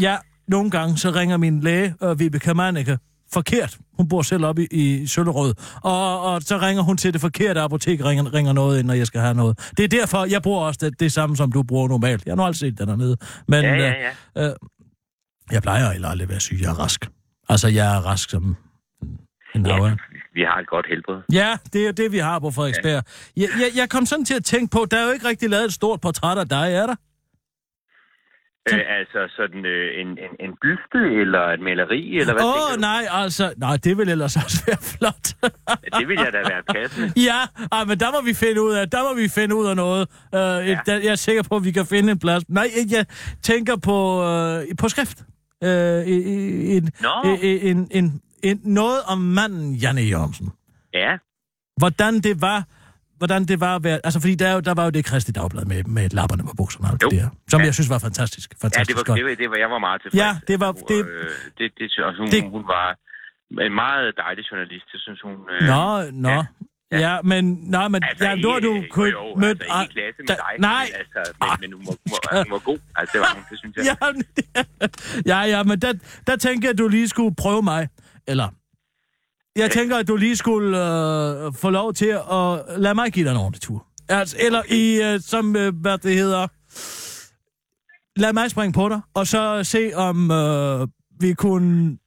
Ja, 0.00 0.16
nogle 0.48 0.70
gange 0.70 0.96
så 0.96 1.08
ringer 1.20 1.36
min 1.36 1.60
læge, 1.60 1.94
øh, 2.04 2.18
Vibeke 2.20 2.54
Manneke, 2.54 2.98
forkert. 3.32 3.76
Hun 3.96 4.08
bor 4.08 4.22
selv 4.22 4.44
oppe 4.44 4.62
i, 4.62 5.02
i 5.02 5.06
Søllerød. 5.06 5.54
Og, 5.82 6.22
og 6.22 6.42
så 6.42 6.58
ringer 6.58 6.82
hun 6.82 6.96
til 6.96 7.12
det 7.12 7.20
forkerte 7.20 7.60
apotek, 7.60 8.04
ringer, 8.04 8.34
ringer 8.34 8.52
noget 8.52 8.78
ind, 8.78 8.86
når 8.86 8.94
jeg 8.94 9.06
skal 9.06 9.20
have 9.20 9.34
noget. 9.34 9.72
Det 9.76 9.84
er 9.84 9.88
derfor, 9.88 10.24
jeg 10.24 10.42
bruger 10.42 10.60
også 10.60 10.78
det, 10.82 11.00
det 11.00 11.12
samme, 11.12 11.36
som 11.36 11.52
du 11.52 11.62
bruger 11.62 11.88
normalt. 11.88 12.26
Jeg 12.26 12.32
har 12.32 12.36
nu 12.36 12.42
aldrig 12.42 12.56
set 12.58 12.78
den 12.78 12.88
dernede. 12.88 13.16
Men 13.48 13.64
Ja, 13.64 13.74
øh, 13.74 13.80
ja, 13.80 13.92
ja. 14.42 14.52
jeg 15.50 15.62
plejer 15.62 15.92
heller 15.92 16.08
aldrig 16.08 16.24
at 16.24 16.30
være 16.30 16.40
syg. 16.40 16.58
Jeg 16.60 16.70
er 16.70 16.78
rask. 16.78 17.08
Altså, 17.48 17.68
jeg 17.68 17.96
er 17.96 18.00
rask 18.00 18.30
som 18.30 18.56
en- 19.54 19.66
Ja, 19.66 19.84
ja. 19.86 19.94
vi 20.34 20.40
har 20.40 20.58
et 20.60 20.66
godt 20.68 20.86
helbred. 20.88 21.22
Ja, 21.32 21.56
det 21.72 21.80
er 21.82 21.86
jo 21.86 21.92
det, 21.92 22.12
vi 22.12 22.18
har 22.18 22.38
på 22.38 22.50
Frederiksberg. 22.50 23.02
Jeg, 23.36 23.48
jeg, 23.60 23.68
jeg 23.76 23.88
kom 23.90 24.06
sådan 24.06 24.24
til 24.24 24.34
at 24.34 24.44
tænke 24.44 24.70
på, 24.70 24.86
der 24.90 24.98
er 24.98 25.04
jo 25.06 25.10
ikke 25.10 25.28
rigtig 25.28 25.50
lavet 25.50 25.64
et 25.64 25.72
stort 25.72 26.00
portræt 26.00 26.38
af 26.38 26.48
dig, 26.48 26.72
er 26.72 26.86
der? 26.86 26.94
Øh, 28.72 28.80
altså 28.98 29.20
sådan 29.36 29.66
øh, 29.66 30.00
en, 30.00 30.06
en, 30.06 30.32
en 30.40 30.52
byste 30.62 31.00
eller 31.22 31.42
et 31.54 31.60
maleri, 31.60 32.18
eller 32.18 32.32
hvad 32.32 32.44
Åh, 32.44 32.72
oh, 32.72 32.80
nej, 32.80 33.02
altså... 33.10 33.54
Nej, 33.56 33.76
det 33.84 33.98
vil 33.98 34.08
ellers 34.08 34.36
også 34.36 34.64
være 34.66 34.76
flot. 34.92 35.26
Det 35.98 36.08
vil 36.08 36.18
jeg 36.24 36.32
da 36.32 36.38
være 36.38 36.62
passende. 36.74 37.12
Ja, 37.28 37.40
ej, 37.72 37.84
men 37.84 38.00
der 38.00 38.10
må 38.12 38.20
vi 38.24 38.34
finde 38.34 38.62
ud 38.62 38.72
af, 38.72 38.90
der 38.90 39.02
må 39.02 39.14
vi 39.22 39.28
finde 39.28 39.54
ud 39.56 39.66
af 39.66 39.76
noget. 39.76 40.08
Uh, 40.32 40.38
ja. 40.38 40.78
der, 40.86 40.94
jeg 40.94 41.12
er 41.12 41.14
sikker 41.14 41.42
på, 41.42 41.56
at 41.56 41.64
vi 41.64 41.72
kan 41.72 41.86
finde 41.86 42.12
en 42.12 42.18
plads. 42.18 42.48
Nej, 42.48 42.68
jeg 42.90 43.06
tænker 43.42 43.76
på, 43.76 43.98
uh, 44.22 44.76
på 44.78 44.88
skrift. 44.88 45.18
Uh, 45.64 45.68
en, 45.68 46.92
en, 47.24 47.38
en, 47.42 47.88
en, 47.90 48.20
en, 48.42 48.60
noget 48.64 48.98
om 49.08 49.18
manden 49.18 49.74
Janne 49.74 50.00
Jørgensen. 50.00 50.52
Ja, 50.94 51.16
Hvordan 51.76 52.20
det 52.20 52.40
var 52.40 52.64
hvordan 53.18 53.44
det 53.44 53.60
var 53.60 53.76
at 53.76 53.84
være... 53.84 54.00
Altså, 54.04 54.20
fordi 54.20 54.34
der, 54.34 54.48
er 54.48 54.60
der 54.60 54.74
var 54.74 54.84
jo 54.84 54.90
det 54.90 55.04
Kristi 55.04 55.32
Dagblad 55.32 55.64
med, 55.64 55.84
med 55.84 56.08
lapperne 56.10 56.42
på 56.42 56.54
bukserne 56.56 56.88
og 56.92 57.00
det 57.00 57.10
der, 57.10 57.28
som 57.48 57.60
Ja. 57.60 57.66
jeg 57.66 57.74
synes 57.74 57.90
var 57.90 57.98
fantastisk. 57.98 58.48
Ja, 58.54 58.64
fantastisk 58.66 58.88
det 58.88 58.96
var, 58.96 59.02
godt. 59.04 59.16
det, 59.18 59.24
var, 59.24 59.34
det 59.42 59.50
var, 59.50 59.56
jeg 59.56 59.70
var 59.70 59.78
meget 59.78 60.02
tilfreds. 60.02 60.18
Ja, 60.24 60.30
det 60.48 60.60
var- 60.60 60.66
Og, 60.68 60.78
det- 60.88 61.06
øh, 61.06 61.30
det, 61.58 61.72
det, 61.78 61.90
det, 61.96 62.16
hun, 62.18 62.26
det- 62.30 62.50
hun 62.56 62.64
var 62.74 62.86
en 63.66 63.74
meget 63.74 64.14
dejlig 64.24 64.44
journalist, 64.50 64.86
det 64.92 65.00
synes 65.00 65.20
hun. 65.26 65.34
Øh, 65.52 65.68
Nå, 65.72 66.10
nå. 66.12 66.28
ja. 66.28 66.44
Ja, 66.92 66.98
ja 66.98 67.22
men, 67.22 67.44
nej, 67.76 67.88
men 67.88 68.02
Altså, 68.04 68.24
ja, 68.24 68.34
nu 68.34 68.48
har 68.50 68.60
du 68.60 68.84
kun 68.90 69.04
jo, 69.10 69.10
jo, 69.10 69.34
mødt... 69.40 69.62
altså, 69.62 69.80
ikke 69.82 69.90
i 69.90 69.94
klasse 69.94 70.18
med 70.18 70.26
da- 70.28 70.34
dig, 70.34 70.54
nej, 70.58 70.84
men, 70.84 70.98
altså, 71.00 71.32
men, 71.40 71.48
men 71.60 71.72
hun, 71.78 71.86
var, 71.86 71.96
hun, 72.10 72.18
var, 72.32 72.42
hun 72.44 72.52
var 72.52 72.58
god. 72.58 72.78
Altså, 72.96 73.12
det 73.12 73.20
var 73.20 73.32
hun, 73.34 73.44
det 73.50 73.58
synes 73.58 73.76
jeg. 73.76 73.84
ja, 75.26 75.32
ja, 75.32 75.56
ja, 75.56 75.62
men 75.62 75.78
der, 75.82 75.92
der 76.26 76.36
tænker 76.36 76.68
jeg, 76.68 76.72
at 76.72 76.78
du 76.78 76.88
lige 76.88 77.08
skulle 77.08 77.34
prøve 77.34 77.62
mig. 77.62 77.88
Eller, 78.26 78.48
jeg 79.56 79.70
tænker, 79.70 79.96
at 79.96 80.08
du 80.08 80.16
lige 80.16 80.36
skulle 80.36 80.78
øh, 80.78 81.52
få 81.54 81.70
lov 81.70 81.94
til 81.94 82.18
at 82.32 82.80
lade 82.80 82.94
mig 82.94 83.12
give 83.12 83.24
dig 83.24 83.30
en 83.30 83.36
ordentlig 83.36 83.62
tur. 83.62 83.86
Altså, 84.08 84.36
eller 84.40 84.62
i, 84.68 85.02
øh, 85.02 85.20
som, 85.20 85.56
øh, 85.56 85.74
hvad 85.80 85.98
det 85.98 86.14
hedder, 86.14 86.46
lad 88.20 88.32
mig 88.32 88.50
springe 88.50 88.72
på 88.72 88.88
dig, 88.88 89.00
og 89.14 89.26
så 89.26 89.64
se, 89.64 89.92
om 89.94 90.30
øh, 90.30 90.88
vi 91.20 91.34
kunne 91.34 91.98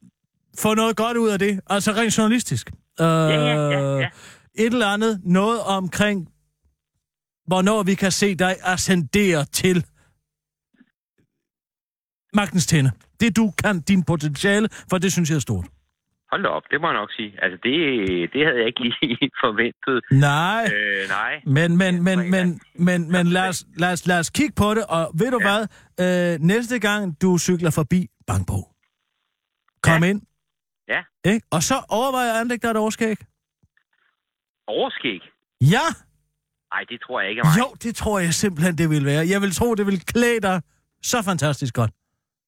få 0.57 0.73
noget 0.73 0.95
godt 0.95 1.17
ud 1.17 1.29
af 1.29 1.39
det. 1.39 1.59
Altså 1.67 1.91
rent 1.91 2.17
journalistisk. 2.17 2.71
Øh, 2.99 3.05
ja, 3.05 3.25
ja, 3.27 3.97
ja. 3.97 4.09
Et 4.55 4.73
eller 4.73 4.87
andet, 4.87 5.21
noget 5.23 5.61
omkring, 5.61 6.27
hvornår 7.47 7.83
vi 7.83 7.95
kan 7.95 8.11
se 8.11 8.35
dig 8.35 8.55
ascendere 8.63 9.45
til 9.45 9.85
magtens 12.33 12.67
tænde. 12.67 12.91
Det 13.19 13.35
du 13.35 13.53
kan, 13.63 13.79
din 13.79 14.03
potentiale, 14.03 14.69
for 14.89 14.97
det 14.97 15.11
synes 15.11 15.29
jeg 15.29 15.35
er 15.35 15.39
stort. 15.39 15.65
Hold 16.31 16.43
da 16.43 16.49
op, 16.49 16.63
det 16.71 16.81
må 16.81 16.87
jeg 16.87 16.93
nok 17.01 17.11
sige. 17.11 17.43
Altså, 17.43 17.57
det, 17.63 17.73
det 18.33 18.45
havde 18.45 18.57
jeg 18.57 18.67
ikke 18.67 18.83
lige 18.83 19.31
forventet. 19.43 19.97
Nej, 20.11 20.63
Øh, 20.75 21.07
nej. 21.09 21.41
men, 21.57 21.77
men, 21.77 22.03
men, 22.03 22.31
men, 22.31 22.61
men, 22.87 23.11
men 23.11 23.27
lad, 23.27 23.47
os, 23.49 23.65
lad, 23.77 23.91
os, 23.93 24.07
lad 24.07 24.19
os 24.19 24.29
kigge 24.29 24.53
på 24.57 24.73
det, 24.73 24.83
og 24.89 25.11
ved 25.19 25.31
du 25.31 25.39
hvad? 25.47 25.61
Øh, 26.05 26.39
næste 26.39 26.79
gang 26.79 27.21
du 27.21 27.37
cykler 27.37 27.71
forbi, 27.79 28.07
bank 28.27 28.47
på. 28.47 28.59
Kom 29.83 30.03
Ja. 30.03 30.09
ind. 30.09 30.21
Ja. 30.87 31.01
Ikke? 31.31 31.47
Og 31.51 31.61
så 31.63 31.75
overvej 31.89 32.25
at 32.29 32.35
anlægge 32.41 32.61
dig 32.67 32.71
et 32.71 32.77
overskæg. 32.77 33.17
Overskæg? 34.67 35.21
Ja, 35.61 35.87
Nej, 36.73 36.83
det 36.89 37.01
tror 37.01 37.21
jeg 37.21 37.29
ikke 37.29 37.39
er 37.39 37.45
mig. 37.45 37.59
jo, 37.61 37.67
det 37.83 37.95
tror 37.95 38.19
jeg 38.19 38.33
simpelthen, 38.33 38.77
det 38.77 38.89
vil 38.89 39.05
være. 39.05 39.23
Jeg 39.33 39.41
vil 39.41 39.51
tro, 39.51 39.75
det 39.75 39.85
vil 39.85 39.99
klæde 40.05 40.41
dig 40.41 40.61
så 41.11 41.17
fantastisk 41.29 41.73
godt. 41.75 41.91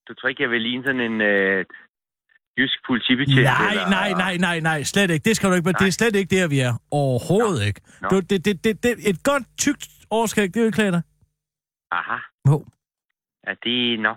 Du 0.07 0.13
tror 0.13 0.29
ikke, 0.29 0.43
jeg 0.43 0.49
vil 0.49 0.61
ligne 0.61 0.83
sådan 0.83 1.01
en 1.09 1.21
øh, 1.21 1.65
jysk 2.61 2.77
politibetjent? 2.87 3.43
Nej, 3.43 3.71
eller- 3.71 3.89
nej, 3.89 4.11
nej, 4.23 4.37
nej, 4.37 4.59
nej, 4.59 4.83
slet 4.83 5.09
ikke. 5.11 5.23
Det 5.23 5.35
skal 5.35 5.49
du 5.49 5.55
ikke, 5.55 5.65
men 5.65 5.75
det 5.79 5.87
er 5.87 5.91
slet 5.91 6.15
ikke 6.15 6.35
der, 6.35 6.47
vi 6.47 6.59
er. 6.59 6.73
Overhovedet 6.91 7.65
ikke. 7.67 7.81
Nå. 8.01 8.07
Du, 8.09 8.19
det, 8.19 8.45
det, 8.45 8.63
det, 8.63 8.83
det, 8.83 9.09
et 9.09 9.23
godt, 9.23 9.43
tykt 9.57 9.89
overskæg, 10.09 10.53
det 10.53 10.61
vil 10.63 10.71
klæde 10.71 10.91
dig. 10.91 11.01
Aha. 11.91 12.17
Jo. 12.47 12.65
Er 13.43 13.55
det... 13.65 13.99
Nå. 13.99 14.13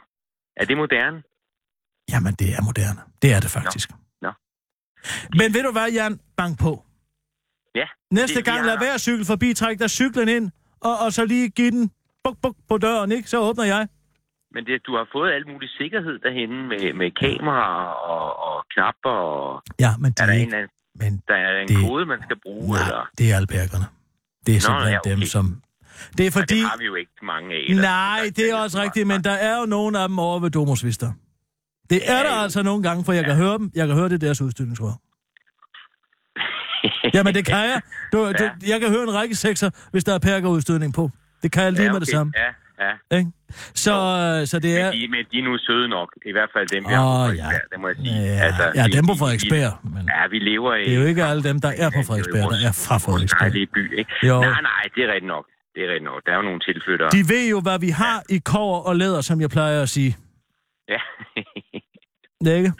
Er 0.56 0.64
det 0.64 0.76
moderne? 0.76 1.22
Jamen, 2.12 2.34
det 2.34 2.48
er 2.56 2.62
moderne. 2.62 3.00
Det 3.22 3.32
er 3.32 3.40
det 3.40 3.50
faktisk. 3.50 3.90
Nå. 4.22 4.30
Men 5.38 5.54
ved 5.54 5.62
du 5.62 5.72
hvad, 5.72 5.88
Jan? 5.92 6.20
Bank 6.36 6.58
på. 6.58 6.84
Ja. 7.74 7.86
Næste 8.10 8.36
Det- 8.36 8.44
gang, 8.44 8.66
lad 8.66 8.78
være 8.78 8.94
at 8.94 9.00
cykle 9.00 9.24
forbi, 9.24 9.54
træk 9.54 9.78
dig 9.78 9.90
cyklen 9.90 10.28
ind, 10.28 10.50
og, 10.80 10.98
og 10.98 11.12
så 11.12 11.24
lige 11.24 11.48
give 11.50 11.70
den 11.70 11.90
buk, 12.24 12.36
buk 12.42 12.56
på 12.68 12.78
døren, 12.78 13.12
ikke? 13.12 13.28
Så 13.30 13.38
åbner 13.40 13.64
jeg. 13.64 13.88
Men 14.54 14.64
det, 14.66 14.86
du 14.86 14.92
har 14.96 15.06
fået 15.12 15.30
al 15.32 15.44
mulig 15.52 15.68
sikkerhed 15.80 16.18
derhenne 16.18 16.58
med, 16.70 16.92
med 17.00 17.10
kamera 17.10 17.92
og, 18.14 18.26
og 18.48 18.64
knapper 18.74 19.10
og... 19.10 19.62
Ja, 19.80 19.90
men 20.02 20.12
det 20.12 20.20
Er 20.20 20.24
er 20.24 20.26
der 20.26 20.34
en, 20.62 20.68
Men 21.02 21.22
der 21.28 21.34
er 21.34 21.60
en 21.62 21.68
Det- 21.68 21.76
kode, 21.88 22.06
man 22.06 22.18
skal 22.22 22.36
bruge, 22.42 22.68
nej, 22.76 22.82
eller... 22.82 23.08
det 23.18 23.32
er 23.32 23.36
albergerne. 23.36 23.86
Det 24.46 24.56
er 24.56 24.60
simpelthen 24.60 24.92
ja, 24.92 24.98
okay. 24.98 25.10
dem, 25.10 25.20
som... 25.22 25.44
Det 26.18 26.26
er 26.26 26.30
Fordi... 26.30 26.42
fordi... 26.42 26.60
Det 26.60 26.68
har 26.70 26.78
vi 26.78 26.84
jo 26.84 26.94
ikke 26.94 27.12
mange 27.22 27.54
af. 27.54 27.64
eller- 27.68 27.82
Nej, 27.82 28.20
det 28.36 28.50
er 28.50 28.56
også 28.56 28.82
rigtigt, 28.82 29.06
men 29.06 29.24
der 29.24 29.30
er 29.48 29.58
jo 29.60 29.66
nogle 29.66 29.98
af 30.02 30.08
dem 30.08 30.18
over 30.18 30.38
ved 30.40 30.50
Domus 30.50 30.84
Vista. 30.84 31.06
Det 31.90 32.00
er 32.10 32.16
Ja, 32.16 32.22
der 32.22 32.34
altså 32.42 32.62
nogle 32.62 32.82
gange, 32.82 33.04
for 33.04 33.12
jeg 33.12 33.24
kan 33.24 33.36
høre 33.36 33.58
dem. 33.58 33.70
Jeg 33.74 33.86
kan 33.86 33.96
høre 33.96 34.08
det 34.08 34.14
er 34.14 34.18
deres 34.26 34.40
udstillingsrør. 34.40 34.92
Jamen, 37.14 37.34
det 37.34 37.46
kan 37.46 37.56
jeg. 37.56 37.80
Du, 38.12 38.18
du, 38.40 38.44
jeg 38.66 38.80
kan 38.80 38.88
høre 38.90 39.02
en 39.02 39.14
række 39.14 39.34
sekser, 39.34 39.70
hvis 39.90 40.04
der 40.04 40.14
er 40.14 40.18
perkerudstødning 40.18 40.94
på. 40.94 41.10
Det 41.42 41.52
kan 41.52 41.62
jeg 41.62 41.72
lige 41.72 41.84
ja, 41.84 41.92
med 41.92 42.00
det 42.00 42.08
samme. 42.08 42.32
Ja, 42.36 42.46
ja. 42.84 43.16
Ikke? 43.18 43.30
Så, 43.84 43.94
øh, 44.22 44.46
så 44.50 44.56
det 44.64 44.72
er... 44.80 44.84
Men 44.92 45.00
de, 45.00 45.08
men 45.14 45.22
de 45.32 45.36
er 45.38 45.44
nu 45.48 45.58
søde 45.68 45.88
nok. 45.88 46.08
I 46.30 46.32
hvert 46.36 46.50
fald 46.54 46.66
dem, 46.74 46.82
vi 46.90 46.94
på 46.94 47.30
ja. 47.42 47.50
Det 47.72 47.78
må 47.80 47.86
jeg 47.88 47.96
sige. 47.96 48.20
Altså, 48.48 48.62
Ja, 48.62 48.70
ja, 48.80 48.84
vi- 48.86 48.92
dem 48.96 49.04
på 49.10 49.14
Frederiksberg. 49.20 49.72
Men 49.94 50.02
Ja, 50.16 50.22
vi 50.34 50.38
lever 50.50 50.74
i... 50.74 50.84
det 50.84 50.94
er 50.96 51.00
jo 51.02 51.06
ikke 51.12 51.24
alle 51.30 51.42
dem, 51.48 51.56
der 51.66 51.72
er 51.84 51.88
på 51.96 52.00
Frederiksberg, 52.08 52.46
der 52.54 52.60
er 52.68 52.74
fra 52.86 52.96
Frederiksberg. 53.04 53.40
dejlige 53.40 53.66
by, 53.76 53.98
ikke? 54.00 54.12
Jo. 54.28 54.36
Nej, 54.40 54.60
nej, 54.70 54.82
det 54.94 55.00
er 55.04 55.08
rigtigt 55.14 55.32
nok. 55.36 55.46
Det 55.74 55.80
er 55.84 55.88
rigtigt 55.92 56.08
nok. 56.12 56.20
Der 56.26 56.32
er 56.32 56.36
jo 56.36 56.42
nogle 56.50 56.60
tilflyttere. 56.68 57.08
De 57.16 57.22
ved 57.32 57.44
jo, 57.54 57.58
hvad 57.66 57.78
vi 57.86 57.90
har 58.02 58.18
i 58.36 58.38
kover 58.52 58.80
og 58.88 58.96
læder, 58.96 59.20
som 59.20 59.40
jeg 59.40 59.50
plejer 59.56 59.82
at 59.82 59.88
sige. 59.96 60.16
Ja. 60.94 61.00
Det 62.44 62.52
er 62.52 62.56
ikke? 62.62 62.72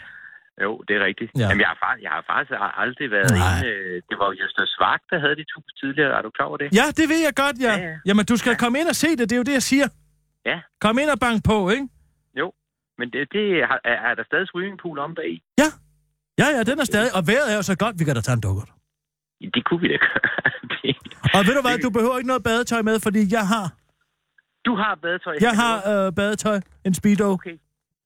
Jo, 0.63 0.71
det 0.87 0.93
er 0.99 1.03
rigtigt. 1.09 1.31
Ja. 1.35 1.39
Ja. 1.41 1.47
Jamen, 1.49 1.61
jeg 1.67 1.73
har, 1.83 1.93
jeg 2.05 2.11
har 2.15 2.23
faktisk 2.33 2.53
aldrig 2.83 3.07
været 3.17 3.31
Nej. 3.31 3.57
inde... 3.59 3.67
øh, 3.69 3.95
Det 4.09 4.15
var 4.21 4.27
Jøster 4.41 4.65
Svagt, 4.75 5.03
der 5.11 5.19
havde 5.23 5.35
de 5.41 5.45
to 5.53 5.59
tidligere. 5.81 6.11
Er 6.17 6.21
du 6.21 6.29
klar 6.37 6.45
over 6.51 6.57
det? 6.63 6.67
Ja, 6.79 6.85
det 6.99 7.05
ved 7.11 7.19
jeg 7.27 7.33
godt, 7.43 7.57
ja. 7.65 7.73
Ja, 7.75 7.87
ja. 7.89 7.95
Jamen, 8.07 8.25
du 8.31 8.35
skal 8.41 8.53
komme 8.63 8.75
ind 8.79 8.87
og 8.93 8.97
se 9.03 9.09
det. 9.17 9.25
Det 9.29 9.35
er 9.37 9.41
jo 9.43 9.47
det, 9.49 9.55
jeg 9.61 9.65
siger. 9.71 9.87
Ja. 10.49 10.57
Kom 10.83 10.95
ind 11.01 11.09
og 11.15 11.19
bank 11.19 11.37
på, 11.51 11.57
ikke? 11.69 11.87
Men 12.99 13.07
det, 13.13 13.21
det 13.37 13.45
er, 13.63 13.77
er 14.11 14.15
der 14.15 14.23
stadig 14.23 14.47
swimmingpool 14.47 14.99
om 14.99 15.15
bag 15.15 15.29
i? 15.35 15.43
Ja, 15.61 15.69
ja, 16.55 16.63
den 16.63 16.79
er 16.79 16.83
stadig. 16.83 17.09
Og 17.17 17.27
vejret 17.27 17.51
er 17.51 17.55
jo 17.55 17.61
så 17.61 17.77
godt, 17.77 17.95
vi 17.99 18.03
kan 18.03 18.15
da 18.15 18.21
tage 18.21 18.33
en 18.33 18.41
dukkert. 18.41 18.69
Det 19.55 19.65
kunne 19.65 19.81
vi 19.81 19.87
da 19.87 19.97
gøre. 20.07 20.19
Det- 20.71 20.97
Og 21.37 21.41
ved 21.47 21.53
du 21.57 21.61
hvad, 21.61 21.77
du 21.77 21.89
behøver 21.89 22.17
ikke 22.17 22.27
noget 22.27 22.43
badetøj 22.43 22.81
med, 22.81 22.99
fordi 22.99 23.21
jeg 23.37 23.47
har, 23.53 23.65
du 24.65 24.75
har 24.75 24.95
badetøj. 25.01 25.35
jeg 25.41 25.51
har 25.63 25.75
øh, 25.91 26.13
badetøj, 26.15 26.59
en 26.85 26.93
speedo. 26.93 27.31
Okay. 27.31 27.57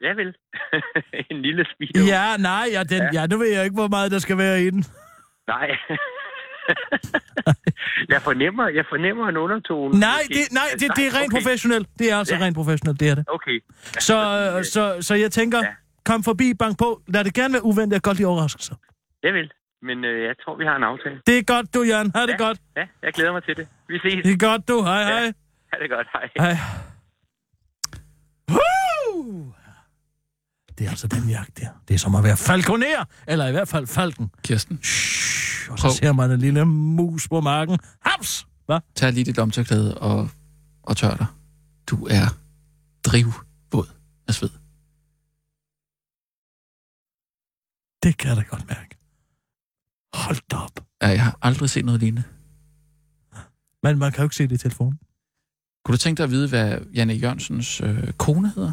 Ja 0.01 0.13
vel. 0.13 0.35
en 1.31 1.41
lille 1.41 1.65
speedo. 1.73 2.05
Ja, 2.05 2.37
nej, 2.37 2.65
ja, 2.75 2.83
den, 2.83 3.01
ja, 3.13 3.27
nu 3.27 3.37
ved 3.37 3.47
jeg 3.55 3.63
ikke, 3.63 3.75
hvor 3.75 3.87
meget 3.87 4.11
der 4.11 4.19
skal 4.19 4.37
være 4.37 4.61
i 4.63 4.69
den. 4.69 4.83
Nej. 5.47 5.69
jeg 8.13 8.21
fornemmer, 8.21 8.67
jeg 8.67 8.85
fornemmer 8.89 9.27
en 9.29 9.37
undertone. 9.37 9.99
Nej, 9.99 10.09
Måske. 10.21 10.33
det, 10.33 10.51
nej, 10.59 10.67
det, 10.73 10.87
det 10.97 11.07
er 11.07 11.13
rent 11.19 11.33
okay. 11.33 11.41
professionelt. 11.41 11.87
Det 11.99 12.11
er 12.11 12.17
altså 12.17 12.35
Ja. 12.35 12.45
rent 12.45 12.55
professionelt, 12.55 12.99
det 12.99 13.09
er 13.09 13.15
det. 13.15 13.25
Okay. 13.27 13.59
Så, 13.99 14.17
øh, 14.57 14.63
så, 14.65 14.97
så 15.07 15.15
jeg 15.15 15.31
tænker, 15.31 15.57
Ja. 15.57 15.73
kom 16.05 16.23
forbi, 16.23 16.53
bank 16.59 16.77
på. 16.77 17.01
Lad 17.07 17.23
det 17.23 17.33
gerne 17.33 17.53
være 17.53 17.63
uventet. 17.65 17.93
Jeg 17.93 18.01
kan 18.03 18.09
godt 18.09 18.17
lide 18.17 18.27
overraskelser. 18.27 18.75
Jeg 19.23 19.33
vil. 19.33 19.51
Men 19.81 20.05
øh, 20.05 20.23
jeg 20.23 20.35
tror, 20.45 20.55
vi 20.57 20.65
har 20.65 20.75
en 20.75 20.83
aftale. 20.83 21.21
Det 21.27 21.37
er 21.37 21.43
godt, 21.43 21.73
du, 21.73 21.81
Jan. 21.83 22.11
Ha' 22.15 22.21
det 22.21 22.29
Ja. 22.39 22.43
godt. 22.45 22.57
Ja, 22.77 22.85
jeg 23.03 23.13
glæder 23.13 23.31
mig 23.31 23.43
til 23.43 23.55
det. 23.57 23.67
Vi 23.87 23.99
ses. 23.99 24.23
Det 24.25 24.33
er 24.33 24.47
godt, 24.49 24.67
du. 24.67 24.83
Hej, 24.83 25.03
hej. 25.03 25.25
Ha' 25.73 25.79
det 25.81 25.89
godt. 25.89 26.07
Hej. 26.13 26.29
Hej. 26.39 26.55
Woo! 28.51 29.53
Det 30.79 30.85
er 30.85 30.89
altså 30.89 31.07
den 31.07 31.29
jagt 31.29 31.57
der. 31.57 31.67
Det 31.87 31.93
er 31.93 31.97
som 31.97 32.15
at 32.15 32.23
være 32.23 32.37
falconer, 32.37 33.05
eller 33.27 33.47
i 33.47 33.51
hvert 33.51 33.67
fald 33.67 33.87
falken. 33.87 34.31
Kirsten, 34.43 34.79
Shhh, 34.83 35.71
og 35.71 35.79
så 35.79 35.83
Prøv. 35.87 35.91
ser 35.93 36.11
man 36.11 36.31
en 36.31 36.39
lille 36.39 36.65
mus 36.65 37.27
på 37.27 37.41
marken. 37.41 37.77
Haps! 38.01 38.47
Hvad? 38.65 38.79
tag 38.95 39.13
lige 39.13 39.23
dit 39.25 39.39
omtørklæde 39.39 39.97
og, 39.97 40.29
og 40.83 40.97
tør 40.97 41.15
dig. 41.15 41.25
Du 41.87 42.07
er 42.09 42.25
drivvåd 43.03 43.87
af 44.27 44.33
sved. 44.33 44.49
Det 48.03 48.17
kan 48.17 48.29
jeg 48.29 48.37
da 48.37 48.41
godt 48.41 48.67
mærke. 48.67 48.97
Hold 50.13 50.37
da 50.51 50.55
op. 50.55 50.85
Ja, 51.01 51.07
jeg 51.07 51.23
har 51.23 51.37
aldrig 51.41 51.69
set 51.69 51.85
noget 51.85 51.99
lignende. 52.01 52.23
Men 53.83 53.97
man 53.99 54.11
kan 54.11 54.19
jo 54.21 54.25
ikke 54.25 54.35
se 54.35 54.43
det 54.47 54.55
i 54.55 54.57
telefonen. 54.57 54.99
Kunne 55.85 55.93
du 55.93 55.97
tænke 55.97 56.17
dig 56.17 56.23
at 56.23 56.31
vide, 56.31 56.49
hvad 56.49 56.79
Janne 56.93 57.13
Jørgensens 57.13 57.81
øh, 57.81 58.13
kone 58.13 58.51
hedder? 58.55 58.71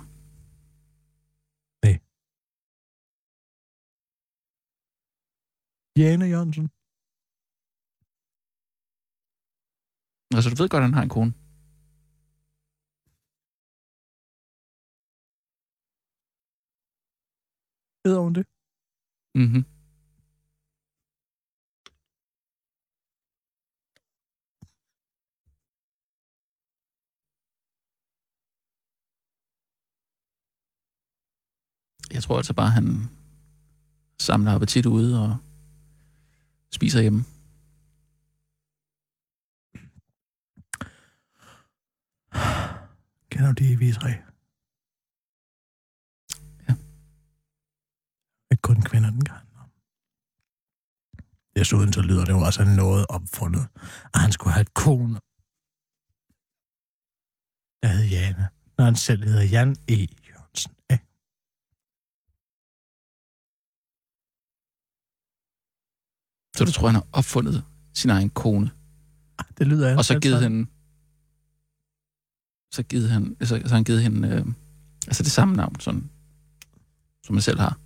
Jane 6.01 6.25
Jørgensen. 6.33 6.67
Altså, 10.37 10.49
du 10.51 10.57
ved 10.63 10.69
godt, 10.69 10.83
at 10.83 10.89
han 10.89 10.95
har 10.99 11.03
en 11.03 11.15
kone. 11.17 11.33
Hedder 18.05 18.21
hun 18.27 18.35
det? 18.39 18.45
Mhm. 19.43 19.63
Jeg 32.15 32.23
tror 32.23 32.37
altså 32.37 32.55
bare, 32.55 32.71
han 32.71 32.87
samler 34.21 34.53
appetit 34.55 34.87
ude 34.87 35.11
og 35.23 35.46
spiser 36.77 37.01
hjemme. 37.01 37.25
Kender 43.31 43.53
du 43.53 43.65
de 43.65 43.73
i 43.73 43.77
Visræ? 43.77 44.13
Ja. 46.69 46.75
Ikke 48.51 48.63
kun 48.63 48.83
kvinder, 48.83 49.11
den 49.11 49.25
kan. 49.25 49.37
Desuden 51.57 51.93
så 51.93 52.03
lyder 52.03 52.25
det 52.25 52.33
jo 52.33 52.41
også 52.49 52.61
af 52.63 52.69
noget 52.69 53.07
opfundet, 53.09 53.65
at 54.15 54.21
han 54.21 54.33
skulle 54.33 54.53
have 54.53 54.67
et 54.69 54.75
kone, 54.75 55.15
der 57.83 57.89
hed 57.89 58.05
Jane, 58.15 58.49
når 58.79 58.85
han 58.85 58.97
selv 58.97 59.25
hedder 59.25 59.43
Jan 59.43 59.77
E. 59.89 59.99
Jørgensen. 60.29 60.73
Ja. 60.91 60.99
Så 66.57 66.65
du 66.65 66.73
tror, 66.73 66.89
han 66.89 66.95
har 66.95 67.07
opfundet 67.13 67.65
sin 67.95 68.11
egen 68.11 68.31
kone, 68.31 68.71
Det 69.59 69.67
lyder 69.67 69.97
og 69.97 70.05
så 70.05 70.21
givet 70.21 70.43
hende... 70.43 70.67
Så, 72.75 72.83
givet 72.83 73.11
han, 73.11 73.37
så, 73.41 73.63
så 73.67 73.75
han 73.75 73.85
givet 73.85 74.03
hende 74.03 74.29
øh, 74.29 74.47
altså 75.07 75.23
det 75.23 75.33
samme 75.33 75.57
navn, 75.57 75.81
sådan, 75.81 76.11
som 77.25 77.35
man 77.35 77.43
selv 77.43 77.59
har. 77.59 77.79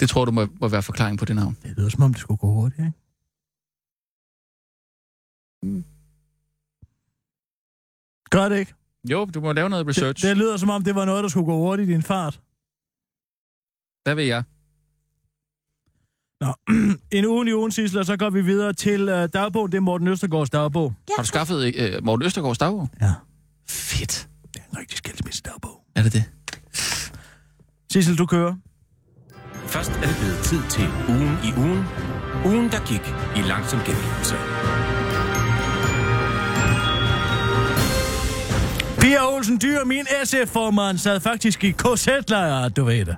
Det 0.00 0.08
tror 0.10 0.24
du 0.24 0.30
må, 0.30 0.46
må 0.60 0.68
være 0.68 0.82
forklaring 0.82 1.18
på 1.18 1.24
det 1.24 1.36
navn. 1.36 1.56
Det 1.62 1.76
lyder 1.76 1.88
som 1.88 2.02
om, 2.02 2.12
det 2.14 2.20
skulle 2.20 2.38
gå 2.38 2.46
hurtigt, 2.46 2.86
ikke? 2.86 2.92
Mm. 5.62 5.84
Gør 8.30 8.48
det 8.48 8.58
ikke? 8.58 8.74
Jo, 9.10 9.24
du 9.24 9.40
må 9.40 9.52
lave 9.52 9.68
noget 9.68 9.86
research. 9.86 10.22
Det, 10.22 10.28
det 10.28 10.36
lyder 10.36 10.56
som 10.56 10.70
om, 10.70 10.84
det 10.84 10.94
var 10.94 11.04
noget, 11.04 11.22
der 11.22 11.28
skulle 11.28 11.46
gå 11.46 11.56
hurtigt 11.56 11.88
i 11.88 11.92
din 11.92 12.02
fart. 12.02 12.40
Hvad 14.04 14.14
ved 14.14 14.24
jeg? 14.24 14.42
Nå, 16.40 16.54
en 17.18 17.26
ugen 17.26 17.48
i 17.48 17.52
ugen, 17.52 17.72
Sissel, 17.72 17.98
og 17.98 18.06
så 18.06 18.16
går 18.16 18.30
vi 18.30 18.40
videre 18.40 18.72
til 18.72 19.08
uh, 19.08 19.24
dagbogen. 19.34 19.72
Det 19.72 19.76
er 19.76 19.80
Morten 19.80 20.08
Østergaards 20.08 20.50
dagbog. 20.50 20.94
Har 21.16 21.22
du 21.22 21.26
skaffet 21.26 21.74
øh, 21.76 22.04
Morten 22.04 22.26
Østergaards 22.26 22.58
dagbog? 22.58 22.88
Ja. 23.00 23.12
Fedt. 23.68 24.28
Det 24.54 24.60
er 24.60 24.70
en 24.72 24.78
rigtig 24.78 24.98
skilsmisse 24.98 25.42
dagbog. 25.42 25.80
Er 25.96 26.02
det 26.02 26.12
det? 26.12 26.24
Sissel, 27.92 28.18
du 28.18 28.26
kører. 28.26 28.54
Først 29.66 29.90
er 29.90 30.06
det 30.06 30.16
blevet 30.20 30.38
tid 30.44 30.62
til 30.70 30.88
ugen 31.08 31.36
i 31.44 31.50
ugen. 31.58 31.84
Ugen, 32.46 32.70
der 32.70 32.86
gik 32.86 33.14
i 33.36 33.48
langsom 33.48 33.78
gengivelse. 33.78 34.34
Pia 39.00 39.34
Olsen 39.34 39.58
Dyr, 39.62 39.84
min 39.84 40.06
SF-formand, 40.24 40.98
sad 40.98 41.20
faktisk 41.20 41.64
i 41.64 41.70
KZ-lejr, 41.70 42.68
du 42.68 42.84
ved 42.84 43.04
det. 43.04 43.16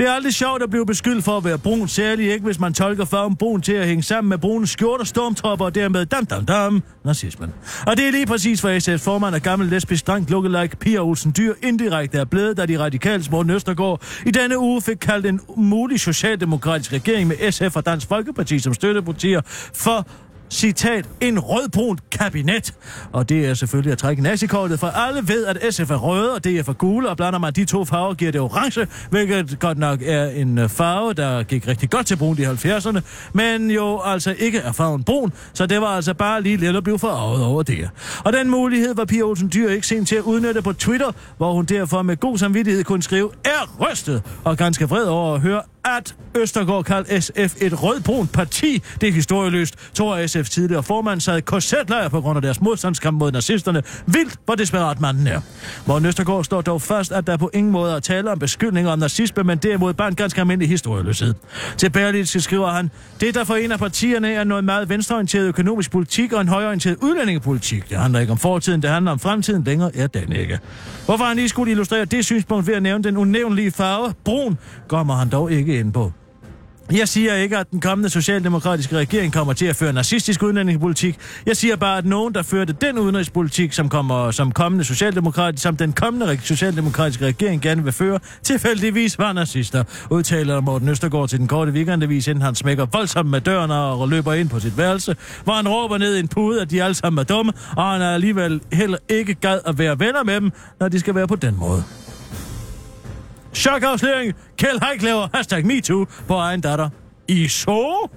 Det 0.00 0.08
er 0.08 0.12
aldrig 0.12 0.34
sjovt 0.34 0.62
at 0.62 0.70
blive 0.70 0.86
beskyldt 0.86 1.24
for 1.24 1.36
at 1.36 1.44
være 1.44 1.58
brun, 1.58 1.88
særligt 1.88 2.32
ikke, 2.32 2.44
hvis 2.44 2.60
man 2.60 2.74
tolker 2.74 3.04
farven 3.04 3.36
brun 3.36 3.60
til 3.60 3.72
at 3.72 3.86
hænge 3.86 4.02
sammen 4.02 4.28
med 4.28 4.38
brune 4.38 4.66
skjorte, 4.66 5.04
stormtropper 5.06 5.64
og 5.64 5.74
dermed 5.74 6.06
dam 6.06 6.26
dam 6.26 6.46
dam, 6.46 6.82
nazismen. 7.04 7.52
Og 7.86 7.96
det 7.96 8.06
er 8.06 8.10
lige 8.10 8.26
præcis, 8.26 8.60
hvad 8.60 8.88
SF's 8.88 9.04
formand 9.04 9.34
og 9.34 9.40
gammel 9.40 9.68
lesbisk 9.68 10.06
dreng 10.06 10.30
lookalike 10.30 10.76
Pia 10.76 10.98
Olsen 10.98 11.34
Dyr 11.36 11.54
indirekte 11.62 12.18
er 12.18 12.24
blevet, 12.24 12.56
da 12.56 12.66
de 12.66 12.78
radikale 12.78 13.24
Morten 13.30 13.50
Østergaard 13.50 14.02
i 14.26 14.30
denne 14.30 14.58
uge 14.58 14.82
fik 14.82 14.96
kaldt 14.96 15.26
en 15.26 15.40
mulig 15.56 16.00
socialdemokratisk 16.00 16.92
regering 16.92 17.28
med 17.28 17.52
SF 17.52 17.76
og 17.76 17.86
Dansk 17.86 18.08
Folkeparti 18.08 18.58
som 18.58 18.74
støttepartier 18.74 19.40
for 19.74 20.06
citat, 20.50 21.06
en 21.20 21.38
rødbrun 21.38 21.98
kabinet. 22.12 22.74
Og 23.12 23.28
det 23.28 23.46
er 23.46 23.54
selvfølgelig 23.54 23.92
at 23.92 23.98
trække 23.98 24.22
nazikortet, 24.22 24.80
for 24.80 24.86
alle 24.86 25.28
ved, 25.28 25.46
at 25.46 25.74
SF 25.74 25.90
er 25.90 25.96
røde, 25.96 26.34
og 26.34 26.44
DF 26.44 26.68
er 26.68 26.72
gule, 26.72 27.08
og 27.08 27.16
blander 27.16 27.38
man 27.38 27.52
de 27.52 27.64
to 27.64 27.84
farver, 27.84 28.14
giver 28.14 28.32
det 28.32 28.40
orange, 28.40 28.86
hvilket 29.10 29.58
godt 29.58 29.78
nok 29.78 30.02
er 30.04 30.24
en 30.24 30.58
øh, 30.58 30.68
farve, 30.68 31.12
der 31.12 31.42
gik 31.42 31.68
rigtig 31.68 31.90
godt 31.90 32.06
til 32.06 32.16
brun 32.16 32.38
i 32.38 32.42
70'erne, 32.42 33.00
men 33.32 33.70
jo 33.70 34.00
altså 34.04 34.34
ikke 34.38 34.58
er 34.58 34.72
farven 34.72 35.04
brun, 35.04 35.32
så 35.52 35.66
det 35.66 35.80
var 35.80 35.86
altså 35.86 36.14
bare 36.14 36.42
lige 36.42 36.56
lidt 36.56 36.76
at 36.76 36.84
blive 36.84 36.98
forarvet 36.98 37.44
over 37.44 37.62
det. 37.62 37.90
Og 38.24 38.32
den 38.32 38.50
mulighed 38.50 38.94
var 38.94 39.04
Pia 39.04 39.22
Olsen 39.22 39.50
Dyr 39.54 39.70
ikke 39.70 39.86
sent 39.86 40.08
til 40.08 40.16
at 40.16 40.22
udnytte 40.22 40.62
på 40.62 40.72
Twitter, 40.72 41.12
hvor 41.36 41.52
hun 41.52 41.64
derfor 41.64 42.02
med 42.02 42.16
god 42.16 42.38
samvittighed 42.38 42.84
kunne 42.84 43.02
skrive, 43.02 43.30
er 43.44 43.76
rystet, 43.80 44.22
og 44.44 44.56
ganske 44.56 44.88
vred 44.88 45.04
over 45.04 45.34
at 45.34 45.40
høre, 45.40 45.62
at 45.84 46.14
Østergaard 46.36 46.84
kaldte 46.84 47.20
SF 47.20 47.54
et 47.62 47.82
rødbrunt 47.82 48.32
parti. 48.32 48.82
Det 49.00 49.08
er 49.08 49.12
historieløst. 49.12 49.74
To 49.94 50.12
af 50.12 50.36
SF's 50.36 50.42
tidligere 50.42 50.82
formand 50.82 51.20
sad 51.20 51.38
i 51.38 51.40
korsetlejr 51.40 52.08
på 52.08 52.20
grund 52.20 52.36
af 52.36 52.42
deres 52.42 52.60
modstandskamp 52.60 53.18
mod 53.18 53.32
nazisterne. 53.32 53.82
Vildt, 54.06 54.34
hvor 54.44 54.54
desperat 54.54 55.00
manden 55.00 55.26
er. 55.26 55.40
Morten 55.86 56.06
Østergaard 56.06 56.44
står 56.44 56.60
dog 56.60 56.82
fast, 56.82 57.12
at 57.12 57.26
der 57.26 57.36
på 57.36 57.50
ingen 57.54 57.72
måde 57.72 57.94
er 57.94 58.00
tale 58.00 58.30
om 58.30 58.38
beskyldninger 58.38 58.92
om 58.92 58.98
nazisme, 58.98 59.42
men 59.42 59.58
derimod 59.58 59.94
bare 59.94 60.08
en 60.08 60.14
ganske 60.14 60.40
almindelig 60.40 60.68
historieløshed. 60.68 61.34
Til 61.76 61.90
Berlitz 61.90 62.42
skriver 62.42 62.70
han, 62.70 62.90
det 63.20 63.34
der 63.34 63.44
forener 63.44 63.76
partierne 63.76 64.32
er 64.32 64.44
noget 64.44 64.64
meget 64.64 64.88
venstreorienteret 64.88 65.46
økonomisk 65.46 65.90
politik 65.90 66.32
og 66.32 66.40
en 66.40 66.48
højorienteret 66.48 66.96
udlændingepolitik. 67.02 67.88
Det 67.88 67.98
handler 67.98 68.20
ikke 68.20 68.32
om 68.32 68.38
fortiden, 68.38 68.82
det 68.82 68.90
handler 68.90 69.12
om 69.12 69.18
fremtiden. 69.18 69.64
Længere 69.64 69.96
er 69.96 70.06
den 70.06 70.32
ikke. 70.32 70.58
Hvorfor 71.04 71.24
han 71.24 71.36
lige 71.36 71.48
skulle 71.48 71.70
illustrere 71.70 72.04
det 72.04 72.24
synspunkt 72.24 72.66
ved 72.66 72.74
at 72.74 72.82
nævne 72.82 73.04
den 73.04 73.16
unævnlige 73.16 73.70
farve, 73.70 74.14
brun, 74.24 74.58
kommer 74.88 75.14
han 75.14 75.28
dog 75.28 75.52
ikke 75.52 75.69
ind 75.78 75.92
på. 75.92 76.12
Jeg 76.92 77.08
siger 77.08 77.34
ikke, 77.34 77.56
at 77.56 77.70
den 77.70 77.80
kommende 77.80 78.10
socialdemokratiske 78.10 78.96
regering 78.96 79.32
kommer 79.32 79.52
til 79.52 79.66
at 79.66 79.76
føre 79.76 79.92
nazistisk 79.92 80.42
udlændingepolitik. 80.42 81.18
Jeg 81.46 81.56
siger 81.56 81.76
bare, 81.76 81.98
at 81.98 82.04
nogen, 82.04 82.34
der 82.34 82.42
førte 82.42 82.72
den 82.72 82.98
udenrigspolitik, 82.98 83.72
som 83.72 83.88
kommer 83.88 84.30
som 84.30 84.52
kommende 84.52 84.84
socialdemokrat, 84.84 85.60
som 85.60 85.76
den 85.76 85.92
kommende 85.92 86.38
socialdemokratiske 86.42 87.26
regering 87.26 87.62
gerne 87.62 87.84
vil 87.84 87.92
føre, 87.92 88.18
tilfældigvis 88.42 89.18
var 89.18 89.32
nazister, 89.32 89.84
udtaler 90.10 90.60
Morten 90.60 90.88
Østergaard 90.88 91.28
til 91.28 91.38
den 91.38 91.48
korte 91.48 91.72
weekendavis, 91.72 92.28
inden 92.28 92.42
han 92.42 92.54
smækker 92.54 92.86
voldsomt 92.92 93.30
med 93.30 93.40
døren 93.40 93.70
og 93.70 94.08
løber 94.08 94.32
ind 94.32 94.48
på 94.48 94.60
sit 94.60 94.78
værelse, 94.78 95.16
hvor 95.44 95.52
han 95.52 95.68
råber 95.68 95.98
ned 95.98 96.16
i 96.16 96.20
en 96.20 96.28
pude, 96.28 96.60
at 96.60 96.70
de 96.70 96.82
alle 96.82 96.94
sammen 96.94 97.18
er 97.18 97.24
dumme, 97.24 97.52
og 97.76 97.84
han 97.84 98.02
er 98.02 98.14
alligevel 98.14 98.60
heller 98.72 98.98
ikke 99.08 99.34
gad 99.34 99.60
at 99.66 99.78
være 99.78 99.98
venner 99.98 100.24
med 100.24 100.34
dem, 100.34 100.50
når 100.80 100.88
de 100.88 101.00
skal 101.00 101.14
være 101.14 101.28
på 101.28 101.36
den 101.36 101.56
måde. 101.58 101.84
Chokafsløring. 103.54 104.34
Kjell 104.58 104.80
Haik 104.82 105.02
laver 105.02 105.28
hashtag 105.34 105.66
MeToo 105.66 106.06
på 106.28 106.34
egen 106.34 106.60
datter. 106.60 106.90
I 107.28 107.48
så? 107.48 108.08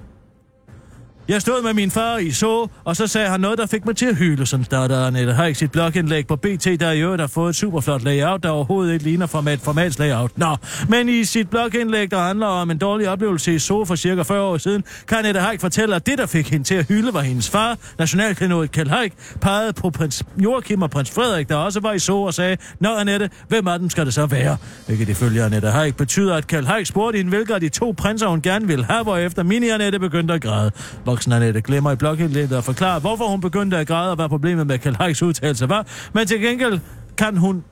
Jeg 1.28 1.42
stod 1.42 1.64
med 1.64 1.74
min 1.74 1.92
far 1.92 2.18
i 2.18 2.32
så, 2.32 2.68
og 2.84 2.96
så 2.96 3.08
sagde 3.08 3.30
han 3.30 3.40
noget, 3.40 3.58
der 3.58 3.66
fik 3.66 3.86
mig 3.86 3.96
til 3.96 4.06
at 4.06 4.16
hyle, 4.16 4.46
som 4.46 4.64
starter 4.64 5.08
Annette 5.08 5.34
Haik 5.34 5.56
sit 5.56 5.72
blogindlæg 5.72 6.28
på 6.28 6.36
BT, 6.36 6.66
der 6.80 6.92
i 6.92 7.02
øvrigt 7.02 7.22
har 7.22 7.28
fået 7.28 7.50
et 7.50 7.56
superflot 7.56 8.04
layout, 8.04 8.44
der 8.44 8.50
overhovedet 8.50 8.94
ikke 8.94 9.06
ligner 9.06 9.26
format, 9.26 9.60
formats 9.60 10.00
layout. 10.00 10.32
Nå, 10.38 10.56
men 10.90 11.10
i 11.10 11.24
sit 11.24 11.50
blogindlæg, 11.50 12.12
der 12.12 12.20
handler 12.20 12.48
om 12.48 12.72
en 12.72 12.78
dårlig 12.78 13.10
oplevelse 13.10 13.56
i 13.56 13.60
så 13.60 13.86
for 13.86 13.96
cirka 13.96 14.22
40 14.22 14.42
år 14.42 14.58
siden, 14.58 14.84
kan 15.08 15.18
Annette 15.18 15.40
Haik 15.40 15.62
fortælle, 15.62 15.96
at 15.96 16.06
det, 16.06 16.18
der 16.18 16.26
fik 16.26 16.50
hende 16.50 16.66
til 16.66 16.76
at 16.76 16.88
hylde, 16.88 17.14
var 17.14 17.22
hendes 17.22 17.50
far, 17.50 17.78
nationalklenod 18.00 18.68
Kjell 18.68 18.90
Haik, 18.90 19.14
pegede 19.42 19.74
på 19.74 19.90
prins 19.90 20.24
Joachim 20.38 20.82
og 20.82 20.90
prins 20.90 21.12
Frederik, 21.12 21.50
der 21.50 21.56
også 21.56 21.80
var 21.80 21.94
i 21.94 22.00
så 22.00 22.16
og 22.16 22.34
sagde, 22.34 22.58
Nå 22.80 22.96
Annette, 22.96 23.30
hvem 23.48 23.68
af 23.68 23.80
dem 23.80 23.90
skal 23.90 24.06
det 24.06 24.14
så 24.14 24.26
være? 24.26 24.58
Hvilket 24.86 25.10
ifølge 25.10 25.44
Annette 25.44 25.70
Haik 25.70 25.98
betyder, 25.98 26.36
at 26.36 26.48
Kjell 26.48 26.68
Haik 26.68 26.86
spurgte 26.86 27.18
hende, 27.18 27.30
hvilke 27.30 27.54
af 27.54 27.60
de 27.60 27.70
to 27.70 27.94
prinser 27.98 28.28
hun 28.28 28.42
gerne 28.42 28.68
ville 28.68 28.86
have, 28.86 29.26
efter 29.26 29.44
mini-Annette 29.44 29.98
begyndte 29.98 30.34
at 30.34 30.42
græde. 30.42 30.72
Voksen 31.14 31.32
Annette 31.32 31.62
glemmer 31.62 31.92
i 31.92 31.96
blogindlægget 31.96 32.58
at 32.58 32.64
forklare, 32.64 33.00
hvorfor 33.00 33.28
hun 33.28 33.42
begyndte 33.42 33.78
at 33.78 33.88
græde 33.88 34.10
og 34.10 34.16
hvad 34.16 34.30
problemet 34.30 34.68
med 34.68 34.78
Kalajs 34.78 35.22
udtalelse 35.22 35.70
var, 35.70 35.86
men 36.14 36.28
til 36.28 36.42
gengæld 36.42 36.80
kan 37.18 37.38
hun 37.38 37.64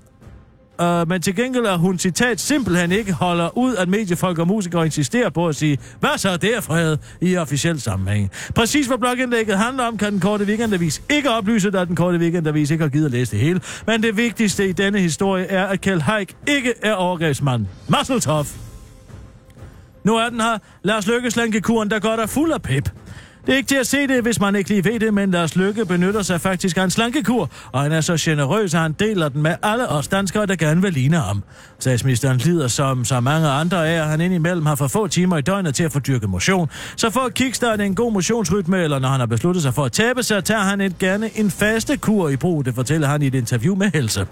Uh, 0.81 1.09
men 1.09 1.21
til 1.21 1.35
gengæld 1.35 1.65
er 1.65 1.77
hun, 1.77 1.99
citat, 1.99 2.39
simpelthen 2.39 2.91
ikke 2.91 3.13
holder 3.13 3.57
ud, 3.57 3.75
at 3.75 3.89
mediefolk 3.89 4.39
og 4.39 4.47
musikere 4.47 4.85
insisterer 4.85 5.29
på 5.29 5.47
at 5.47 5.55
sige, 5.55 5.77
hvad 5.99 6.17
så 6.17 6.37
der, 6.37 6.61
Fred, 6.61 6.97
i 7.21 7.37
officiel 7.37 7.81
sammenhæng. 7.81 8.31
Præcis 8.55 8.87
hvad 8.87 8.97
blogindlægget 8.97 9.57
handler 9.57 9.83
om, 9.83 9.97
kan 9.97 10.11
den 10.11 10.19
korte 10.19 10.45
weekendavis 10.45 11.01
ikke 11.09 11.29
oplyse, 11.29 11.71
da 11.71 11.85
den 11.85 11.95
korte 11.95 12.17
weekendavis 12.17 12.71
ikke 12.71 12.83
har 12.83 12.89
givet 12.89 13.05
at 13.05 13.11
læse 13.11 13.31
det 13.31 13.39
hele. 13.39 13.61
Men 13.87 14.03
det 14.03 14.17
vigtigste 14.17 14.69
i 14.69 14.71
denne 14.71 14.99
historie 14.99 15.45
er, 15.45 15.65
at 15.65 15.81
Kjell 15.81 16.01
Haik 16.01 16.35
ikke 16.47 16.73
er 16.81 16.93
overgrebsmand. 16.93 17.65
Masseltoff. 17.87 18.49
Nu 20.03 20.15
er 20.17 20.29
den 20.29 20.41
her. 20.41 20.57
Lars 20.83 21.07
Lykke 21.07 21.61
kuren, 21.61 21.89
der 21.89 21.99
går 21.99 22.15
der 22.15 22.25
fuld 22.25 22.51
af 22.51 22.61
pep. 22.61 22.89
Det 23.45 23.53
er 23.53 23.57
ikke 23.57 23.67
til 23.67 23.75
at 23.75 23.87
se 23.87 24.07
det, 24.07 24.23
hvis 24.23 24.39
man 24.39 24.55
ikke 24.55 24.69
lige 24.69 24.85
ved 24.85 24.99
det, 24.99 25.13
men 25.13 25.31
Lars 25.31 25.55
Lykke 25.55 25.85
benytter 25.85 26.21
sig 26.21 26.41
faktisk 26.41 26.77
af 26.77 26.83
en 26.83 26.89
slankekur, 26.89 27.49
og 27.71 27.81
han 27.81 27.91
er 27.91 28.01
så 28.01 28.17
generøs, 28.19 28.73
at 28.73 28.79
han 28.79 28.91
deler 28.91 29.29
den 29.29 29.41
med 29.41 29.55
alle 29.63 29.89
os 29.89 30.07
danskere, 30.07 30.45
der 30.45 30.55
gerne 30.55 30.81
vil 30.81 30.93
ligne 30.93 31.17
ham. 31.17 31.43
Statsministeren 31.79 32.37
lider 32.37 32.67
som 32.67 33.05
så 33.05 33.19
mange 33.19 33.47
andre 33.47 33.89
af, 33.89 34.01
at 34.01 34.07
han 34.07 34.21
indimellem 34.21 34.65
har 34.65 34.75
for 34.75 34.87
få 34.87 35.07
timer 35.07 35.37
i 35.37 35.41
døgnet 35.41 35.75
til 35.75 35.83
at 35.83 35.91
få 35.91 35.99
dyrket 35.99 36.29
motion. 36.29 36.69
Så 36.95 37.09
for 37.09 37.19
at 37.19 37.33
kickstarte 37.33 37.85
en 37.85 37.95
god 37.95 38.11
motionsrytme, 38.11 38.83
eller 38.83 38.99
når 38.99 39.09
han 39.09 39.19
har 39.19 39.27
besluttet 39.27 39.63
sig 39.63 39.73
for 39.73 39.85
at 39.85 39.91
tabe 39.91 40.23
sig, 40.23 40.43
tager 40.43 40.61
han 40.61 40.81
et 40.81 40.97
gerne 40.97 41.29
en 41.39 41.51
faste 41.51 41.97
kur 41.97 42.29
i 42.29 42.35
brug, 42.35 42.65
det 42.65 42.75
fortæller 42.75 43.07
han 43.07 43.21
i 43.21 43.27
et 43.27 43.35
interview 43.35 43.75
med 43.75 43.91
Helse. 43.93 44.27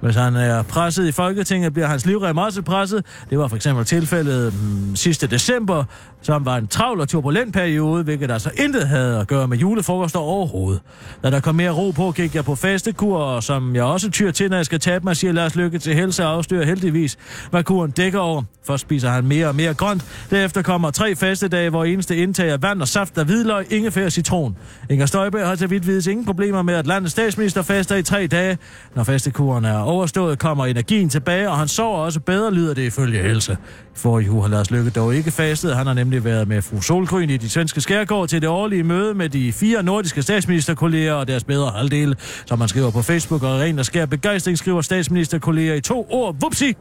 Hvis 0.00 0.16
han 0.16 0.36
er 0.36 0.62
presset 0.62 1.08
i 1.08 1.12
Folketinget, 1.12 1.72
bliver 1.72 1.86
hans 1.86 2.06
livrem 2.06 2.38
også 2.38 2.62
presset. 2.62 3.04
Det 3.30 3.38
var 3.38 3.48
for 3.48 3.56
eksempel 3.56 3.84
tilfældet 3.84 4.54
mm, 4.54 4.96
sidste 4.96 5.26
december, 5.26 5.84
som 6.22 6.44
var 6.44 6.56
en 6.56 6.66
travl 6.66 7.00
og 7.00 7.08
turbulent 7.08 7.52
periode, 7.52 8.04
hvilket 8.04 8.30
altså 8.30 8.50
intet 8.58 8.88
havde 8.88 9.20
at 9.20 9.26
gøre 9.26 9.48
med 9.48 9.58
julefrokoster 9.58 10.18
overhovedet. 10.18 10.80
Da 11.22 11.30
der 11.30 11.40
kom 11.40 11.54
mere 11.54 11.70
ro 11.70 11.90
på, 11.90 12.10
gik 12.10 12.34
jeg 12.34 12.44
på 12.44 12.54
fastekur, 12.54 13.18
og 13.18 13.42
som 13.42 13.74
jeg 13.74 13.84
også 13.84 14.10
tyr 14.10 14.30
til, 14.30 14.50
når 14.50 14.56
jeg 14.56 14.66
skal 14.66 14.80
tabe 14.80 15.04
mig, 15.04 15.16
siger 15.16 15.32
Lars 15.32 15.56
Lykke 15.56 15.78
til 15.78 15.94
helse 15.94 16.24
og 16.24 16.32
afstyrer 16.32 16.64
heldigvis, 16.64 17.18
hvad 17.50 17.64
kuren 17.64 17.90
dækker 17.90 18.18
over. 18.18 18.42
Først 18.66 18.80
spiser 18.80 19.10
han 19.10 19.24
mere 19.26 19.48
og 19.48 19.54
mere 19.54 19.74
grønt. 19.74 20.04
Derefter 20.30 20.62
kommer 20.62 20.90
tre 20.90 21.16
fastedage, 21.16 21.70
hvor 21.70 21.84
eneste 21.84 22.16
indtag 22.16 22.50
er 22.50 22.56
vand 22.56 22.80
og 22.80 22.88
saft 22.88 23.18
af 23.18 23.24
hvidløg, 23.24 23.72
ingefær 23.72 24.04
og 24.04 24.12
citron. 24.12 24.56
Inger 24.90 25.06
Støjberg 25.06 25.46
har 25.46 25.54
til 25.54 25.70
vidt 25.70 25.86
vides 25.86 26.06
ingen 26.06 26.26
problemer 26.26 26.62
med, 26.62 26.74
at 26.74 26.86
landets 26.86 27.12
statsminister 27.12 27.62
faster 27.62 27.96
i 27.96 28.02
tre 28.02 28.26
dage. 28.26 28.58
Når 28.94 29.04
fastekuren 29.04 29.64
er 29.64 29.78
overstået, 29.86 30.38
kommer 30.38 30.66
energien 30.66 31.08
tilbage, 31.08 31.50
og 31.50 31.58
han 31.58 31.68
sover 31.68 31.98
også 31.98 32.20
bedre, 32.20 32.54
lyder 32.54 32.74
det 32.74 32.82
ifølge 32.82 33.20
Else. 33.20 33.56
For 33.94 34.18
i 34.18 34.28
uge 34.28 34.42
har 34.42 34.48
Lars 34.48 34.70
Lykke 34.70 34.90
dog 34.90 35.14
ikke 35.14 35.30
fastet. 35.30 35.76
Han 35.76 35.86
har 35.86 35.94
nemlig 35.94 36.24
været 36.24 36.48
med 36.48 36.62
fru 36.62 36.80
Solgryn 36.80 37.30
i 37.30 37.36
de 37.36 37.50
svenske 37.50 37.80
skærgård 37.80 38.28
til 38.28 38.40
det 38.40 38.48
årlige 38.48 38.82
møde 38.82 39.14
med 39.14 39.28
de 39.28 39.52
fire 39.52 39.82
nordiske 39.82 40.22
statsministerkolleger 40.22 41.12
og 41.12 41.28
deres 41.28 41.44
bedre 41.44 41.70
halvdele. 41.70 42.16
Som 42.46 42.58
man 42.58 42.68
skriver 42.68 42.90
på 42.90 43.02
Facebook, 43.02 43.42
og 43.42 43.60
ren 43.60 43.78
og 43.78 43.84
skær 43.84 44.06
begejstring 44.06 44.58
skriver 44.58 44.80
statsministerkolleger 44.80 45.74
i 45.74 45.80
to 45.80 46.06
ord. 46.10 46.36
Vupsi! 46.40 46.76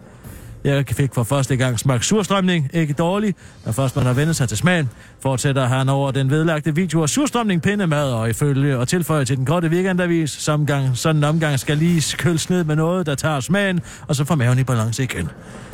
Jeg 0.65 0.85
fik 0.91 1.13
for 1.13 1.23
første 1.23 1.55
gang 1.55 1.79
smagt 1.79 2.05
surstrømning. 2.05 2.69
Ikke 2.73 2.93
dårlig, 2.93 3.35
når 3.65 3.71
først 3.71 3.95
man 3.95 4.05
har 4.05 4.13
vendt 4.13 4.35
sig 4.35 4.49
til 4.49 4.57
smagen. 4.57 4.89
Fortsætter 5.21 5.65
han 5.65 5.89
over 5.89 6.11
den 6.11 6.29
vedlagte 6.29 6.75
video 6.75 7.01
af 7.01 7.09
surstrømning 7.09 7.61
pindemad 7.61 8.11
og 8.11 8.29
ifølge 8.29 8.77
og 8.77 8.87
tilføjer 8.87 9.23
til 9.23 9.37
den 9.37 9.45
korte 9.45 9.67
weekendavis. 9.67 10.31
Som 10.31 10.65
gang, 10.65 10.97
sådan 10.97 11.15
en 11.15 11.23
omgang 11.23 11.59
skal 11.59 11.77
lige 11.77 12.17
køles 12.17 12.49
ned 12.49 12.63
med 12.63 12.75
noget, 12.75 13.05
der 13.05 13.15
tager 13.15 13.39
smagen, 13.39 13.81
og 14.07 14.15
så 14.15 14.25
får 14.25 14.35
maven 14.35 14.59
i 14.59 14.63
balance 14.63 15.03
igen. 15.03 15.29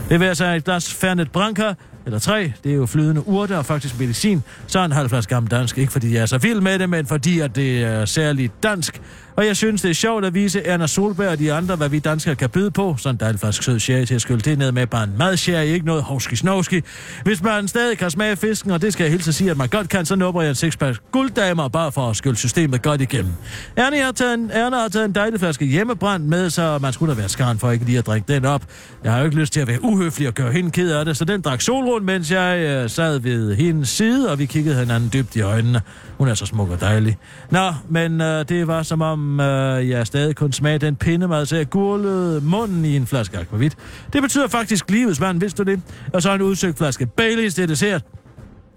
Det 0.09 0.19
vil 0.19 0.35
sig 0.35 0.57
et 0.57 0.63
glas 0.63 0.93
Fernet 0.93 1.31
Branca, 1.31 1.73
eller 2.05 2.19
tre, 2.19 2.53
det 2.63 2.71
er 2.71 2.75
jo 2.75 2.85
flydende 2.85 3.27
urter 3.27 3.57
og 3.57 3.65
faktisk 3.65 3.99
medicin, 3.99 4.43
så 4.67 4.79
en 4.79 4.91
halv 4.91 5.09
flaske 5.09 5.29
gammel 5.33 5.51
dansk. 5.51 5.77
Ikke 5.77 5.91
fordi 5.91 6.13
jeg 6.13 6.21
er 6.21 6.25
så 6.25 6.37
vild 6.37 6.61
med 6.61 6.79
det, 6.79 6.89
men 6.89 7.05
fordi 7.05 7.39
at 7.39 7.55
det 7.55 7.83
er 7.83 8.05
særligt 8.05 8.63
dansk. 8.63 9.01
Og 9.35 9.45
jeg 9.45 9.57
synes, 9.57 9.81
det 9.81 9.89
er 9.89 9.93
sjovt 9.93 10.25
at 10.25 10.33
vise 10.33 10.61
Erna 10.65 10.87
Solberg 10.87 11.27
og 11.27 11.39
de 11.39 11.53
andre, 11.53 11.75
hvad 11.75 11.89
vi 11.89 11.99
danskere 11.99 12.35
kan 12.35 12.49
byde 12.49 12.71
på. 12.71 12.95
Sådan 12.97 13.29
en 13.29 13.37
flaske 13.37 13.65
sød 13.65 13.79
sherry 13.79 14.05
til 14.05 14.15
at 14.15 14.21
skylle 14.21 14.41
det 14.41 14.57
ned 14.57 14.71
med, 14.71 14.87
bare 14.87 15.03
en 15.03 15.13
mad 15.17 15.37
sherry, 15.37 15.65
ikke 15.65 15.85
noget 15.85 16.03
hovski 16.03 16.35
snovski. 16.35 16.81
Hvis 17.23 17.43
man 17.43 17.67
stadig 17.67 17.97
kan 17.97 18.11
smage 18.11 18.35
fisken, 18.35 18.71
og 18.71 18.81
det 18.81 18.93
skal 18.93 19.03
jeg 19.03 19.11
hilse 19.11 19.29
at 19.29 19.35
sige, 19.35 19.51
at 19.51 19.57
man 19.57 19.67
godt 19.69 19.89
kan, 19.89 20.05
så 20.05 20.15
nubber 20.15 20.41
jeg 20.41 20.49
en 20.49 20.55
sixpack 20.55 20.99
gulddamer 21.11 21.67
bare 21.67 21.91
for 21.91 22.09
at 22.09 22.15
skylde 22.15 22.37
systemet 22.37 22.81
godt 22.81 23.01
igennem. 23.01 23.31
Erna 23.75 24.03
har 24.03 24.11
taget 24.11 24.33
en, 24.33 24.51
Erna 24.53 24.77
har 24.77 24.87
taget 24.87 25.05
en 25.05 25.15
dejlig 25.15 25.39
flaske 25.39 25.65
hjemmebrand 25.65 26.23
med, 26.23 26.49
så 26.49 26.79
man 26.81 26.93
skulle 26.93 27.13
da 27.13 27.19
være 27.19 27.29
skarn 27.29 27.59
for 27.59 27.71
ikke 27.71 27.85
lige 27.85 27.97
at 27.97 28.05
drikke 28.05 28.33
den 28.33 28.45
op. 28.45 28.63
Jeg 29.03 29.11
har 29.11 29.19
jo 29.19 29.25
ikke 29.25 29.37
lyst 29.37 29.53
til 29.53 29.59
at 29.59 29.67
være 29.67 29.83
uhøflig 29.83 30.27
og 30.27 30.33
gøre 30.33 30.51
hende 30.51 30.71
ked 30.71 30.91
af 30.91 31.05
det, 31.05 31.17
så 31.17 31.25
den 31.25 31.41
drak 31.41 31.61
solrund, 31.61 32.03
mens 32.03 32.31
jeg 32.31 32.59
øh, 32.59 32.89
sad 32.89 33.19
ved 33.19 33.55
hendes 33.55 33.89
side, 33.89 34.31
og 34.31 34.39
vi 34.39 34.45
kiggede 34.45 34.79
hinanden 34.79 35.09
dybt 35.13 35.35
i 35.35 35.41
øjnene. 35.41 35.81
Hun 36.17 36.27
er 36.27 36.33
så 36.33 36.45
smuk 36.45 36.69
og 36.69 36.81
dejlig. 36.81 37.17
Nå, 37.49 37.73
men 37.89 38.21
øh, 38.21 38.49
det 38.49 38.67
var 38.67 38.83
som 38.83 39.01
om, 39.01 39.20
øh, 39.39 39.89
jeg 39.89 40.07
stadig 40.07 40.35
kun 40.35 40.51
smager 40.51 40.77
den 40.77 40.95
pindemad, 40.95 41.45
så 41.45 41.55
jeg 41.55 41.69
gurlede 41.69 42.41
munden 42.41 42.85
i 42.85 42.95
en 42.95 43.07
flaske 43.07 43.37
akvavit. 43.37 43.77
Det 44.13 44.21
betyder 44.21 44.47
faktisk 44.47 44.91
livets 44.91 45.21
vand, 45.21 45.39
vidste 45.39 45.63
du 45.63 45.71
det? 45.71 45.81
Og 46.13 46.21
så 46.21 46.33
en 46.33 46.41
udsøgt 46.41 46.77
flaske 46.77 47.05
Baileys 47.05 47.53
til 47.53 47.69
dessert. 47.69 48.03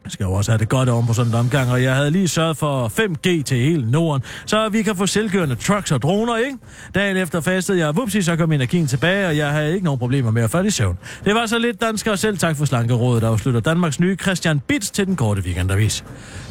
Jeg 0.05 0.13
skal 0.13 0.25
jo 0.25 0.33
også 0.33 0.51
have 0.51 0.59
det 0.59 0.69
godt 0.69 0.89
om 0.89 1.07
på 1.07 1.13
sådan 1.13 1.33
en 1.33 1.39
omgang, 1.39 1.71
og 1.71 1.83
jeg 1.83 1.95
havde 1.95 2.11
lige 2.11 2.29
sørget 2.29 2.57
for 2.57 2.89
5G 2.89 3.43
til 3.43 3.59
hele 3.59 3.91
Norden, 3.91 4.23
så 4.47 4.69
vi 4.69 4.83
kan 4.83 4.97
få 4.97 5.07
selvkørende 5.07 5.55
trucks 5.55 5.93
og 5.93 6.03
droner, 6.03 6.37
ikke? 6.37 6.59
Dagen 6.95 7.17
efter 7.17 7.41
fastede 7.41 7.79
jeg, 7.79 7.97
vupsi, 7.97 8.23
så 8.23 8.37
kom 8.37 8.53
energien 8.53 8.87
tilbage, 8.87 9.27
og 9.27 9.37
jeg 9.37 9.51
havde 9.51 9.73
ikke 9.73 9.85
nogen 9.85 9.99
problemer 9.99 10.31
med 10.31 10.43
at 10.43 10.51
falde 10.51 10.69
i 10.69 10.71
søvn. 10.71 10.99
Det 11.25 11.35
var 11.35 11.47
så 11.47 11.59
lidt 11.59 11.81
danskere 11.81 12.17
selv 12.17 12.39
tak 12.39 12.57
for 12.57 12.65
slankerådet, 12.65 13.23
der 13.23 13.29
afslutter 13.29 13.61
Danmarks 13.61 14.01
nye 14.01 14.17
Christian 14.17 14.61
Bits 14.61 14.91
til 14.91 15.07
den 15.07 15.17
korte 15.17 15.43
weekendavis. 15.43 16.05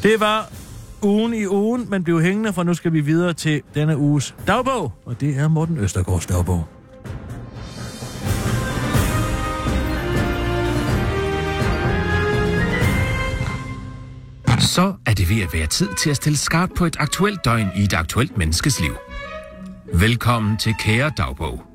Det 0.03 0.19
var 0.19 0.49
ugen 1.03 1.33
i 1.33 1.47
ugen, 1.47 1.87
men 1.89 2.03
blev 2.03 2.21
hængende, 2.21 2.53
for 2.53 2.63
nu 2.63 2.73
skal 2.73 2.93
vi 2.93 3.01
videre 3.01 3.33
til 3.33 3.61
denne 3.75 3.97
uges 3.97 4.35
dagbog, 4.47 4.91
og 5.05 5.21
det 5.21 5.37
er 5.37 5.47
Morten 5.47 5.77
Østergaards 5.77 6.25
dagbog. 6.25 6.65
Så 14.59 14.93
er 15.05 15.13
det 15.13 15.29
ved 15.29 15.41
at 15.41 15.53
være 15.53 15.67
tid 15.67 15.89
til 15.99 16.09
at 16.09 16.15
stille 16.15 16.37
skarpt 16.37 16.73
på 16.75 16.85
et 16.85 16.95
aktuelt 16.99 17.45
døgn 17.45 17.67
i 17.75 17.83
et 17.83 17.93
aktuelt 17.93 18.37
menneskes 18.37 18.81
liv. 18.81 18.93
Velkommen 19.93 20.57
til 20.57 20.73
Kære 20.79 21.11
Dagbog. 21.17 21.72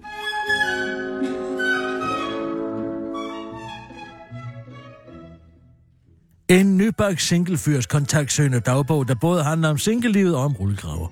En 6.50 6.76
nybagt 6.76 7.22
singlefyrs 7.22 7.86
kontaktsøgende 7.86 8.60
dagbog, 8.60 9.08
der 9.08 9.14
både 9.14 9.42
handler 9.44 9.68
om 9.68 9.78
singlelivet 9.78 10.36
og 10.36 10.42
om 10.42 10.52
rullegraver. 10.52 11.08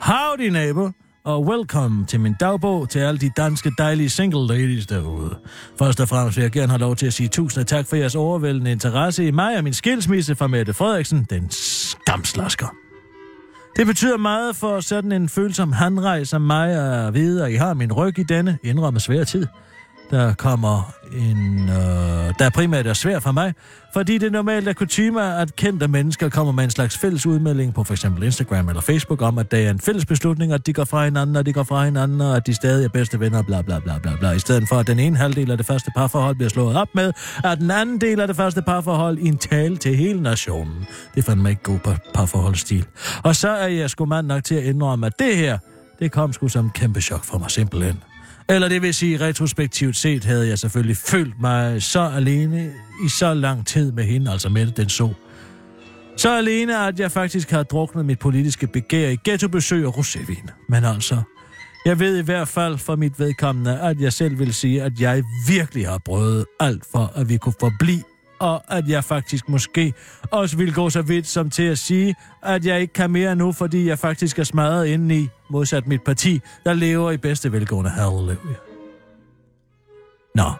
Howdy, 0.00 0.48
nabo, 0.48 0.90
og 1.24 1.46
welcome 1.46 2.06
til 2.06 2.20
min 2.20 2.34
dagbog 2.40 2.88
til 2.88 2.98
alle 2.98 3.20
de 3.20 3.30
danske 3.36 3.72
dejlige 3.78 4.10
single 4.10 4.46
ladies 4.46 4.86
derude. 4.86 5.38
Først 5.78 6.00
og 6.00 6.08
fremmest 6.08 6.36
vil 6.36 6.42
jeg 6.42 6.50
gerne 6.50 6.68
have 6.68 6.80
lov 6.80 6.96
til 6.96 7.06
at 7.06 7.12
sige 7.12 7.28
tusind 7.28 7.64
tak 7.64 7.86
for 7.86 7.96
jeres 7.96 8.14
overvældende 8.14 8.72
interesse 8.72 9.26
i 9.26 9.30
mig 9.30 9.56
og 9.56 9.64
min 9.64 9.74
skilsmisse 9.74 10.36
fra 10.36 10.46
Mette 10.46 10.74
Frederiksen, 10.74 11.26
den 11.30 11.50
skamslasker. 11.50 12.74
Det 13.76 13.86
betyder 13.86 14.16
meget 14.16 14.56
for 14.56 14.80
sådan 14.80 15.12
en 15.12 15.28
følsom 15.28 15.72
handrej 15.72 16.24
som 16.24 16.42
mig 16.42 16.70
at 17.06 17.14
vide, 17.14 17.44
at 17.44 17.52
I 17.52 17.54
har 17.54 17.74
min 17.74 17.92
ryg 17.92 18.18
i 18.18 18.22
denne 18.22 18.58
indrømme 18.62 19.00
svære 19.00 19.24
tid. 19.24 19.46
Der 20.10 20.34
kommer 20.34 20.92
en, 21.12 21.68
øh, 21.68 22.34
der 22.38 22.50
primært 22.54 22.86
er 22.86 22.92
svær 22.92 23.18
for 23.18 23.32
mig, 23.32 23.54
fordi 23.92 24.18
det 24.18 24.32
normalt 24.32 24.68
er 24.68 24.72
kutume, 24.72 25.34
at 25.36 25.56
kendte 25.56 25.88
mennesker 25.88 26.28
kommer 26.28 26.52
med 26.52 26.64
en 26.64 26.70
slags 26.70 26.98
fælles 26.98 27.26
udmelding 27.26 27.74
på 27.74 27.84
f.eks. 27.84 28.04
Instagram 28.04 28.68
eller 28.68 28.82
Facebook 28.82 29.22
om, 29.22 29.38
at 29.38 29.50
det 29.50 29.66
er 29.66 29.70
en 29.70 29.80
fælles 29.80 30.06
beslutning, 30.06 30.52
at 30.52 30.66
de 30.66 30.72
går 30.72 30.84
fra 30.84 31.04
hinanden, 31.04 31.36
og 31.36 31.46
de 31.46 31.52
går 31.52 31.62
fra 31.62 31.84
hinanden, 31.84 32.20
og 32.20 32.36
at 32.36 32.46
de 32.46 32.54
stadig 32.54 32.84
er 32.84 32.88
bedste 32.88 33.20
venner, 33.20 33.42
bla 33.42 33.62
bla 33.62 33.78
bla 33.78 33.98
bla 33.98 34.16
bla. 34.20 34.30
I 34.30 34.38
stedet 34.38 34.68
for, 34.68 34.76
at 34.76 34.86
den 34.86 34.98
ene 34.98 35.16
halvdel 35.16 35.50
af 35.50 35.56
det 35.56 35.66
første 35.66 35.90
parforhold 35.96 36.36
bliver 36.36 36.50
slået 36.50 36.76
op 36.76 36.88
med, 36.94 37.12
at 37.44 37.58
den 37.58 37.70
anden 37.70 38.00
del 38.00 38.20
af 38.20 38.26
det 38.26 38.36
første 38.36 38.62
parforhold 38.62 39.18
i 39.18 39.28
en 39.28 39.38
tale 39.38 39.76
til 39.76 39.96
hele 39.96 40.22
nationen. 40.22 40.86
Det 41.14 41.24
fandt 41.24 41.42
mig 41.42 41.50
ikke 41.50 41.62
god 41.62 41.78
par 41.78 41.98
parforholdsstil. 42.14 42.86
Og 43.22 43.36
så 43.36 43.48
er 43.48 43.68
jeg 43.68 43.90
sgu 43.90 44.04
mand 44.04 44.26
nok 44.26 44.44
til 44.44 44.54
at 44.54 44.64
indrømme, 44.64 45.06
at 45.06 45.18
det 45.18 45.36
her, 45.36 45.58
det 45.98 46.12
kom 46.12 46.32
sgu 46.32 46.48
som 46.48 46.70
kæmpe 46.70 47.00
chok 47.00 47.24
for 47.24 47.38
mig 47.38 47.50
simpelthen. 47.50 48.09
Eller 48.50 48.68
det 48.68 48.82
vil 48.82 48.94
sige, 48.94 49.20
retrospektivt 49.20 49.96
set 49.96 50.24
havde 50.24 50.48
jeg 50.48 50.58
selvfølgelig 50.58 50.96
følt 50.96 51.40
mig 51.40 51.82
så 51.82 52.00
alene 52.00 52.72
i 53.04 53.08
så 53.08 53.34
lang 53.34 53.66
tid 53.66 53.92
med 53.92 54.04
hende, 54.04 54.30
altså 54.30 54.48
med 54.48 54.66
den 54.66 54.88
så. 54.88 55.12
Så 56.16 56.36
alene, 56.36 56.86
at 56.86 57.00
jeg 57.00 57.12
faktisk 57.12 57.50
har 57.50 57.62
druknet 57.62 58.04
mit 58.04 58.18
politiske 58.18 58.66
begær 58.66 59.08
i 59.08 59.16
ghettobesøg 59.24 59.86
og 59.86 59.98
rosévin. 59.98 60.50
Men 60.68 60.84
altså, 60.84 61.22
jeg 61.84 61.98
ved 61.98 62.18
i 62.18 62.22
hvert 62.22 62.48
fald 62.48 62.78
for 62.78 62.96
mit 62.96 63.18
vedkommende, 63.18 63.80
at 63.80 64.00
jeg 64.00 64.12
selv 64.12 64.38
vil 64.38 64.54
sige, 64.54 64.82
at 64.82 65.00
jeg 65.00 65.22
virkelig 65.48 65.88
har 65.88 65.98
prøvet 66.04 66.44
alt 66.60 66.84
for, 66.92 67.12
at 67.14 67.28
vi 67.28 67.36
kunne 67.36 67.54
forblive 67.60 68.02
og 68.40 68.62
at 68.68 68.88
jeg 68.88 69.04
faktisk 69.04 69.48
måske 69.48 69.94
også 70.30 70.56
vil 70.56 70.74
gå 70.74 70.90
så 70.90 71.02
vidt 71.02 71.26
som 71.26 71.50
til 71.50 71.62
at 71.62 71.78
sige, 71.78 72.14
at 72.42 72.66
jeg 72.66 72.80
ikke 72.80 72.92
kan 72.92 73.10
mere 73.10 73.36
nu, 73.36 73.52
fordi 73.52 73.88
jeg 73.88 73.98
faktisk 73.98 74.38
er 74.38 74.44
smadret 74.44 74.86
indeni, 74.86 75.28
modsat 75.50 75.86
mit 75.86 76.02
parti, 76.02 76.40
der 76.64 76.72
lever 76.72 77.10
i 77.10 77.16
bedste 77.16 77.52
velgående 77.52 77.90
halleluja. 77.90 78.36
Nå, 80.34 80.52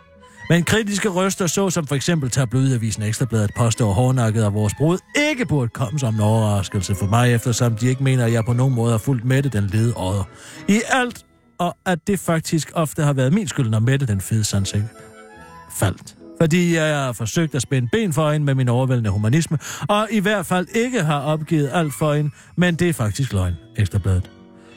men 0.49 0.64
kritiske 0.64 1.09
røster, 1.09 1.47
så 1.47 1.70
som 1.70 1.87
for 1.87 1.95
eksempel 1.95 2.31
tabloidavisen 2.31 3.03
Ekstrabladet 3.03 3.51
påstår 3.57 3.93
hårdnakket 3.93 4.43
af 4.43 4.55
vores 4.55 4.74
brud, 4.74 4.99
ikke 5.31 5.47
burde 5.47 5.68
komme 5.68 5.99
som 5.99 6.14
en 6.14 6.20
overraskelse 6.20 6.95
for 6.95 7.07
mig, 7.07 7.35
eftersom 7.35 7.76
de 7.76 7.89
ikke 7.89 8.05
mener, 8.05 8.24
at 8.24 8.33
jeg 8.33 8.45
på 8.45 8.53
nogen 8.53 8.74
måde 8.74 8.91
har 8.91 8.99
fulgt 8.99 9.24
Mette 9.24 9.49
den 9.49 9.66
lede 9.66 9.95
ådder. 9.97 10.24
I 10.68 10.81
alt, 10.89 11.26
og 11.59 11.76
at 11.87 11.99
det 12.07 12.18
faktisk 12.18 12.70
ofte 12.74 13.03
har 13.03 13.12
været 13.12 13.33
min 13.33 13.49
skyld, 13.49 13.68
når 13.68 13.81
Mette 13.81 14.07
den 14.07 14.20
fede 14.20 14.45
sandsæk 14.45 14.83
faldt 15.78 16.20
fordi 16.41 16.74
jeg 16.74 16.97
har 16.97 17.12
forsøgt 17.12 17.55
at 17.55 17.62
spænde 17.62 17.88
ben 17.93 18.12
for 18.12 18.32
hende 18.32 18.47
med 18.47 18.55
min 18.55 18.68
overvældende 18.68 19.11
humanisme, 19.11 19.59
og 19.88 20.09
i 20.11 20.20
hvert 20.20 20.47
fald 20.47 20.66
ikke 20.74 21.03
har 21.03 21.20
opgivet 21.20 21.70
alt 21.72 21.95
for 21.95 22.14
hende, 22.14 22.30
men 22.57 22.74
det 22.74 22.88
er 22.88 22.93
faktisk 22.93 23.32
løgn, 23.32 23.55
Ekstrabladet. 23.76 24.30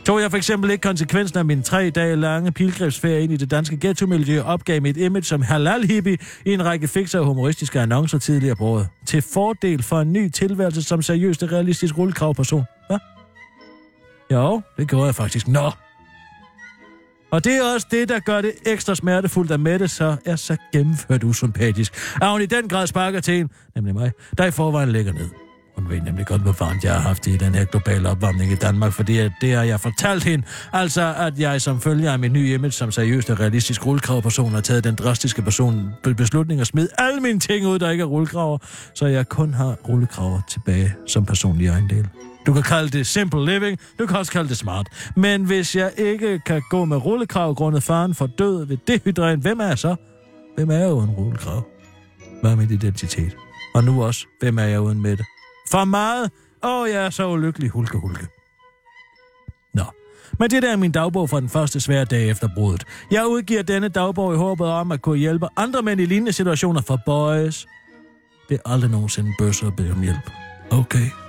Tog 0.06 0.22
jeg 0.22 0.30
for 0.32 0.38
eksempel 0.38 0.72
ikke 0.72 0.82
konsekvensen 0.82 1.40
af 1.40 1.46
min 1.46 1.64
tre 1.64 1.90
dage 1.90 2.16
lange 2.16 2.52
pilgrimsferie 2.52 3.24
ind 3.24 3.34
i 3.34 3.38
det 3.38 3.52
danske 3.52 3.78
ghetto-miljø 3.78 4.42
opgav 4.42 4.82
mit 4.82 4.98
image 4.98 5.24
som 5.24 5.42
halal-hippie 5.42 6.18
i 6.46 6.54
en 6.54 6.66
række 6.66 6.88
fikser 6.88 7.20
og 7.20 7.26
humoristiske 7.26 7.80
annoncer 7.80 8.18
tidligere 8.18 8.56
på 8.56 8.66
året. 8.66 8.88
Til 9.06 9.22
fordel 9.22 9.84
for 9.84 10.02
en 10.02 10.14
ny 10.14 10.30
tilværelse 10.30 10.84
som 10.84 11.02
seriøst 11.02 11.44
og 11.44 11.52
realistisk 11.52 11.98
rullekravperson. 11.98 12.64
Hvad? 12.88 12.98
Jo, 14.32 14.62
det 14.78 14.90
gjorde 14.90 15.06
jeg 15.06 15.16
faktisk. 15.16 15.48
Nå, 15.48 15.72
og 17.34 17.44
det 17.44 17.58
er 17.58 17.74
også 17.74 17.88
det, 17.92 18.10
der 18.10 18.20
gør 18.20 18.42
det 18.42 18.52
ekstra 18.66 18.96
smertefuldt, 18.96 19.52
at 19.52 19.60
Mette 19.60 19.88
så 19.88 20.16
er 20.26 20.36
så 20.36 20.58
gennemført 20.74 21.24
usympatisk. 21.24 21.94
At 22.22 22.32
hun 22.32 22.42
i 22.42 22.46
den 22.46 22.68
grad 22.68 22.88
sparker 22.88 23.20
til 23.20 23.40
en, 23.40 23.50
nemlig 23.76 23.94
mig, 23.94 24.12
der 24.38 24.46
i 24.46 24.52
forvejen 24.52 24.92
ligger 24.92 25.14
ned. 25.14 25.30
Hun 25.76 25.90
ved 25.90 26.02
nemlig 26.02 26.26
godt, 26.26 26.42
hvor 26.42 26.56
varmt 26.60 26.84
jeg 26.84 26.94
har 26.94 27.00
haft 27.00 27.28
i 27.28 27.38
den 27.38 27.56
her 27.56 27.66
globale 27.66 28.10
opvarmning 28.10 28.52
i 28.52 28.56
Danmark, 28.56 28.92
fordi 28.92 29.30
det 29.42 29.54
har 29.54 29.64
jeg 29.64 29.80
fortalt 29.80 30.24
hende. 30.24 30.46
Altså, 30.74 31.14
at 31.18 31.40
jeg 31.40 31.62
som 31.62 31.82
følger 31.82 32.12
af 32.12 32.20
min 32.20 32.34
nye 32.34 32.54
image 32.54 32.72
som 32.72 32.92
seriøst 32.92 33.30
og 33.30 33.40
realistisk 33.40 33.86
rullekravperson 33.86 34.52
har 34.52 34.62
taget 34.62 34.84
den 34.84 34.96
drastiske 34.96 35.42
person 35.42 35.90
beslutning 36.18 36.62
og 36.62 36.68
smide 36.68 36.90
alle 36.98 37.22
mine 37.22 37.40
ting 37.40 37.68
ud, 37.68 37.80
der 37.80 37.90
ikke 37.90 38.02
er 38.02 38.06
rullekraver, 38.06 38.58
så 38.94 39.06
jeg 39.06 39.30
kun 39.30 39.54
har 39.54 39.76
rullekraver 39.90 40.42
tilbage 40.50 40.94
som 41.08 41.26
personlig 41.26 41.68
ejendel. 41.68 42.08
Du 42.46 42.54
kan 42.54 42.64
kalde 42.64 42.90
det 42.90 43.08
simple 43.08 43.46
living, 43.46 43.80
du 44.00 44.06
kan 44.06 44.18
også 44.18 44.32
kalde 44.32 44.50
det 44.50 44.58
smart. 44.58 44.88
Men 45.16 45.46
hvis 45.46 45.76
jeg 45.76 45.92
ikke 45.98 46.40
kan 46.40 46.62
gå 46.70 46.86
med 46.86 46.98
rullekrav 46.98 47.56
grundet 47.56 47.84
faren 47.84 48.16
for 48.16 48.28
død 48.28 48.66
ved 48.66 48.78
dehydrering, 48.88 49.42
hvem 49.42 49.60
er 49.60 49.68
jeg 49.68 49.80
så? 49.80 49.96
Hvem 50.56 50.70
er 50.70 50.78
jeg 50.78 50.94
uden 50.94 51.10
rullekrav? 51.10 51.68
Hvad 52.42 52.52
er 52.52 52.56
min 52.56 52.72
identitet? 52.72 53.38
Og 53.76 53.84
nu 53.84 54.04
også, 54.04 54.26
hvem 54.40 54.58
er 54.58 54.64
jeg 54.64 54.82
uden 54.82 55.02
med 55.02 55.18
det? 55.18 55.26
For 55.72 55.86
meget? 55.86 56.32
Åh, 56.64 56.82
oh, 56.82 56.90
jeg 56.90 57.06
er 57.06 57.10
så 57.10 57.28
ulykkelig, 57.28 57.70
hulke, 57.70 57.98
hulke. 57.98 58.28
Nå, 59.74 59.84
Men 60.40 60.50
det 60.50 60.64
der 60.64 60.72
er 60.72 60.76
min 60.76 60.92
dagbog 60.92 61.30
fra 61.30 61.40
den 61.40 61.50
første 61.50 61.80
svære 61.80 62.06
dag 62.06 62.30
efter 62.30 62.50
bruddet. 62.56 62.84
Jeg 63.12 63.28
udgiver 63.28 63.62
denne 63.62 63.88
dagbog 63.88 64.34
i 64.34 64.38
håbet 64.38 64.68
om 64.68 64.92
at 64.92 65.02
kunne 65.02 65.18
hjælpe 65.18 65.48
andre 65.58 65.82
mænd 65.82 66.02
i 66.02 66.06
lignende 66.06 66.34
situationer 66.34 66.82
for 66.82 67.00
boys. 67.06 67.66
Det 68.50 68.56
er 68.66 68.72
aldrig 68.72 68.92
nogensinde 68.92 69.34
bøsser 69.40 69.68
at 69.68 69.76
bede 69.76 69.92
om 69.92 70.02
hjælp. 70.02 70.30
Okay. 70.72 71.23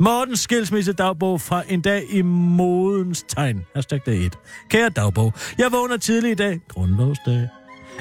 Mortens 0.00 0.40
skilsmisse 0.40 0.92
dagbog 0.92 1.40
fra 1.40 1.62
en 1.68 1.80
dag 1.80 2.02
i 2.10 2.22
modens 2.22 3.24
tegn. 3.28 3.66
Hashtag 3.74 4.00
dag 4.06 4.24
1. 4.24 4.38
Kære 4.68 4.88
dagbog, 4.88 5.32
jeg 5.58 5.72
vågner 5.72 5.96
tidlig 5.96 6.30
i 6.30 6.34
dag. 6.34 6.60
Grundlovsdag. 6.68 7.48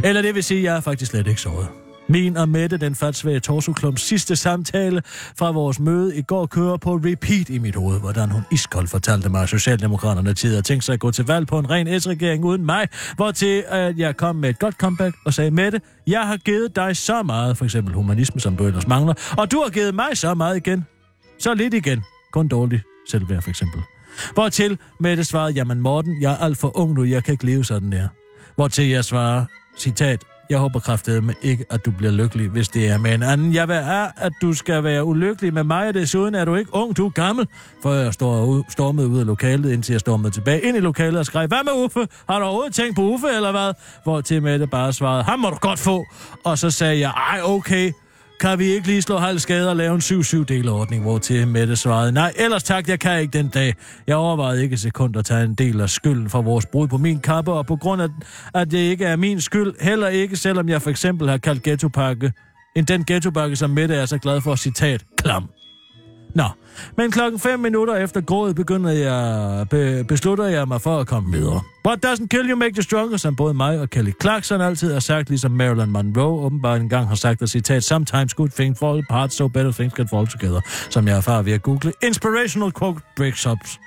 Eller 0.04 0.22
det 0.22 0.36
vil 0.36 0.44
sige, 0.44 0.58
at 0.58 0.64
jeg 0.64 0.76
er 0.76 0.82
faktisk 0.82 1.12
slet 1.12 1.28
ikke 1.28 1.42
sovet. 1.42 1.68
Min 2.10 2.38
og 2.38 2.50
Mette, 2.50 2.78
den 2.78 2.96
fatsvage 2.96 3.40
torsoklums 3.40 4.02
sidste 4.02 4.36
samtale 4.36 5.02
fra 5.38 5.52
vores 5.52 5.80
møde 5.80 6.18
i 6.18 6.22
går, 6.22 6.46
kører 6.46 6.78
på 6.78 6.96
repeat 6.96 7.50
i 7.50 7.58
mit 7.58 7.76
hoved, 7.76 8.00
hvordan 8.00 8.30
hun 8.30 8.42
iskold 8.52 8.88
fortalte 8.88 9.30
mig, 9.30 9.42
at 9.42 9.50
Socialdemokraterne 9.50 10.34
tid 10.34 10.56
har 10.56 10.62
tænkt 10.62 10.84
sig 10.84 10.94
at 10.94 11.00
gå 11.00 11.12
til 11.12 11.26
valg 11.26 11.48
på 11.48 11.60
en 11.60 11.70
ren 11.70 12.02
S-regering 12.02 12.46
uden 12.46 12.66
mig, 12.66 12.88
hvor 13.16 13.32
til 13.32 13.64
at 13.68 13.90
øh, 13.90 14.00
jeg 14.00 14.18
kom 14.18 14.36
med 14.36 14.50
et 14.50 14.60
godt 14.60 14.76
comeback 14.76 15.16
og 15.26 15.34
sagde, 15.34 15.52
Mette, 15.52 15.82
jeg 16.08 16.22
har 16.22 16.38
givet 16.38 16.76
dig 16.76 16.98
så 16.98 17.24
meget, 17.24 17.58
for 17.58 17.66
eksempel 17.66 17.94
humanisme, 17.94 18.42
som 18.42 18.56
du 18.56 18.68
ellers 18.68 18.88
mangler, 18.88 19.14
og 19.38 19.52
du 19.52 19.62
har 19.64 19.70
givet 19.70 19.96
mig 19.96 20.18
så 20.18 20.34
meget 20.34 20.58
igen. 20.58 20.86
Så 21.40 21.54
lidt 21.54 21.74
igen. 21.74 22.04
Kun 22.32 22.48
dårligt 22.48 22.84
selvværd, 23.10 23.42
for 23.42 23.50
eksempel. 23.50 23.82
Hvortil 24.34 24.78
Mette 25.00 25.24
svarede, 25.24 25.52
jamen 25.52 25.82
Morten, 25.82 26.22
jeg 26.22 26.32
er 26.32 26.38
alt 26.38 26.58
for 26.58 26.78
ung 26.78 26.94
nu, 26.94 27.04
jeg 27.04 27.24
kan 27.24 27.32
ikke 27.32 27.46
leve 27.46 27.66
sådan 27.66 27.92
der. 27.92 28.08
Hvortil 28.56 28.90
jeg 28.90 29.06
svarer, 29.06 29.46
citat, 29.78 30.24
jeg 30.50 30.60
håber 30.60 30.80
kraftedeme 30.80 31.34
ikke, 31.42 31.66
at 31.70 31.86
du 31.86 31.92
bliver 31.92 32.12
lykkelig, 32.12 32.50
hvis 32.50 32.70
det 32.70 32.90
er 32.90 32.98
med 32.98 33.14
en 33.14 33.24
anden. 33.24 33.54
Jeg 33.54 33.68
vil 33.68 33.76
er, 33.76 34.08
at 34.18 34.34
du 34.42 34.54
skal 34.54 34.84
være 34.84 35.04
ulykkelig 35.04 35.54
med 35.54 35.64
mig, 35.64 35.88
og 35.88 35.94
desuden 35.94 36.36
er 36.36 36.46
du 36.46 36.56
ikke 36.56 36.74
ung, 36.74 36.98
du 36.98 37.06
er 37.06 37.10
gammel. 37.10 37.48
For 37.84 37.94
jeg 37.94 38.14
står 38.14 38.46
ud, 38.46 38.64
stormede 38.70 39.08
ud 39.08 39.20
af 39.20 39.26
lokalet, 39.26 39.72
indtil 39.72 39.94
jeg 39.94 40.00
stormede 40.00 40.32
tilbage 40.32 40.62
ind 40.62 40.78
i 40.78 40.80
lokalet 40.80 41.20
og 41.20 41.26
skrev, 41.26 41.48
hvad 41.48 41.64
med 41.64 41.74
Uffe? 41.86 42.08
Har 42.30 42.40
du 42.40 42.46
overhovedet 42.46 42.74
tænkt 42.74 42.96
på 42.96 43.02
Uffe, 43.02 43.28
eller 43.28 43.52
hvad? 43.52 43.74
Hvor 44.04 44.22
til 44.22 44.44
Mette 44.44 44.68
bare 44.68 44.94
svarede, 44.94 45.24
ham 45.24 45.40
må 45.40 45.50
du 45.50 45.58
godt 45.62 45.80
få. 45.80 46.06
Og 46.44 46.58
så 46.58 46.72
sagde 46.72 47.00
jeg, 47.00 47.10
ej 47.10 47.42
okay, 47.44 47.92
kan 48.40 48.60
vi 48.60 48.66
ikke 48.66 48.88
lige 48.88 49.02
slå 49.02 49.18
halv 49.18 49.40
skade 49.40 49.70
og 49.70 49.76
lave 49.76 49.96
en 49.96 50.02
7-7-delordning, 50.02 51.02
hvor 51.02 51.18
til 51.18 51.48
Mette 51.48 51.76
svarede, 51.76 52.12
nej, 52.12 52.34
ellers 52.36 52.64
tak, 52.64 52.88
jeg 52.88 53.00
kan 53.00 53.22
ikke 53.22 53.38
den 53.38 53.48
dag. 53.48 53.74
Jeg 54.08 54.16
overvejede 54.16 54.64
ikke 54.64 54.74
et 54.74 54.80
sekund 54.80 55.18
at 55.18 55.26
tage 55.26 55.44
en 55.44 55.54
del 55.54 55.82
af 55.82 55.90
skylden 55.90 56.30
for 56.30 56.42
vores 56.42 56.66
brud 56.66 56.88
på 56.88 56.98
min 56.98 57.20
kappe, 57.20 57.52
og 57.52 57.66
på 57.66 57.76
grund 57.76 58.02
af, 58.02 58.08
at 58.54 58.72
det 58.72 58.78
ikke 58.78 59.06
er 59.06 59.16
min 59.16 59.42
skyld, 59.42 59.74
heller 59.82 60.08
ikke, 60.08 60.36
selvom 60.36 60.70
jeg 60.70 60.82
for 60.82 60.90
eksempel 60.90 61.30
har 61.30 61.38
kaldt 61.38 61.64
ghettopakke, 61.64 62.32
end 62.76 62.86
den 62.86 63.04
ghettopakke, 63.06 63.56
som 63.56 63.70
Mette 63.70 63.96
er 63.96 64.06
så 64.06 64.18
glad 64.18 64.42
for, 64.42 64.56
citat, 64.56 65.04
klam. 65.18 65.50
Nå, 66.36 66.44
men 66.98 67.12
klokken 67.12 67.40
5 67.40 67.60
minutter 67.60 67.96
efter 67.96 68.22
grådet 68.22 68.56
begynder 68.56 68.92
jeg, 68.92 69.68
be, 69.70 70.04
beslutter 70.08 70.46
jeg 70.46 70.68
mig 70.68 70.82
for 70.82 71.00
at 71.00 71.08
komme 71.08 71.32
videre. 71.32 71.62
What 71.88 72.06
doesn't 72.06 72.28
kill 72.28 72.50
you 72.50 72.56
make 72.56 72.74
you 72.76 72.82
stronger, 72.82 73.18
som 73.18 73.36
både 73.36 73.54
mig 73.54 73.80
og 73.80 73.90
Kelly 73.90 74.12
Clarkson 74.22 74.62
altid 74.62 74.94
har 74.94 75.00
sagt, 75.00 75.30
ligesom 75.30 75.52
Marilyn 75.52 75.92
Monroe 75.92 76.46
åbenbart 76.46 76.82
engang 76.82 77.08
har 77.08 77.16
sagt, 77.16 77.42
at 77.42 77.50
citat, 77.50 77.84
sometimes 77.84 78.34
good 78.34 78.50
things 78.50 78.80
fall 78.80 79.00
apart, 79.10 79.34
so 79.34 79.48
better 79.48 79.72
things 79.72 79.94
can 79.94 80.08
fall 80.08 80.28
together, 80.28 80.62
som 80.90 81.08
jeg 81.08 81.18
erfarer 81.18 81.42
ved 81.42 81.54
at 81.54 81.62
google 81.62 81.94
inspirational 82.04 82.72
quote 82.80 83.00
breakups. 83.16 83.80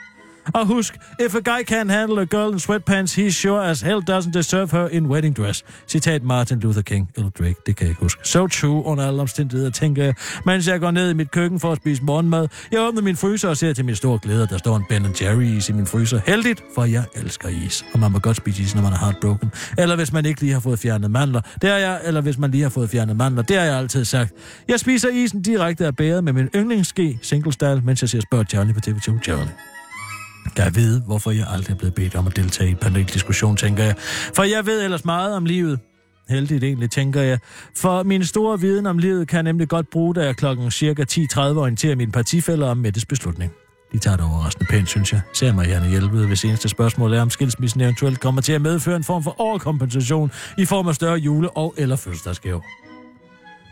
Og 0.55 0.67
husk, 0.67 0.99
if 1.21 1.35
a 1.35 1.39
guy 1.39 1.63
can 1.65 1.91
handle 1.91 2.21
a 2.21 2.25
girl 2.25 2.53
in 2.53 2.59
sweatpants, 2.59 3.15
he 3.15 3.31
sure 3.31 3.71
as 3.71 3.81
hell 3.81 4.01
doesn't 4.11 4.33
deserve 4.33 4.71
her 4.71 4.89
in 4.89 5.07
wedding 5.07 5.37
dress. 5.37 5.65
Citat 5.89 6.23
Martin 6.23 6.61
Luther 6.61 6.83
King 6.83 7.11
eller 7.17 7.31
Drake, 7.31 7.55
det 7.67 7.77
kan 7.77 7.85
jeg 7.85 7.91
ikke 7.91 8.03
huske. 8.03 8.21
So 8.29 8.47
true 8.47 8.85
under 8.85 9.07
alle 9.07 9.21
omstændigheder, 9.21 9.71
tænker 9.71 10.05
jeg, 10.05 10.15
mens 10.47 10.69
jeg 10.69 10.81
går 10.81 10.91
ned 10.91 11.11
i 11.11 11.15
mit 11.15 11.31
køkken 11.31 11.61
for 11.61 11.73
at 11.73 11.79
spise 11.79 12.03
morgenmad. 12.03 12.49
Jeg 12.73 12.81
åbner 12.81 13.03
min 13.03 13.17
fryser 13.17 13.49
og 13.49 13.57
ser 13.57 13.73
til 13.73 13.85
min 13.85 13.95
store 13.95 14.19
glæde, 14.23 14.47
der 14.47 14.59
står 14.59 14.77
en 14.77 14.85
Ben 14.89 15.07
Jerry 15.23 15.43
is 15.43 15.69
i 15.69 15.73
min 15.73 15.87
fryser. 15.87 16.21
Heldigt, 16.27 16.63
for 16.75 16.85
jeg 16.85 17.05
elsker 17.15 17.49
is. 17.49 17.85
Og 17.93 18.01
man 18.01 18.13
må 18.13 18.19
godt 18.19 18.37
spise 18.37 18.63
is, 18.63 18.75
når 18.75 18.83
man 18.83 18.93
er 18.93 18.99
heartbroken. 18.99 19.53
Eller 19.79 19.97
hvis 19.97 20.13
man 20.13 20.27
ikke 20.27 20.41
lige 20.41 20.53
har 20.53 20.61
fået 20.61 20.79
fjernet 20.79 21.11
mandler. 21.11 21.41
Det 21.63 21.71
er 21.71 21.77
jeg, 21.77 22.01
eller 22.05 22.21
hvis 22.21 22.39
man 22.39 22.51
lige 22.51 22.63
har 22.63 22.71
fået 22.71 22.91
fjernet 22.91 23.17
mandler. 23.17 23.43
Det 23.43 23.57
har 23.57 23.65
jeg 23.65 23.77
altid 23.79 24.05
sagt. 24.05 24.33
Jeg 24.69 24.81
spiser 24.81 25.09
isen 25.09 25.43
direkte 25.43 25.87
af 25.87 25.97
bæret 25.97 26.25
med 26.25 26.33
min 26.33 26.49
yndlingsske, 26.55 27.19
single 27.23 27.53
style, 27.53 27.81
mens 27.85 28.03
jeg 28.03 28.09
ser 28.09 28.21
Spørg 28.21 28.47
Charlie 28.49 28.75
på 28.75 28.81
TV2 28.87 29.23
Charlie. 29.23 29.80
Jeg 30.59 30.75
ved, 30.75 31.01
hvorfor 31.01 31.31
jeg 31.31 31.47
aldrig 31.49 31.75
er 31.75 31.79
blevet 31.79 31.95
bedt 31.95 32.15
om 32.15 32.27
at 32.27 32.37
deltage 32.37 32.69
i 32.69 32.71
en 32.71 32.77
paneldiskussion, 32.77 33.57
tænker 33.57 33.85
jeg. 33.85 33.95
For 34.35 34.43
jeg 34.43 34.67
ved 34.67 34.85
ellers 34.85 35.05
meget 35.05 35.35
om 35.35 35.45
livet. 35.45 35.79
Heldigt 36.29 36.65
egentlig, 36.65 36.91
tænker 36.91 37.21
jeg. 37.21 37.39
For 37.77 38.03
min 38.03 38.25
store 38.25 38.61
viden 38.61 38.87
om 38.87 38.99
livet 38.99 39.29
kan 39.29 39.37
jeg 39.37 39.43
nemlig 39.43 39.69
godt 39.69 39.91
bruge, 39.91 40.15
da 40.15 40.25
jeg 40.25 40.37
klokken 40.37 40.71
cirka 40.71 41.05
10.30 41.13 41.41
orienterer 41.41 41.97
mine 41.97 42.13
partifælder 42.13 42.69
om 42.69 42.77
Mettes 42.77 43.07
beslutning. 43.07 43.53
De 43.93 43.99
tager 43.99 44.17
det 44.17 44.27
overraskende 44.27 44.67
pænt, 44.71 44.89
synes 44.89 45.13
jeg. 45.13 45.21
Ser 45.33 45.53
mig 45.53 45.69
gerne 45.69 45.89
hjælpe, 45.89 46.27
hvis 46.27 46.45
eneste 46.45 46.69
spørgsmål 46.69 47.15
er, 47.15 47.23
om 47.23 47.31
skilsmissen 47.31 47.81
eventuelt 47.81 48.21
kommer 48.21 48.41
til 48.41 48.53
at 48.53 48.63
medføre 48.63 48.97
en 48.97 49.05
form 49.05 49.23
for 49.23 49.41
overkompensation 49.41 50.31
i 50.59 50.65
form 50.65 50.89
af 50.89 50.95
større 50.95 51.17
jule- 51.17 51.51
og 51.51 51.75
eller 51.77 51.97
fødselsdagsgave. 51.97 52.63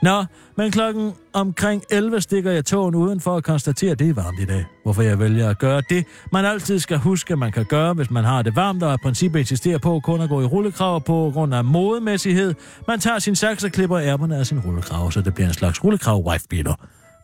Nå, 0.02 0.24
men 0.56 0.70
klokken 0.70 1.12
omkring 1.32 1.82
11 1.90 2.20
stikker 2.20 2.50
jeg 2.50 2.64
tågen 2.64 2.94
uden 2.94 3.20
for 3.20 3.36
at 3.36 3.44
konstatere, 3.44 3.90
at 3.90 3.98
det 3.98 4.08
er 4.08 4.14
varmt 4.14 4.40
i 4.40 4.44
dag. 4.44 4.64
Hvorfor 4.82 5.02
jeg 5.02 5.18
vælger 5.18 5.50
at 5.50 5.58
gøre 5.58 5.82
det, 5.90 6.04
man 6.32 6.44
altid 6.44 6.78
skal 6.78 6.98
huske, 6.98 7.32
at 7.32 7.38
man 7.38 7.52
kan 7.52 7.64
gøre, 7.64 7.94
hvis 7.94 8.10
man 8.10 8.24
har 8.24 8.42
det 8.42 8.56
varmt, 8.56 8.82
og 8.82 8.92
at 8.92 9.00
princippet 9.02 9.40
insisterer 9.40 9.78
på 9.78 10.00
kun 10.00 10.20
at 10.20 10.28
gå 10.28 10.40
i 10.40 10.44
rullekrav 10.44 11.00
på 11.04 11.30
grund 11.34 11.54
af 11.54 11.64
modemæssighed. 11.64 12.54
Man 12.88 13.00
tager 13.00 13.18
sin 13.18 13.36
saks 13.36 13.64
og 13.64 13.70
klipper 13.70 13.98
ærmerne 13.98 14.36
af 14.36 14.46
sin 14.46 14.60
rullekrav, 14.60 15.10
så 15.10 15.20
det 15.20 15.34
bliver 15.34 15.48
en 15.48 15.54
slags 15.54 15.84
rullekrav 15.84 16.26
wife 16.26 16.46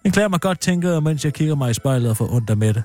Den 0.03 0.13
klæder 0.13 0.29
mig 0.29 0.41
godt 0.41 0.61
tænke, 0.61 1.01
mens 1.01 1.25
jeg 1.25 1.33
kigger 1.33 1.55
mig 1.55 1.71
i 1.71 1.75
spejlet 1.75 2.11
og 2.11 2.17
får 2.17 2.35
ondt 2.35 2.51
af 2.51 2.57
med 2.57 2.75
det. 2.75 2.83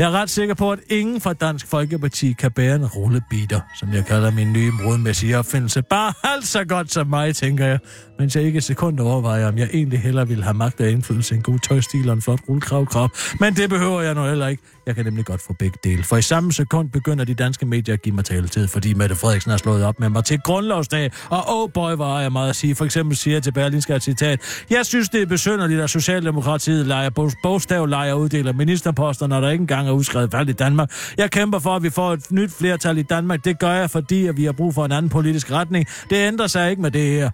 Jeg 0.00 0.06
er 0.06 0.12
ret 0.12 0.30
sikker 0.30 0.54
på, 0.54 0.72
at 0.72 0.78
ingen 0.88 1.20
fra 1.20 1.32
Dansk 1.32 1.66
Folkeparti 1.66 2.32
kan 2.32 2.50
bære 2.52 2.76
en 2.76 2.86
rullebiter, 2.86 3.60
som 3.78 3.92
jeg 3.92 4.04
kalder 4.06 4.30
min 4.30 4.52
nye 4.52 4.72
brudmæssige 4.82 5.38
opfindelse. 5.38 5.82
Bare 5.82 6.12
halvt 6.24 6.46
så 6.46 6.64
godt 6.64 6.92
som 6.92 7.06
mig, 7.06 7.36
tænker 7.36 7.66
jeg, 7.66 7.78
mens 8.18 8.36
jeg 8.36 8.44
ikke 8.44 8.56
et 8.56 8.64
sekund 8.64 9.00
overvejer, 9.00 9.48
om 9.48 9.58
jeg 9.58 9.68
egentlig 9.72 10.00
heller 10.00 10.24
ville 10.24 10.44
have 10.44 10.54
magt 10.54 10.80
og 10.80 10.90
indflydelse 10.90 11.34
en 11.34 11.42
god 11.42 11.58
tøjstil 11.58 12.08
og 12.08 12.14
en 12.14 12.22
flot 12.22 12.40
rullekravkrop. 12.48 13.10
Men 13.40 13.54
det 13.54 13.70
behøver 13.70 14.00
jeg 14.00 14.14
nu 14.14 14.24
heller 14.24 14.46
ikke. 14.46 14.62
Jeg 14.86 14.94
kan 14.94 15.04
nemlig 15.04 15.24
godt 15.24 15.40
få 15.40 15.52
begge 15.52 15.78
dele. 15.84 16.02
For 16.02 16.16
i 16.16 16.22
samme 16.22 16.52
sekund 16.52 16.90
begynder 16.90 17.24
de 17.24 17.34
danske 17.34 17.66
medier 17.66 17.94
at 17.94 18.02
give 18.02 18.14
mig 18.14 18.24
taletid, 18.24 18.68
fordi 18.68 18.94
Mette 18.94 19.14
Frederiksen 19.14 19.50
har 19.50 19.58
slået 19.58 19.84
op 19.84 20.00
med 20.00 20.08
mig 20.08 20.24
til 20.24 20.38
grundlovsdag. 20.40 21.10
Og 21.30 21.44
oh 21.48 21.70
boy, 21.74 21.92
var 21.92 22.20
jeg 22.20 22.32
meget 22.32 22.50
at 22.50 22.56
sige. 22.56 22.74
For 22.74 22.84
eksempel 22.84 23.16
siger 23.16 23.34
jeg 23.34 23.42
til 23.42 23.52
Berlinske 23.52 23.94
et 23.94 24.02
citat. 24.02 24.64
Jeg 24.70 24.86
synes, 24.86 25.08
det 25.08 25.22
er 25.22 25.26
besynderligt, 25.26 25.80
at 25.80 25.90
Socialdemokratiet 25.90 26.86
leger 26.86 27.34
bogstavlejer 27.42 28.14
uddeler 28.14 28.52
ministerposter, 28.52 29.26
når 29.26 29.40
der 29.40 29.50
ikke 29.50 29.62
engang 29.62 29.88
er 29.88 29.92
udskrevet 29.92 30.32
valg 30.32 30.48
i 30.48 30.52
Danmark. 30.52 30.90
Jeg 31.18 31.30
kæmper 31.30 31.58
for, 31.58 31.76
at 31.76 31.82
vi 31.82 31.90
får 31.90 32.12
et 32.12 32.30
nyt 32.30 32.52
flertal 32.58 32.98
i 32.98 33.02
Danmark. 33.02 33.44
Det 33.44 33.58
gør 33.58 33.72
jeg, 33.72 33.90
fordi 33.90 34.26
at 34.26 34.36
vi 34.36 34.44
har 34.44 34.52
brug 34.52 34.74
for 34.74 34.84
en 34.84 34.92
anden 34.92 35.08
politisk 35.08 35.50
retning. 35.50 35.86
Det 36.10 36.16
ændrer 36.16 36.46
sig 36.46 36.70
ikke 36.70 36.82
med 36.82 36.90
det 36.90 37.06
her 37.06 37.30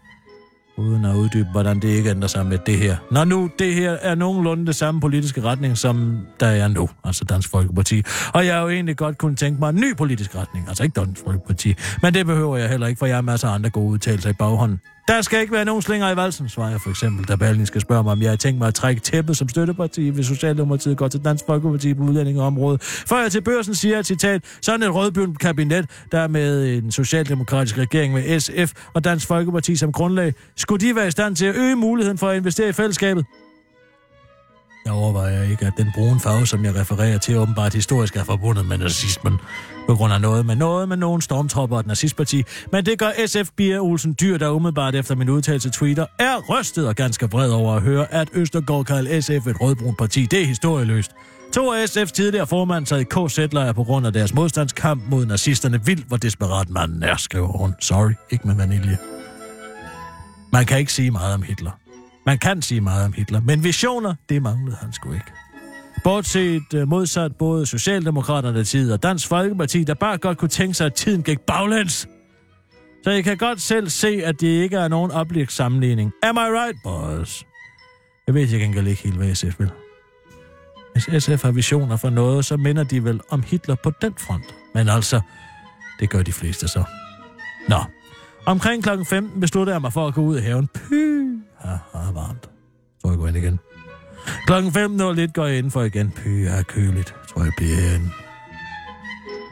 uden 0.77 1.05
at 1.05 1.15
uddybe, 1.15 1.49
hvordan 1.53 1.81
det 1.81 1.89
ikke 1.89 2.11
ændrer 2.11 2.29
sig 2.29 2.47
med 2.47 2.59
det 2.67 2.79
her. 2.79 2.97
Når 3.11 3.25
nu 3.25 3.51
det 3.59 3.75
her 3.75 3.91
er 3.91 4.15
nogenlunde 4.15 4.67
det 4.67 4.75
samme 4.75 5.01
politiske 5.01 5.43
retning, 5.43 5.79
som 5.79 6.19
der 6.41 6.47
er 6.47 6.69
nu, 6.69 6.89
altså 7.05 7.25
Dansk 7.25 7.51
Folkeparti. 7.51 8.03
Og 8.35 8.47
jeg 8.47 8.55
har 8.55 8.63
jo 8.63 8.69
egentlig 8.69 8.97
godt 8.97 9.19
kunne 9.19 9.37
tænke 9.37 9.61
mig 9.61 9.71
en 9.71 9.77
ny 9.77 9.97
politisk 9.97 10.37
retning, 10.37 10.69
altså 10.69 10.83
ikke 10.83 11.01
Dansk 11.01 11.23
Folkeparti. 11.25 11.75
Men 12.03 12.15
det 12.15 12.27
behøver 12.27 12.57
jeg 12.57 12.69
heller 12.69 12.87
ikke, 12.87 12.99
for 12.99 13.07
jeg 13.07 13.17
har 13.17 13.23
masser 13.23 13.49
af 13.49 13.55
andre 13.55 13.71
gode 13.71 13.91
udtalelser 13.91 14.31
i 14.31 14.33
baghånden. 14.33 14.81
Der 15.09 15.23
skal 15.23 15.41
ikke 15.41 15.53
være 15.53 15.65
nogen 15.65 15.83
slinger 15.83 16.11
i 16.11 16.17
valsen, 16.17 16.49
svarer 16.49 16.71
jeg 16.71 16.81
for 16.81 16.91
eksempel, 16.91 17.29
da 17.29 17.37
Berlin 17.37 17.67
skal 17.67 17.81
spørge 17.81 18.03
mig, 18.03 18.13
om 18.13 18.23
jeg 18.23 18.31
har 18.31 18.37
tænkt 18.37 18.59
mig 18.59 18.69
at 18.69 18.75
trække 18.75 19.01
tæppet 19.01 19.37
som 19.37 19.49
støtteparti, 19.49 20.09
hvis 20.09 20.27
Socialdemokratiet 20.27 20.97
går 20.97 21.09
til 21.09 21.25
Dansk 21.25 21.45
Folkeparti 21.47 21.95
på 21.95 22.03
udlændingeområdet. 22.03 22.83
Før 22.83 23.23
jeg 23.23 23.33
til 23.33 23.41
børsen 23.41 23.75
siger 23.75 24.03
citat, 24.03 24.45
sådan 24.63 24.83
et 24.83 24.95
rødbjørn 24.95 25.35
kabinet, 25.35 25.91
der 26.13 26.29
med 26.29 26.75
en 26.77 26.93
socialdemokratisk 26.93 27.79
regering 27.79 28.15
med 28.15 28.41
SF 28.41 28.73
og 28.95 29.05
Dansk 29.05 29.27
Folkeparti 29.27 29.77
som 29.77 29.93
grundlag, 29.93 30.35
skulle 30.67 30.89
de 30.89 30.95
være 30.95 31.09
i 31.09 31.11
stand 31.11 31.37
til 31.37 31.47
at 31.47 31.57
øge 31.57 31.77
muligheden 31.77 32.19
for 32.19 32.29
at 32.29 32.37
investere 32.37 32.69
i 32.69 32.73
fællesskabet? 32.73 33.25
Jeg 34.85 34.95
overvejer 34.95 35.43
ikke, 35.43 35.67
at 35.67 35.73
den 35.77 35.91
brune 35.95 36.21
farve, 36.21 36.47
som 36.47 36.65
jeg 36.65 36.75
refererer 36.75 37.19
til, 37.19 37.39
åbenbart 37.39 37.75
historisk 37.75 38.17
er 38.17 38.25
forbundet 38.25 38.67
med 38.67 38.79
nazismen. 38.79 39.35
På 39.89 39.95
grund 39.95 40.13
af 40.13 40.21
noget 40.21 40.47
med 40.47 40.57
noget 40.57 40.89
med 40.89 40.97
nogen 40.97 41.21
stormtropper 41.21 41.77
og 41.77 41.81
et 41.81 41.87
nazistparti. 41.87 42.43
Men 42.73 42.87
det 42.87 42.99
gør 42.99 43.11
SF 43.27 43.51
Bia 43.57 43.79
Olsen 43.79 44.17
Dyr, 44.21 44.39
der 44.39 44.49
umiddelbart 44.49 44.95
efter 44.95 45.15
min 45.15 45.29
udtalelse 45.29 45.71
Twitter, 45.71 46.07
er 46.19 46.37
rystet 46.51 46.89
og 46.89 46.95
ganske 46.95 47.27
vred 47.31 47.51
over 47.51 47.75
at 47.75 47.83
høre, 47.83 48.15
at 48.15 48.29
Østergaard 48.33 48.85
kalder 48.85 49.21
SF 49.21 49.47
et 49.47 49.61
rødbrun 49.61 49.95
parti. 49.95 50.27
Det 50.31 50.43
er 50.43 50.47
historieløst. 50.47 51.11
To 51.55 51.73
af 51.73 51.85
SF's 51.85 52.13
tidligere 52.13 52.47
formand 52.47 52.87
sad 52.87 53.01
i 53.01 53.05
KZ-lejr 53.05 53.73
på 53.73 53.85
grund 53.85 54.07
af 54.07 54.13
deres 54.13 54.35
modstandskamp 54.35 55.03
mod 55.11 55.27
nazisterne. 55.27 55.85
Vildt, 55.85 56.07
hvor 56.09 56.17
desperat 56.17 56.71
manden 56.71 57.03
er, 57.03 57.17
skriver 57.17 57.59
hun. 57.59 57.75
Sorry, 57.81 58.13
ikke 58.31 58.47
med 58.47 58.55
vanilje. 58.57 58.99
Man 60.53 60.67
kan 60.67 60.79
ikke 60.79 60.93
sige 60.93 61.11
meget 61.11 61.35
om 61.35 61.43
Hitler. 61.43 61.71
Man 62.27 62.39
kan 62.39 62.63
sige 62.63 62.81
meget 62.81 63.05
om 63.05 63.13
Hitler, 63.13 63.41
men 63.41 63.65
visioner, 63.65 64.15
det 64.29 64.43
manglede 64.43 64.77
han 64.81 64.93
sgu 64.93 65.13
ikke. 65.13 65.33
Bortset 66.05 66.75
øh, 66.75 66.89
modsat 66.89 67.37
både 67.37 67.67
Socialdemokraterne 67.67 68.65
tid 68.65 68.93
og 68.93 69.03
Dansk 69.03 69.29
Folkeparti, 69.29 69.85
der 69.85 69.95
bare 69.95 70.19
godt 70.19 70.39
kunne 70.39 70.49
tænke 70.49 70.75
sig, 70.75 70.87
at 70.87 70.95
tiden 70.95 71.23
gik 71.23 71.41
baglæns. 71.41 72.09
Så 73.05 73.11
jeg 73.11 73.25
kan 73.25 73.37
godt 73.37 73.61
selv 73.61 73.89
se, 73.89 74.21
at 74.25 74.41
det 74.41 74.47
ikke 74.47 74.77
er 74.77 74.89
nogen 74.89 75.11
oplæg 75.11 75.51
sammenligning. 75.51 76.13
Am 76.23 76.37
I 76.37 76.41
right, 76.41 76.79
boys? 76.85 77.45
Jeg 78.27 78.35
ved 78.35 78.43
ikke 78.43 78.65
engang 78.65 78.89
ikke 78.89 79.03
helt, 79.03 79.17
hvad 79.17 79.35
SF 79.35 79.61
vil. 79.61 79.71
Hvis 80.93 81.25
SF 81.25 81.43
har 81.43 81.51
visioner 81.51 81.97
for 81.97 82.11
noget, 82.11 82.45
så 82.45 82.57
minder 82.57 82.85
de 82.85 83.05
vel 83.05 83.21
om 83.31 83.43
Hitler 83.43 83.75
på 83.75 83.93
den 84.03 84.15
front. 84.19 84.55
Men 84.75 84.89
altså, 84.89 85.21
det 86.01 86.11
gør 86.11 86.23
de 86.23 86.33
fleste 86.33 86.69
så. 86.69 86.85
Nå. 87.69 87.79
Omkring 88.47 88.83
klokken 88.83 89.07
15 89.07 89.41
besluttede 89.41 89.75
jeg 89.75 89.81
mig 89.81 89.93
for 89.93 90.07
at 90.07 90.15
gå 90.15 90.21
ud 90.21 90.39
i 90.39 90.41
haven. 90.41 90.67
Py, 90.67 90.93
ja, 91.65 91.71
det 91.71 92.15
varmt. 92.15 92.51
Så 92.99 93.09
jeg 93.09 93.19
går 93.19 93.27
ind 93.29 93.37
igen. 93.37 93.59
Klokken 94.47 94.73
15.01 94.73 95.33
går 95.33 95.47
jeg 95.47 95.59
indenfor 95.59 95.83
igen. 95.83 96.11
Py, 96.11 96.29
er 96.29 96.63
køligt. 96.63 97.15
Tror 97.29 97.43
jeg 97.43 97.53
bliver 97.57 97.75
herinde. 97.75 98.11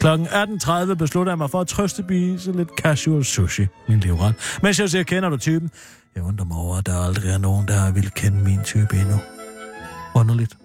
Klokken 0.01 0.27
18.30 0.27 0.95
beslutter 0.95 1.33
jeg 1.33 1.39
mig 1.39 1.51
for 1.51 1.61
at 1.61 1.67
trøstebise 1.67 2.53
lidt 2.53 2.69
casual 2.69 3.25
sushi, 3.25 3.67
min 3.89 4.01
livret. 4.01 4.35
Mens 4.63 4.81
jeg 4.81 4.91
siger, 4.91 5.03
kender 5.03 5.29
du 5.29 5.37
typen? 5.37 5.71
Jeg 6.15 6.23
undrer 6.23 6.47
mig 6.47 6.57
over, 6.57 6.77
at 6.77 6.87
der 6.87 6.99
aldrig 7.07 7.31
er 7.31 7.39
nogen, 7.39 7.69
der 7.69 7.93
vil 7.93 8.11
kende 8.11 8.45
min 8.45 8.61
type 8.65 8.97
endnu. 8.97 9.21
Underligt. 10.15 10.57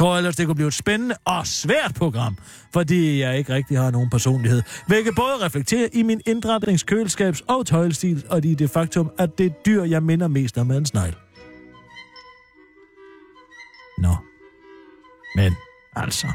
Tror 0.00 0.16
ellers, 0.16 0.36
det 0.36 0.46
kunne 0.46 0.54
blive 0.54 0.68
et 0.68 0.74
spændende 0.74 1.14
og 1.24 1.46
svært 1.46 1.94
program, 1.94 2.38
fordi 2.72 3.20
jeg 3.20 3.38
ikke 3.38 3.54
rigtig 3.54 3.78
har 3.78 3.90
nogen 3.90 4.10
personlighed. 4.10 4.62
Hvilket 4.86 5.14
både 5.16 5.44
reflekterer 5.44 5.88
i 5.92 6.02
min 6.02 6.20
indretnings, 6.26 6.82
køleskabs 6.82 7.40
og 7.40 7.66
tøjlestil, 7.66 8.24
og 8.30 8.44
i 8.44 8.54
det 8.54 8.70
faktum, 8.70 9.10
at 9.18 9.38
det 9.38 9.66
dyr, 9.66 9.84
jeg 9.84 10.02
minder 10.02 10.28
mest 10.28 10.58
om, 10.58 10.70
er 10.70 10.76
en 10.76 10.86
snegl. 10.86 11.16
Nå. 13.98 14.16
Men, 15.36 15.54
altså... 15.96 16.26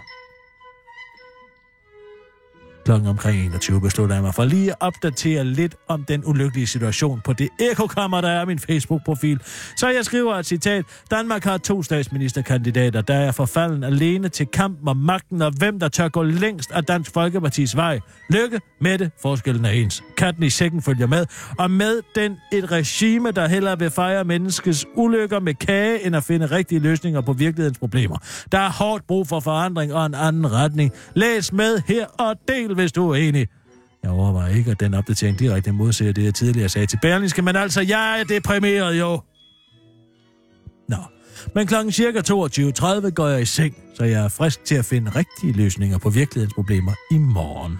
Klokken 2.85 3.09
omkring 3.09 3.45
21 3.45 3.81
beslutter 3.81 4.15
jeg 4.15 4.23
mig 4.23 4.33
for 4.33 4.45
lige 4.45 4.69
at 4.71 4.75
opdatere 4.79 5.43
lidt 5.43 5.75
om 5.87 6.03
den 6.03 6.23
ulykkelige 6.25 6.67
situation 6.67 7.21
på 7.23 7.33
det 7.33 7.49
ekokammer, 7.59 8.21
der 8.21 8.29
er 8.29 8.45
min 8.45 8.59
Facebook-profil. 8.59 9.39
Så 9.77 9.89
jeg 9.89 10.05
skriver 10.05 10.35
et 10.35 10.45
citat. 10.45 10.85
Danmark 11.11 11.43
har 11.43 11.57
to 11.57 11.83
statsministerkandidater, 11.83 13.01
der 13.01 13.15
er 13.15 13.31
forfalden 13.31 13.83
alene 13.83 14.29
til 14.29 14.47
kampen 14.47 14.87
om 14.87 14.97
magten, 14.97 15.41
og 15.41 15.51
hvem 15.57 15.79
der 15.79 15.87
tør 15.87 16.07
gå 16.07 16.23
længst 16.23 16.71
af 16.71 16.83
Dansk 16.83 17.13
Folkepartis 17.13 17.75
vej. 17.75 17.99
Lykke 18.29 18.61
med 18.81 18.97
det. 18.97 19.11
Forskellen 19.21 19.65
er 19.65 19.69
ens. 19.69 20.03
Katten 20.17 20.43
i 20.43 20.49
sækken 20.49 20.81
følger 20.81 21.07
med, 21.07 21.25
og 21.59 21.71
med 21.71 22.01
den 22.15 22.37
et 22.53 22.71
regime, 22.71 23.31
der 23.31 23.47
hellere 23.47 23.79
vil 23.79 23.89
fejre 23.89 24.23
menneskets 24.23 24.85
ulykker 24.95 25.39
med 25.39 25.53
kage, 25.53 26.05
end 26.05 26.15
at 26.15 26.23
finde 26.23 26.45
rigtige 26.45 26.79
løsninger 26.79 27.21
på 27.21 27.33
virkelighedens 27.33 27.79
problemer. 27.79 28.17
Der 28.51 28.59
er 28.59 28.71
hårdt 28.71 29.07
brug 29.07 29.27
for 29.27 29.39
forandring 29.39 29.93
og 29.93 30.05
en 30.05 30.13
anden 30.13 30.51
retning. 30.51 30.91
Læs 31.13 31.53
med 31.53 31.81
her 31.87 32.05
og 32.05 32.35
del 32.47 32.74
hvis 32.75 32.91
du 32.91 33.09
er 33.09 33.15
enig. 33.15 33.47
Jeg 34.03 34.11
overvejer 34.11 34.55
ikke, 34.55 34.71
at 34.71 34.79
den 34.79 34.93
opdatering 34.93 35.39
direkte 35.39 35.71
modsætter 35.71 36.13
det, 36.13 36.23
jeg 36.23 36.33
tidligere 36.33 36.69
sagde 36.69 36.87
til 36.87 36.99
Berlingske, 37.01 37.41
men 37.41 37.55
altså, 37.55 37.81
jeg 37.81 38.19
er 38.19 38.23
deprimeret 38.23 38.99
jo. 38.99 39.21
Nå, 40.89 40.97
men 41.55 41.67
klokken 41.67 41.91
cirka 41.91 42.19
22.30 42.19 43.09
går 43.09 43.27
jeg 43.27 43.41
i 43.41 43.45
seng, 43.45 43.75
så 43.97 44.03
jeg 44.03 44.23
er 44.25 44.29
frisk 44.29 44.65
til 44.65 44.75
at 44.75 44.85
finde 44.85 45.11
rigtige 45.15 45.53
løsninger 45.53 45.97
på 45.97 46.09
virkelighedens 46.09 46.53
problemer 46.53 46.93
i 47.11 47.17
morgen. 47.17 47.77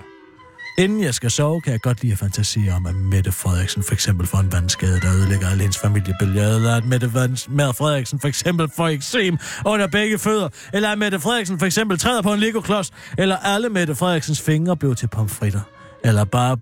Inden 0.78 1.04
jeg 1.04 1.14
skal 1.14 1.32
sove, 1.32 1.62
kan 1.62 1.72
jeg 1.72 1.82
godt 1.82 2.02
lide 2.02 2.14
at 2.14 2.20
fantasere 2.20 2.74
om, 2.74 2.86
at 2.86 2.96
Mette 2.96 3.32
Frederiksen 3.32 3.84
for 3.84 3.94
eksempel 3.94 4.28
får 4.28 4.38
en 4.38 4.52
vandskade, 4.52 5.00
der 5.02 5.14
ødelægger 5.16 5.48
alle 5.50 5.62
hendes 5.62 5.78
familiebilleder, 5.78 6.56
eller 6.56 6.76
at 6.76 6.86
Mette, 6.86 7.08
Vand- 7.14 7.50
Mette 7.50 7.74
Frederiksen 7.74 8.20
for 8.20 8.28
eksempel 8.28 8.70
får 8.76 8.88
eksem 8.88 9.38
under 9.66 9.88
begge 9.88 10.18
fødder, 10.20 10.50
eller 10.74 10.90
at 10.90 10.98
Mette 10.98 11.20
Frederiksen 11.20 11.60
for 11.60 11.66
eksempel 11.66 11.98
træder 12.00 12.22
på 12.22 12.34
en 12.34 12.40
Lego-klods, 12.40 12.92
eller 13.18 13.38
alle 13.38 13.70
Mette 13.70 13.96
Frederiksens 13.96 14.42
fingre 14.42 14.78
blev 14.78 14.96
til 14.96 15.08
pomfritter, 15.08 15.62
eller 16.04 16.24
bare 16.26 16.58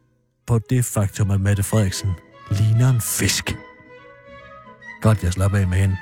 på 0.48 0.60
det 0.70 0.86
faktum, 0.86 1.32
at 1.32 1.42
Mette 1.42 1.64
Frederiksen 1.64 2.10
ligner 2.52 2.90
en 2.90 3.02
fisk. 3.02 3.56
Godt, 5.02 5.24
jeg 5.24 5.34
slapper 5.34 5.58
af 5.58 5.68
med 5.68 5.78
hende. 5.78 5.98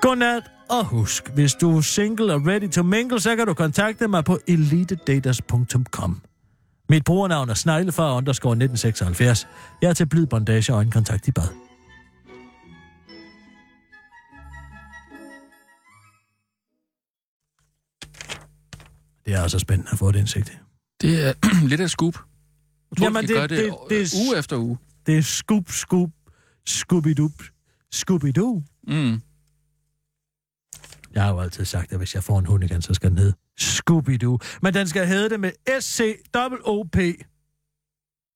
Godnat, 0.00 0.42
og 0.70 0.84
husk, 0.84 1.28
hvis 1.34 1.54
du 1.54 1.76
er 1.76 1.80
single 1.80 2.34
og 2.34 2.46
ready 2.46 2.70
to 2.70 2.82
mingle, 2.82 3.20
så 3.20 3.36
kan 3.36 3.46
du 3.46 3.54
kontakte 3.54 4.08
mig 4.08 4.24
på 4.24 4.38
elitedaters.com. 4.46 6.20
Mit 6.88 7.04
brugernavn 7.04 7.50
er 7.50 7.54
sneglefar 7.54 8.16
underscore 8.16 8.52
1976. 8.52 9.46
Jeg 9.82 9.88
er 9.90 9.94
til 9.94 10.06
blid 10.06 10.26
bondage 10.26 10.72
og 10.72 10.76
øjenkontakt 10.76 11.28
i 11.28 11.30
bad. 11.32 11.48
Det 19.24 19.34
er 19.34 19.40
altså 19.42 19.58
spændende 19.58 19.90
at 19.92 19.98
få 19.98 20.08
et 20.08 20.16
indsigt 20.16 20.48
i. 20.48 20.52
Det 21.00 21.26
er 21.28 21.32
lidt 21.68 21.80
af 21.80 21.84
et 21.84 21.90
scoop. 21.90 22.14
Jeg 22.90 22.98
tror, 22.98 23.04
Jamen, 23.06 23.22
det, 23.28 23.36
det- 23.36 23.50
det, 23.50 23.74
det- 23.90 24.12
det, 24.12 24.14
uge 24.26 24.38
efter 24.38 24.56
uge. 24.56 24.78
Det 25.06 25.18
er 25.18 25.22
scoop, 25.22 25.70
scoop, 25.70 26.10
scooby-doo, 26.68 27.30
scooby-doo. 27.94 28.62
Mm. 28.88 29.20
Jeg 31.14 31.22
har 31.22 31.30
jo 31.30 31.40
altid 31.40 31.64
sagt, 31.64 31.92
at 31.92 31.98
hvis 31.98 32.14
jeg 32.14 32.24
får 32.24 32.38
en 32.38 32.46
hund 32.46 32.64
igen, 32.64 32.82
så 32.82 32.94
skal 32.94 33.10
den 33.10 33.18
hedde 33.18 33.34
Scooby-Doo. 33.60 34.38
Men 34.62 34.74
den 34.74 34.86
skal 34.88 35.06
hedde 35.06 35.30
det 35.30 35.40
med 35.40 35.50
S-C-O-O-P. 35.80 36.96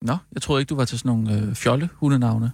Nå, 0.02 0.16
jeg 0.32 0.42
troede 0.42 0.60
ikke, 0.62 0.68
du 0.70 0.74
var 0.76 0.84
til 0.84 0.98
sådan 0.98 1.08
nogle 1.08 1.32
øh, 1.48 1.54
fjolle 1.54 1.88
hundenavne. 1.92 2.52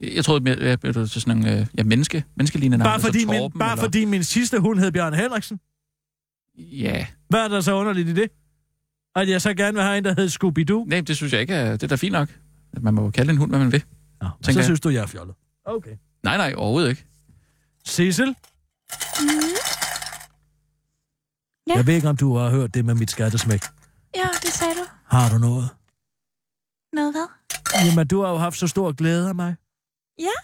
Jeg 0.00 0.14
jeg 0.14 0.24
troede, 0.24 0.40
mere, 0.44 0.56
jeg 0.60 0.80
blev 0.80 0.94
til 0.94 1.08
sådan 1.08 1.36
nogle 1.36 1.60
øh, 1.60 1.66
ja, 1.78 1.82
menneske, 1.82 2.24
menneskelignende 2.36 2.78
navne. 2.78 2.90
Bare, 2.90 3.00
fordi 3.00 3.24
min, 3.24 3.36
Torben, 3.38 3.58
bare 3.58 3.72
eller... 3.72 3.82
fordi 3.84 4.04
min 4.04 4.24
sidste 4.24 4.58
hund 4.60 4.78
hed 4.78 4.92
Bjørn 4.92 5.14
Henriksen. 5.14 5.60
Ja. 6.58 7.06
Hvad 7.28 7.40
er 7.40 7.48
der 7.48 7.60
så 7.60 7.74
underligt 7.74 8.08
i 8.08 8.12
det? 8.14 8.30
At 9.16 9.28
jeg 9.28 9.42
så 9.42 9.54
gerne 9.54 9.74
vil 9.74 9.82
have 9.82 9.98
en, 9.98 10.04
der 10.04 10.14
hedder 10.14 10.28
Scooby-Doo? 10.28 10.88
Nej, 10.88 11.00
det 11.00 11.16
synes 11.16 11.32
jeg 11.32 11.40
ikke. 11.40 11.54
er- 11.54 11.72
Det 11.72 11.82
er 11.82 11.86
da 11.86 11.94
fint 11.94 12.12
nok. 12.12 12.28
Man 12.80 12.94
må 12.94 13.02
jo 13.04 13.10
kalde 13.10 13.30
en 13.32 13.36
hund, 13.38 13.50
hvad 13.50 13.58
man 13.58 13.72
vil. 13.72 13.84
Ja, 14.22 14.26
Tænker 14.42 14.52
så 14.52 14.58
jeg. 14.58 14.64
synes 14.64 14.80
du, 14.80 14.88
jeg 14.88 15.02
er 15.02 15.06
fjollet. 15.06 15.34
Okay. 15.64 15.96
Nej, 16.22 16.36
nej, 16.36 16.54
overhovedet 16.56 16.90
ikke. 16.90 17.04
Cecil, 17.88 18.34
Mm. 19.20 19.28
Ja. 21.66 21.74
jeg 21.76 21.86
ved 21.86 21.94
ikke, 21.94 22.08
om 22.08 22.16
du 22.16 22.36
har 22.36 22.50
hørt 22.50 22.74
det 22.74 22.84
med 22.84 22.94
mit 22.94 23.10
skattesmæk. 23.10 23.62
Ja, 24.14 24.28
det 24.42 24.52
sagde 24.52 24.74
du. 24.74 24.84
Har 25.06 25.30
du 25.30 25.38
noget? 25.38 25.68
Noget 26.92 27.12
hvad? 27.12 27.26
Jamen, 27.90 28.06
du 28.08 28.22
har 28.22 28.30
jo 28.30 28.36
haft 28.36 28.56
så 28.58 28.66
stor 28.66 28.92
glæde 28.92 29.28
af 29.28 29.34
mig. 29.34 29.56
Ja. 30.18 30.36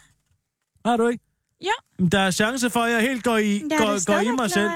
Har 0.88 0.96
du 0.96 1.06
ikke? 1.08 1.24
Ja. 1.60 2.06
Der 2.12 2.18
er 2.18 2.30
chance 2.30 2.70
for, 2.70 2.80
at 2.80 2.92
jeg 2.92 3.00
helt 3.02 3.24
går 3.24 3.36
i, 3.36 3.68
da 3.68 3.76
går, 3.76 4.06
går 4.06 4.18
i 4.18 4.36
mig 4.36 4.50
selv. 4.50 4.70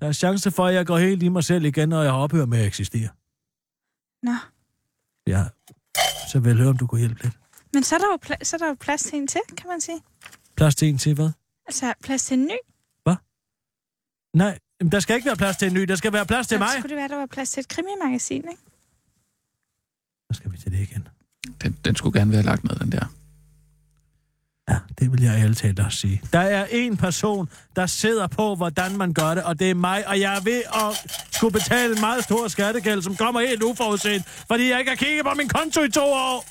Der 0.00 0.06
er 0.08 0.12
chance 0.12 0.50
for, 0.50 0.66
at 0.66 0.74
jeg 0.74 0.86
går 0.86 0.98
helt 0.98 1.22
i 1.22 1.28
mig 1.28 1.44
selv 1.44 1.64
igen, 1.64 1.88
når 1.88 2.02
jeg 2.02 2.12
har 2.12 2.18
ophørt 2.18 2.48
med 2.48 2.58
at 2.58 2.66
eksistere. 2.66 3.08
Nå. 4.22 4.34
Ja. 5.26 5.44
Så 6.32 6.40
vil 6.40 6.48
jeg 6.50 6.56
høre, 6.58 6.68
om 6.68 6.76
du 6.76 6.86
kunne 6.86 6.98
hjælpe 6.98 7.22
lidt. 7.22 7.38
Men 7.74 7.82
så 7.84 7.94
er, 7.94 7.98
der 7.98 8.06
jo 8.06 8.18
pla- 8.26 8.44
så 8.44 8.56
er 8.56 8.58
der 8.58 8.68
jo 8.68 8.76
plads 8.80 9.02
til 9.02 9.18
en 9.18 9.26
til, 9.26 9.40
kan 9.56 9.68
man 9.68 9.80
sige. 9.80 10.00
Plads 10.56 10.74
til 10.74 10.88
en 10.88 10.98
til 10.98 11.14
hvad? 11.14 11.30
Altså, 11.66 11.94
plads 12.02 12.24
til 12.24 12.38
en 12.38 12.44
ny. 12.44 12.56
Nej, 14.34 14.58
jamen, 14.80 14.92
der 14.92 15.00
skal 15.00 15.16
ikke 15.16 15.26
være 15.26 15.36
plads 15.36 15.56
til 15.56 15.68
en 15.68 15.74
ny. 15.74 15.80
Der 15.80 15.96
skal 15.96 16.12
være 16.12 16.26
plads 16.26 16.46
til 16.46 16.54
så 16.54 16.58
mig. 16.58 16.68
skulle 16.78 16.88
det 16.88 16.96
være, 16.96 17.08
der 17.08 17.16
var 17.16 17.26
plads 17.26 17.50
til 17.50 17.60
et 17.60 17.68
krimimagasin, 17.68 18.44
ikke? 18.50 18.62
Så 20.32 20.36
skal 20.36 20.52
vi 20.52 20.56
til 20.58 20.72
det 20.72 20.78
igen. 20.78 21.08
Den, 21.62 21.76
den 21.84 21.96
skulle 21.96 22.18
gerne 22.20 22.32
være 22.32 22.42
lagt 22.42 22.64
med, 22.64 22.74
den 22.74 22.92
der. 22.92 23.04
Ja, 24.68 24.78
det 24.98 25.12
vil 25.12 25.22
jeg 25.22 25.42
ærligt 25.42 25.58
talt 25.58 25.80
også 25.80 25.98
sige. 25.98 26.22
Der 26.32 26.38
er 26.38 26.66
en 26.70 26.96
person, 26.96 27.48
der 27.76 27.86
sidder 27.86 28.26
på, 28.26 28.54
hvordan 28.54 28.96
man 28.96 29.12
gør 29.12 29.34
det, 29.34 29.42
og 29.44 29.58
det 29.58 29.70
er 29.70 29.74
mig, 29.74 30.08
og 30.08 30.20
jeg 30.20 30.36
er 30.36 30.40
ved 30.40 30.62
at 30.74 31.18
skulle 31.32 31.52
betale 31.52 31.94
en 31.94 32.00
meget 32.00 32.24
stor 32.24 32.48
skattegæld, 32.48 33.02
som 33.02 33.16
kommer 33.16 33.40
helt 33.40 33.62
uforudset, 33.62 34.24
fordi 34.24 34.68
jeg 34.68 34.78
ikke 34.78 34.88
har 34.90 34.96
kigget 34.96 35.24
på 35.24 35.34
min 35.36 35.48
konto 35.48 35.82
i 35.82 35.90
to 35.90 36.04
år. 36.04 36.44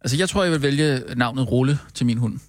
Altså, 0.00 0.16
jeg 0.16 0.28
tror, 0.28 0.42
jeg 0.42 0.52
vil 0.52 0.62
vælge 0.62 1.14
navnet 1.16 1.50
Rulle 1.50 1.78
til 1.94 2.06
min 2.06 2.18
hund. 2.18 2.40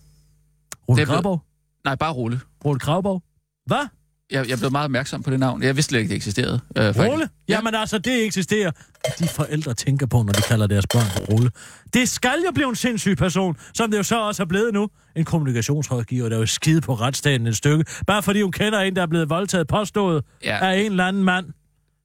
Rulle 0.89 1.05
Krabov? 1.05 1.41
Nej, 1.85 1.95
bare 1.95 2.13
Rulle. 2.13 2.41
Rulle 2.65 2.79
Krabov? 2.79 3.23
Hvad? 3.65 3.87
Jeg, 4.31 4.49
jeg 4.49 4.57
blev 4.57 4.71
meget 4.71 4.85
opmærksom 4.85 5.23
på 5.23 5.31
det 5.31 5.39
navn. 5.39 5.63
Jeg 5.63 5.75
vidste 5.75 5.89
slet 5.89 5.99
ikke, 5.99 6.09
det 6.09 6.15
eksisterede. 6.15 6.59
Øh, 6.77 6.83
faktisk. 6.83 7.05
Rulle? 7.05 7.29
Jamen 7.49 7.75
altså, 7.75 7.97
det 7.97 8.25
eksisterer. 8.25 8.71
De 9.19 9.27
forældre 9.27 9.73
tænker 9.73 10.05
på, 10.05 10.17
når 10.23 10.33
de 10.33 10.41
kalder 10.41 10.67
deres 10.67 10.85
børn 10.93 11.05
for 11.05 11.19
Rulle. 11.33 11.51
Det 11.93 12.09
skal 12.09 12.43
jo 12.45 12.51
blive 12.51 12.69
en 12.69 12.75
sindssyg 12.75 13.17
person, 13.17 13.57
som 13.73 13.91
det 13.91 13.97
jo 13.97 14.03
så 14.03 14.21
også 14.21 14.43
er 14.43 14.47
blevet 14.47 14.73
nu. 14.73 14.89
En 15.15 15.25
kommunikationsrådgiver, 15.25 16.29
der 16.29 16.35
er 16.35 16.39
jo 16.39 16.45
skide 16.45 16.81
på 16.81 16.93
retsstaten 16.93 17.47
et 17.47 17.55
stykke. 17.57 17.85
Bare 18.07 18.23
fordi 18.23 18.41
hun 18.41 18.51
kender 18.51 18.79
en, 18.79 18.95
der 18.95 19.01
er 19.01 19.07
blevet 19.07 19.29
voldtaget 19.29 19.67
påstået 19.67 20.23
Ja. 20.45 20.57
af 20.71 20.79
en 20.79 20.91
eller 20.91 21.05
anden 21.05 21.23
mand. 21.23 21.45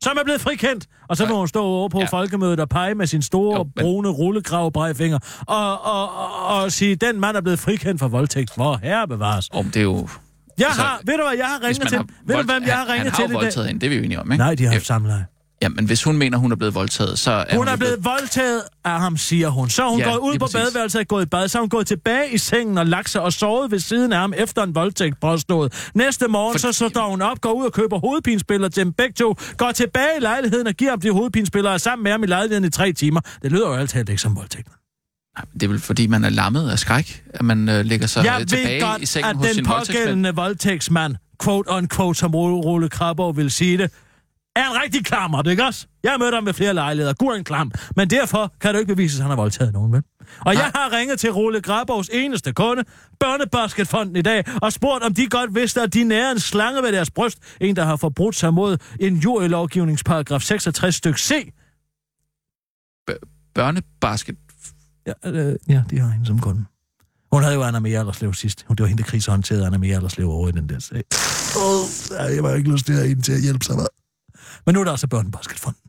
Som 0.03 0.17
er 0.21 0.25
blevet 0.25 0.41
frikendt. 0.41 0.87
Og 1.09 1.17
så 1.17 1.27
må 1.27 1.39
hun 1.39 1.49
stå 1.49 1.63
over 1.65 1.89
på 1.89 1.99
Ja. 1.99 2.05
ja. 2.05 2.09
folkemødet 2.19 2.61
og 2.61 2.69
pege 2.69 2.95
med 2.95 3.07
sin 3.07 3.23
store, 3.23 3.57
Jo, 3.59 3.65
men- 3.65 3.73
brune 3.81 4.09
rullegrav 4.09 4.73
og, 5.47 5.83
og, 5.83 6.17
og, 6.17 6.47
og 6.47 6.73
sige, 6.73 6.95
den 6.97 7.21
mand 7.21 7.37
er 7.37 7.41
blevet 7.41 7.59
frikendt 7.59 8.01
for 8.01 8.09
voldtægt. 8.09 8.55
Hvor 8.57 8.81
herre 8.83 9.09
bevares. 9.09 9.49
Om 9.53 9.65
det 9.65 9.77
er 9.77 9.83
jo... 9.83 10.09
Jeg 10.59 10.67
Altså, 10.67 10.83
har, 10.83 11.01
ved 11.07 11.15
du 11.17 11.23
hvad, 11.29 11.37
jeg 11.39 11.47
har 11.47 11.63
ringet 11.63 11.89
til, 11.89 11.97
har 11.99 12.07
ved 12.27 12.37
du 12.37 12.43
hvem 12.43 12.63
jeg 12.67 12.75
har 12.75 12.81
han, 12.85 12.89
ringet 12.93 13.13
han 13.13 13.15
til 13.15 13.23
har 13.23 13.29
i 13.29 13.33
jo 13.33 13.39
voldtaget 13.39 13.67
hende, 13.69 13.81
det 13.81 13.87
er 13.87 13.91
vi 13.91 13.97
jo 13.97 14.03
enige 14.03 14.21
om, 14.21 14.33
ikke? 14.33 14.45
Nej, 14.45 14.55
de 14.55 14.65
har 14.65 14.73
haft 14.73 14.87
samleje. 14.87 15.27
Ja, 15.63 15.69
men 15.69 15.85
hvis 15.87 16.03
hun 16.05 16.17
mener, 16.17 16.39
hun 16.39 16.53
er 16.53 16.57
blevet 16.57 16.75
voldtaget, 16.75 17.19
så 17.19 17.31
er 17.31 17.57
Hun 17.57 17.67
jo 17.67 17.73
er 17.73 17.77
blevet 17.77 18.05
voldtaget 18.05 18.63
af 18.85 19.01
ham, 19.01 19.17
siger 19.17 19.49
hun. 19.49 19.71
Så 19.71 19.89
hun 19.89 19.99
Ja, 19.99 20.05
gået 20.11 20.19
ud 20.19 20.33
på 20.39 20.39
præcis. 20.39 20.55
badeværelset 20.55 21.01
og 21.01 21.07
gået 21.09 21.23
i 21.23 21.27
bad. 21.29 21.49
Så 21.49 21.59
hun 21.59 21.69
gået 21.69 21.87
tilbage 21.87 22.31
i 22.35 22.39
sengen 22.39 22.79
og 22.79 22.87
lagt 22.87 23.11
sig 23.11 23.21
og 23.23 23.33
sovet 23.33 23.71
ved 23.71 23.79
siden 23.79 24.13
af 24.13 24.19
ham 24.19 24.33
efter 24.37 24.63
en 24.63 24.75
voldtægt 24.75 25.21
påstået. 25.21 25.91
Næste 25.95 26.29
morgen, 26.29 26.55
For- 26.55 26.59
så, 26.59 26.73
så 26.73 26.89
står 26.89 27.11
hun 27.11 27.23
op, 27.23 27.41
går 27.41 27.53
ud 27.53 27.65
og 27.65 27.73
køber 27.73 27.99
hovedpinespiller 27.99 28.69
til 28.69 28.85
dem 28.85 28.93
begge 28.93 29.13
to, 29.13 29.35
går 29.57 29.73
tilbage 29.73 30.09
i 30.19 30.21
lejligheden 30.21 30.67
og 30.67 30.75
giver 30.75 30.91
ham 30.91 31.01
de 31.01 31.09
er 31.09 31.13
sammen 31.79 32.03
med 32.03 32.11
ham 32.13 32.23
i 32.23 32.27
lejligheden 32.27 32.65
i 32.65 32.71
tre 32.71 32.93
timer. 32.93 33.21
Det 33.43 33.53
lyder 33.53 33.69
jo 33.69 33.75
altid 33.75 34.09
ikke 34.09 34.23
som 34.23 34.37
voldtægt. 34.37 34.69
Nej, 35.39 35.45
Det 35.53 35.63
er 35.63 35.69
vel, 35.69 35.81
fordi 35.81 36.07
man 36.07 36.25
er 36.25 36.29
lammet 36.31 36.71
af 36.71 36.79
skræk, 36.79 37.25
at 37.35 37.43
man 37.45 37.69
øh, 37.69 37.85
lægger 37.85 38.07
sig 38.07 38.25
Jeg 38.25 38.41
øh, 38.41 38.47
tilbage 38.47 38.69
ved 38.69 38.77
i 38.77 38.81
godt, 38.81 39.09
sengen 39.09 39.31
at 39.31 39.37
hos 39.37 39.47
den 39.47 39.55
sin 39.55 39.67
voldtægtsmand. 39.67 40.05
pågældende 40.05 40.35
voldtægtsmand 40.35 41.17
quote 41.45 41.69
on 41.69 41.89
quote, 41.89 42.19
som 42.19 42.35
Rulle 42.35 42.89
Krabov 42.89 43.37
vil 43.37 43.51
sige 43.51 43.79
det, 43.79 43.91
er 44.57 44.71
en 44.71 44.83
rigtig 44.83 45.05
klammer, 45.05 45.43
det 45.43 45.51
ikke 45.51 45.65
også? 45.65 45.87
Jeg 46.03 46.11
har 46.13 46.19
mødt 46.19 46.35
ham 46.35 46.47
ved 46.47 46.53
flere 46.55 46.75
lejligheder. 46.75 47.15
Gur 47.15 47.35
en 47.35 47.45
klam. 47.45 47.73
Men 47.97 48.11
derfor 48.11 48.53
kan 48.61 48.69
det 48.69 48.75
jo 48.75 48.81
ikke 48.81 48.95
bevises, 48.95 49.19
at 49.19 49.23
han 49.23 49.31
har 49.31 49.37
voldtaget 49.37 49.73
nogen, 49.73 49.93
vel? 49.93 50.03
Og 50.41 50.55
jeg 50.55 50.71
har 50.75 50.93
ringet 50.93 51.19
til 51.19 51.31
Rulle 51.31 51.61
Grabovs 51.61 52.09
eneste 52.13 52.53
kunde, 52.53 52.85
Børnebasketfonden 53.21 54.17
i 54.17 54.23
dag, 54.23 54.45
og 54.63 54.73
spurgt, 54.73 55.05
om 55.05 55.15
de 55.15 55.27
godt 55.27 55.55
vidste, 55.55 55.81
at 55.83 55.95
de 55.95 56.05
nærer 56.05 56.31
en 56.31 56.41
slange 56.41 56.83
ved 56.83 56.93
deres 56.93 57.11
bryst. 57.11 57.39
En, 57.61 57.77
der 57.77 57.85
har 57.85 57.97
forbrudt 57.97 58.37
sig 58.37 58.55
mod 58.55 58.79
en 59.01 59.17
jordlovgivningsparagraf 59.17 60.41
66 60.43 60.95
stykke 60.95 61.21
C. 61.21 61.53
Børnebasket. 63.55 64.37
Ja, 65.07 65.13
øh, 65.25 65.57
ja, 65.69 65.83
de 65.91 65.99
har 65.99 66.09
hende 66.09 66.27
som 66.27 66.39
kunde. 66.39 66.65
Hun 67.33 67.43
havde 67.43 67.55
jo 67.55 67.63
Anna 67.63 67.79
Mia 67.79 67.99
Allerslev 67.99 68.35
sidst. 68.35 68.67
Det 68.69 68.81
var 68.81 68.87
hende, 68.87 69.03
der 69.03 69.09
krisehåndterede 69.09 69.67
Anna 69.67 69.79
Mia 69.79 69.97
Allerslev 69.97 70.31
over 70.31 70.49
i 70.49 70.53
den 70.53 70.69
der 70.69 70.79
sag. 70.79 71.03
Oh, 71.57 72.35
jeg 72.35 72.43
var 72.43 72.55
ikke 72.55 72.73
lyst 72.73 72.87
til 72.87 72.93
at 72.93 72.99
have 72.99 73.09
hende 73.09 73.23
til 73.23 73.33
at 73.33 73.41
hjælpe 73.43 73.65
sig 73.65 73.77
med. 73.77 73.87
Men 74.67 74.75
nu 74.75 74.81
er 74.81 74.85
der 74.85 74.91
altså 74.91 75.07
Børnebasketfonden. 75.07 75.81